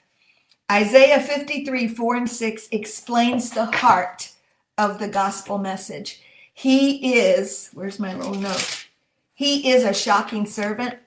Isaiah 0.71 1.21
53, 1.21 1.89
4 1.89 2.17
and 2.17 2.31
6 2.31 2.69
explains 2.73 3.51
the 3.51 3.67
heart 3.67 4.31
of 4.79 4.99
the 4.99 5.09
gospel 5.09 5.59
message. 5.59 6.21
He 6.53 7.17
is, 7.19 7.71
where's 7.75 8.01
my 8.01 8.15
little 8.15 8.35
note? 8.35 8.87
He 9.35 9.71
is 9.71 9.85
a 9.85 9.93
shocking 9.93 10.47
servant. 10.47 10.99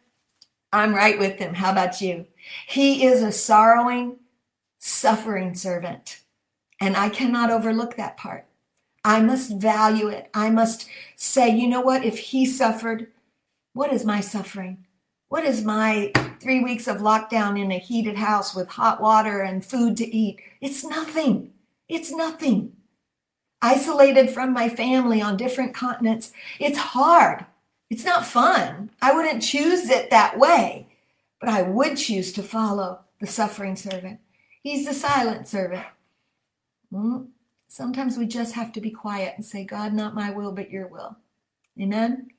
I'm 0.72 0.94
right 0.94 1.18
with 1.18 1.40
him. 1.40 1.56
How 1.56 1.72
about 1.72 2.02
you? 2.02 2.28
He 2.68 3.06
is 3.06 3.24
a 3.24 3.32
sorrowing, 3.32 4.18
suffering 4.78 5.56
servant. 5.56 6.20
And 6.80 6.96
I 6.96 7.10
cannot 7.10 7.50
overlook 7.50 7.96
that 7.96 8.18
part. 8.18 8.46
I 9.04 9.22
must 9.22 9.54
value 9.54 10.08
it. 10.08 10.30
I 10.34 10.50
must 10.50 10.88
say, 11.16 11.50
you 11.50 11.68
know 11.68 11.82
what? 11.82 12.04
If 12.04 12.20
he 12.20 12.46
suffered, 12.46 13.08
what 13.74 13.92
is 13.92 14.06
my 14.06 14.20
suffering? 14.20 14.86
What 15.30 15.46
is 15.46 15.64
my 15.64 16.12
three 16.40 16.60
weeks 16.64 16.88
of 16.88 16.98
lockdown 16.98 17.62
in 17.62 17.72
a 17.72 17.80
heated 17.80 18.18
house 18.18 18.56
with 18.56 18.70
hot 18.70 19.02
water 19.02 19.42
and 19.42 19.66
food 19.66 19.98
to 19.98 20.16
eat? 20.16 20.40
It's 20.62 20.84
nothing. 20.84 21.54
It's 21.88 22.12
nothing. 22.12 22.74
Isolated 23.62 24.30
from 24.30 24.54
my 24.54 24.70
family 24.70 25.22
on 25.22 25.38
different 25.38 25.74
continents, 25.74 26.32
it's 26.60 26.78
hard. 26.78 27.46
It's 27.90 28.06
not 28.06 28.26
fun. 28.26 28.92
I 29.02 29.14
wouldn't 29.14 29.42
choose 29.42 29.90
it 29.90 30.10
that 30.10 30.38
way, 30.38 30.88
but 31.40 31.50
I 31.50 31.64
would 31.64 31.98
choose 31.98 32.32
to 32.34 32.44
follow 32.44 33.00
the 33.20 33.28
suffering 33.28 33.76
servant. 33.76 34.20
He's 34.62 34.86
the 34.86 34.94
silent 34.94 35.48
servant. 35.48 35.86
Hmm? 36.92 37.26
Sometimes 37.68 38.18
we 38.18 38.26
just 38.26 38.54
have 38.56 38.72
to 38.74 38.82
be 38.82 38.92
quiet 38.92 39.34
and 39.36 39.46
say, 39.46 39.64
God, 39.64 39.94
not 39.94 40.16
my 40.16 40.32
will, 40.32 40.52
but 40.52 40.72
your 40.72 40.88
will. 40.88 41.18
Amen? 41.80 42.30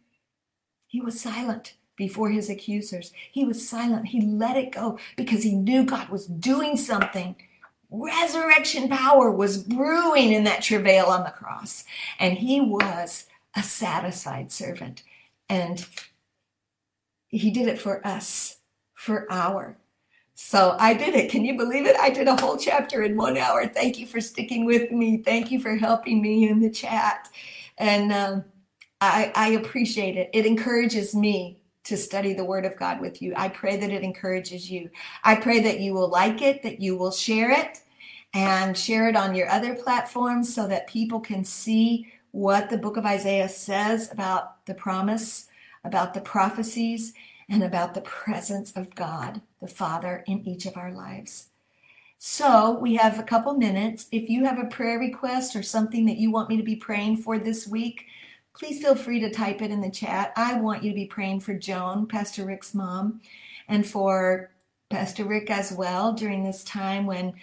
He 0.87 1.01
was 1.01 1.21
silent 1.21 1.75
before 1.99 2.31
his 2.31 2.49
accusers. 2.49 3.13
He 3.31 3.45
was 3.45 3.69
silent. 3.69 4.07
He 4.07 4.23
let 4.23 4.57
it 4.57 4.73
go 4.73 4.99
because 5.17 5.43
he 5.43 5.55
knew 5.55 5.85
God 5.85 6.09
was 6.09 6.27
doing 6.27 6.79
something. 6.79 7.37
Resurrection 7.91 8.89
power 8.89 9.31
was 9.31 9.63
brewing 9.63 10.33
in 10.33 10.45
that 10.45 10.63
travail 10.63 11.07
on 11.07 11.25
the 11.25 11.31
cross. 11.31 11.85
And 12.19 12.39
he 12.39 12.61
was 12.61 13.27
a 13.55 13.63
satisfied 13.63 14.53
servant. 14.53 15.03
And 15.51 15.85
he 17.29 17.51
did 17.51 17.69
it 17.69 17.81
for 17.81 18.07
us, 18.07 18.59
for 18.95 19.31
our. 19.31 19.77
So 20.35 20.77
I 20.79 20.95
did 20.95 21.15
it. 21.15 21.31
Can 21.31 21.45
you 21.45 21.57
believe 21.57 21.85
it? 21.85 21.97
I 21.97 22.11
did 22.11 22.29
a 22.29 22.41
whole 22.41 22.57
chapter 22.57 23.03
in 23.03 23.17
one 23.17 23.37
hour. 23.37 23.67
Thank 23.67 23.99
you 23.99 24.07
for 24.07 24.21
sticking 24.21 24.65
with 24.65 24.93
me. 24.93 25.19
Thank 25.19 25.51
you 25.51 25.61
for 25.61 25.75
helping 25.75 26.23
me 26.23 26.49
in 26.49 26.61
the 26.61 26.71
chat. 26.71 27.29
And 27.79 28.13
um, 28.13 28.45
I, 29.01 29.33
I 29.35 29.49
appreciate 29.51 30.17
it. 30.17 30.31
It 30.33 30.47
encourages 30.47 31.15
me 31.15 31.58
to 31.89 31.97
study 31.97 32.35
the 32.35 32.45
Word 32.45 32.65
of 32.65 32.77
God 32.77 33.01
with 33.01 33.21
you. 33.23 33.33
I 33.37 33.49
pray 33.49 33.77
that 33.77 33.91
it 33.91 34.03
encourages 34.03 34.71
you. 34.71 34.91
I 35.25 35.37
pray 35.37 35.61
that 35.61 35.81
you 35.81 35.95
will 35.95 36.09
like 36.09 36.43
it, 36.43 36.63
that 36.63 36.81
you 36.81 36.97
will 36.97 37.11
share 37.11 37.51
it, 37.51 37.81
and 38.35 38.77
share 38.77 39.09
it 39.09 39.17
on 39.17 39.35
your 39.35 39.49
other 39.49 39.75
platforms 39.75 40.55
so 40.55 40.69
that 40.69 40.87
people 40.87 41.19
can 41.19 41.45
see 41.45 42.13
what 42.31 42.69
the 42.69 42.79
book 42.79 42.99
of 42.99 43.07
Isaiah 43.07 43.49
says 43.49 44.13
about 44.13 44.65
the 44.67 44.75
promise, 44.75 45.49
about 45.83 46.13
the 46.13 46.21
prophecies, 46.21 47.15
and 47.49 47.65
about 47.65 47.95
the 47.95 48.03
presence 48.03 48.71
of 48.77 48.95
God, 48.95 49.41
the 49.61 49.67
Father, 49.67 50.23
in 50.27 50.47
each 50.47 50.67
of 50.67 50.77
our 50.77 50.93
lives. 50.93 51.49
So 52.19 52.79
we 52.79 52.97
have 52.97 53.19
a 53.19 53.23
couple 53.23 53.55
minutes. 53.55 54.07
If 54.13 54.29
you 54.29 54.45
have 54.45 54.59
a 54.59 54.67
prayer 54.67 54.99
request 54.99 55.57
or 55.57 55.63
something 55.63 56.05
that 56.05 56.19
you 56.19 56.31
want 56.31 56.51
me 56.51 56.59
to 56.59 56.63
be 56.63 56.77
praying 56.77 57.19
for 57.19 57.39
this 57.39 57.67
week, 57.67 58.07
please 58.59 58.81
feel 58.81 58.95
free 58.95 59.21
to 59.21 59.31
type 59.31 59.63
it 59.63 59.71
in 59.71 59.81
the 59.81 59.91
chat. 59.91 60.33
I 60.37 60.61
want 60.61 60.83
you 60.83 60.91
to 60.91 60.95
be 60.95 61.07
praying 61.07 61.41
for 61.41 61.55
Joan, 61.55 62.07
Pastor 62.07 62.45
Rick's 62.45 62.75
mom, 62.75 63.21
and 63.69 63.87
for 63.87 64.51
Pastor 64.91 65.25
Rick 65.25 65.51
as 65.51 65.73
well 65.73 66.13
during 66.13 66.43
this 66.43 66.65
time 66.65 67.07
when 67.07 67.35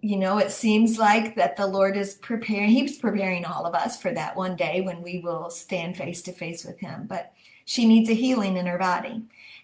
you 0.00 0.16
know 0.16 0.38
it 0.38 0.50
seems 0.50 0.98
like 0.98 1.34
that 1.36 1.56
the 1.56 1.66
lord 1.66 1.96
is 1.96 2.14
preparing 2.16 2.68
he's 2.68 2.98
preparing 2.98 3.46
all 3.46 3.64
of 3.64 3.74
us 3.74 4.00
for 4.00 4.12
that 4.12 4.36
one 4.36 4.54
day 4.54 4.82
when 4.82 5.02
we 5.02 5.20
will 5.20 5.48
stand 5.48 5.96
face 5.96 6.20
to 6.20 6.32
face 6.32 6.64
with 6.64 6.78
him 6.78 7.06
but 7.08 7.32
she 7.64 7.86
needs 7.86 8.10
a 8.10 8.14
healing 8.14 8.58
in 8.58 8.66
her 8.66 8.78
body 8.78 9.22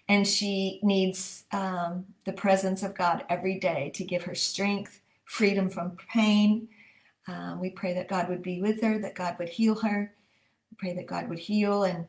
and 0.09 0.27
she 0.27 0.79
needs 0.81 1.43
um, 1.51 2.03
the 2.25 2.33
presence 2.33 2.81
of 2.81 2.95
god 2.95 3.23
every 3.29 3.59
day 3.59 3.91
to 3.93 4.03
give 4.03 4.23
her 4.23 4.33
strength 4.33 4.99
freedom 5.23 5.69
from 5.69 5.95
pain 6.09 6.67
um, 7.27 7.59
we 7.59 7.69
pray 7.69 7.93
that 7.93 8.07
God 8.07 8.29
would 8.29 8.43
be 8.43 8.61
with 8.61 8.81
her, 8.81 8.99
that 8.99 9.15
God 9.15 9.37
would 9.39 9.49
heal 9.49 9.75
her. 9.75 10.13
We 10.71 10.77
pray 10.77 10.93
that 10.95 11.07
God 11.07 11.29
would 11.29 11.39
heal 11.39 11.83
and 11.83 12.07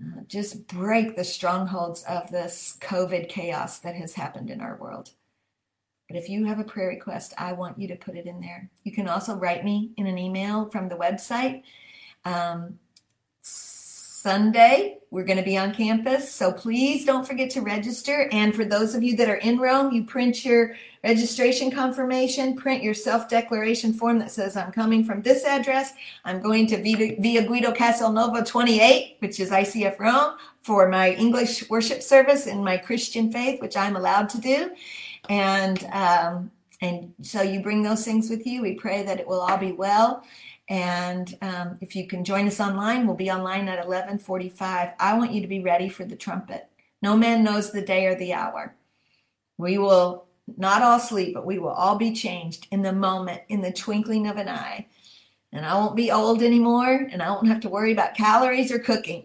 uh, 0.00 0.20
just 0.26 0.66
break 0.68 1.16
the 1.16 1.24
strongholds 1.24 2.02
of 2.04 2.30
this 2.30 2.78
COVID 2.80 3.28
chaos 3.28 3.78
that 3.80 3.94
has 3.96 4.14
happened 4.14 4.50
in 4.50 4.60
our 4.60 4.76
world. 4.76 5.10
But 6.08 6.16
if 6.16 6.28
you 6.30 6.46
have 6.46 6.58
a 6.58 6.64
prayer 6.64 6.88
request, 6.88 7.34
I 7.36 7.52
want 7.52 7.78
you 7.78 7.86
to 7.88 7.96
put 7.96 8.16
it 8.16 8.26
in 8.26 8.40
there. 8.40 8.70
You 8.84 8.92
can 8.92 9.08
also 9.08 9.34
write 9.34 9.64
me 9.64 9.90
in 9.98 10.06
an 10.06 10.16
email 10.16 10.70
from 10.70 10.88
the 10.88 10.96
website. 10.96 11.64
Um, 12.24 12.78
Sunday, 14.20 14.98
we're 15.12 15.22
going 15.22 15.38
to 15.38 15.44
be 15.44 15.56
on 15.56 15.72
campus, 15.72 16.28
so 16.34 16.50
please 16.50 17.04
don't 17.04 17.24
forget 17.24 17.50
to 17.50 17.60
register. 17.60 18.28
And 18.32 18.52
for 18.52 18.64
those 18.64 18.96
of 18.96 19.04
you 19.04 19.14
that 19.14 19.28
are 19.28 19.36
in 19.36 19.58
Rome, 19.58 19.92
you 19.92 20.02
print 20.02 20.44
your 20.44 20.74
registration 21.04 21.70
confirmation, 21.70 22.56
print 22.56 22.82
your 22.82 22.94
self 22.94 23.28
declaration 23.28 23.92
form 23.92 24.18
that 24.18 24.32
says, 24.32 24.56
I'm 24.56 24.72
coming 24.72 25.04
from 25.04 25.22
this 25.22 25.44
address. 25.44 25.92
I'm 26.24 26.42
going 26.42 26.66
to 26.66 26.82
Via, 26.82 27.46
Guido 27.46 27.70
Castelnuovo 27.70 28.44
28, 28.44 29.18
which 29.20 29.38
is 29.38 29.50
ICF 29.50 30.00
Rome, 30.00 30.34
for 30.62 30.88
my 30.88 31.12
English 31.12 31.70
worship 31.70 32.02
service 32.02 32.48
in 32.48 32.64
my 32.64 32.76
Christian 32.76 33.30
faith, 33.30 33.60
which 33.60 33.76
I'm 33.76 33.94
allowed 33.94 34.30
to 34.30 34.40
do. 34.40 34.72
And 35.28 35.84
um, 35.92 36.50
and 36.80 37.14
so 37.22 37.42
you 37.42 37.60
bring 37.60 37.82
those 37.82 38.04
things 38.04 38.30
with 38.30 38.46
you. 38.46 38.62
We 38.62 38.74
pray 38.74 39.04
that 39.04 39.18
it 39.18 39.26
will 39.26 39.40
all 39.40 39.58
be 39.58 39.72
well. 39.72 40.24
And 40.68 41.36
um, 41.40 41.78
if 41.80 41.96
you 41.96 42.06
can 42.06 42.24
join 42.24 42.46
us 42.46 42.60
online, 42.60 43.06
we'll 43.06 43.16
be 43.16 43.30
online 43.30 43.68
at 43.68 43.84
11:45. 43.84 44.94
I 45.00 45.16
want 45.16 45.32
you 45.32 45.40
to 45.40 45.46
be 45.46 45.60
ready 45.60 45.88
for 45.88 46.04
the 46.04 46.16
trumpet. 46.16 46.68
No 47.00 47.16
man 47.16 47.42
knows 47.42 47.70
the 47.70 47.82
day 47.82 48.06
or 48.06 48.14
the 48.14 48.34
hour. 48.34 48.74
We 49.56 49.78
will 49.78 50.26
not 50.56 50.82
all 50.82 50.98
sleep, 50.98 51.34
but 51.34 51.46
we 51.46 51.58
will 51.58 51.70
all 51.70 51.96
be 51.96 52.12
changed 52.12 52.66
in 52.70 52.82
the 52.82 52.92
moment, 52.92 53.42
in 53.48 53.60
the 53.60 53.72
twinkling 53.72 54.26
of 54.26 54.36
an 54.36 54.48
eye. 54.48 54.86
And 55.50 55.64
I 55.64 55.74
won't 55.74 55.96
be 55.96 56.10
old 56.10 56.42
anymore, 56.42 57.08
and 57.10 57.22
I 57.22 57.30
won't 57.30 57.48
have 57.48 57.60
to 57.60 57.70
worry 57.70 57.92
about 57.92 58.14
calories 58.14 58.70
or 58.70 58.78
cooking 58.78 59.24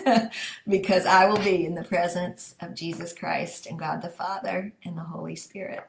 because 0.68 1.04
I 1.04 1.26
will 1.26 1.38
be 1.38 1.66
in 1.66 1.74
the 1.74 1.84
presence 1.84 2.54
of 2.60 2.74
Jesus 2.74 3.12
Christ 3.12 3.66
and 3.66 3.78
God 3.78 4.00
the 4.00 4.08
Father 4.08 4.72
and 4.84 4.96
the 4.96 5.02
Holy 5.02 5.36
Spirit. 5.36 5.84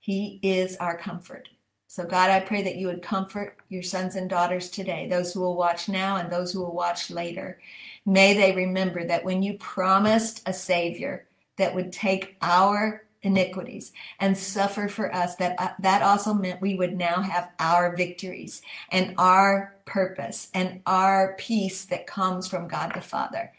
He 0.00 0.40
is 0.42 0.76
our 0.78 0.98
comfort. 0.98 1.48
So, 1.92 2.04
God, 2.04 2.30
I 2.30 2.40
pray 2.40 2.62
that 2.62 2.76
you 2.76 2.86
would 2.86 3.02
comfort 3.02 3.58
your 3.68 3.82
sons 3.82 4.16
and 4.16 4.30
daughters 4.30 4.70
today, 4.70 5.06
those 5.10 5.34
who 5.34 5.40
will 5.40 5.56
watch 5.56 5.90
now 5.90 6.16
and 6.16 6.32
those 6.32 6.50
who 6.50 6.62
will 6.62 6.74
watch 6.74 7.10
later. 7.10 7.60
May 8.06 8.32
they 8.32 8.56
remember 8.56 9.06
that 9.06 9.24
when 9.24 9.42
you 9.42 9.58
promised 9.58 10.40
a 10.46 10.54
Savior 10.54 11.26
that 11.58 11.74
would 11.74 11.92
take 11.92 12.38
our 12.40 13.04
iniquities 13.20 13.92
and 14.18 14.38
suffer 14.38 14.88
for 14.88 15.14
us, 15.14 15.36
that 15.36 15.54
uh, 15.58 15.72
that 15.80 16.00
also 16.00 16.32
meant 16.32 16.62
we 16.62 16.76
would 16.76 16.96
now 16.96 17.20
have 17.20 17.50
our 17.58 17.94
victories 17.94 18.62
and 18.90 19.14
our 19.18 19.74
purpose 19.84 20.48
and 20.54 20.80
our 20.86 21.34
peace 21.38 21.84
that 21.84 22.06
comes 22.06 22.48
from 22.48 22.68
God 22.68 22.92
the 22.94 23.02
Father. 23.02 23.52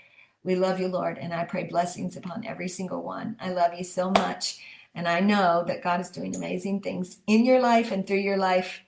We 0.44 0.56
love 0.56 0.80
you, 0.80 0.88
Lord, 0.88 1.20
and 1.20 1.36
I 1.36 1.44
pray 1.44 1.66
blessings 1.66 2.18
upon 2.18 2.48
every 2.48 2.68
single 2.68 3.04
one. 3.04 3.38
I 3.40 3.52
love 3.52 3.76
you 3.76 3.84
so 3.84 4.10
much. 4.10 4.58
And 4.96 5.08
I 5.08 5.20
know 5.20 5.64
that 5.68 5.84
God 5.84 6.00
is 6.00 6.10
doing 6.10 6.36
amazing 6.36 6.82
things 6.82 7.18
in 7.26 7.46
your 7.46 7.60
life 7.60 7.92
and 7.92 8.06
through 8.06 8.18
your 8.18 8.38
life. 8.38 8.82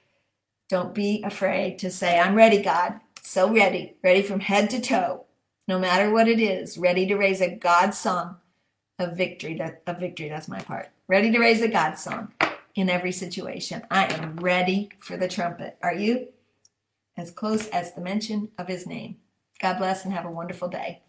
Don't 0.69 0.93
be 0.93 1.23
afraid 1.23 1.79
to 1.79 1.89
say, 1.91 2.19
I'm 2.19 2.35
ready, 2.35 2.61
God. 2.61 2.99
So 3.21 3.51
ready, 3.51 3.95
ready 4.03 4.21
from 4.21 4.39
head 4.39 4.69
to 4.69 4.79
toe, 4.79 5.25
no 5.67 5.79
matter 5.79 6.11
what 6.11 6.27
it 6.27 6.39
is, 6.39 6.77
ready 6.77 7.07
to 7.07 7.15
raise 7.15 7.41
a 7.41 7.55
God 7.55 7.95
song 7.95 8.37
of 8.99 9.17
victory. 9.17 9.55
That 9.55 9.81
of 9.87 9.99
victory, 9.99 10.29
that's 10.29 10.47
my 10.47 10.59
part. 10.59 10.89
Ready 11.07 11.31
to 11.31 11.39
raise 11.39 11.61
a 11.61 11.67
God 11.67 11.97
song 11.97 12.33
in 12.75 12.89
every 12.89 13.11
situation. 13.11 13.83
I 13.89 14.05
am 14.13 14.37
ready 14.37 14.89
for 14.99 15.17
the 15.17 15.27
trumpet. 15.27 15.77
Are 15.81 15.95
you? 15.95 16.27
As 17.17 17.31
close 17.31 17.67
as 17.69 17.93
the 17.93 18.01
mention 18.01 18.49
of 18.57 18.67
his 18.67 18.85
name. 18.85 19.17
God 19.59 19.77
bless 19.77 20.03
and 20.03 20.13
have 20.13 20.25
a 20.25 20.31
wonderful 20.31 20.67
day. 20.67 21.01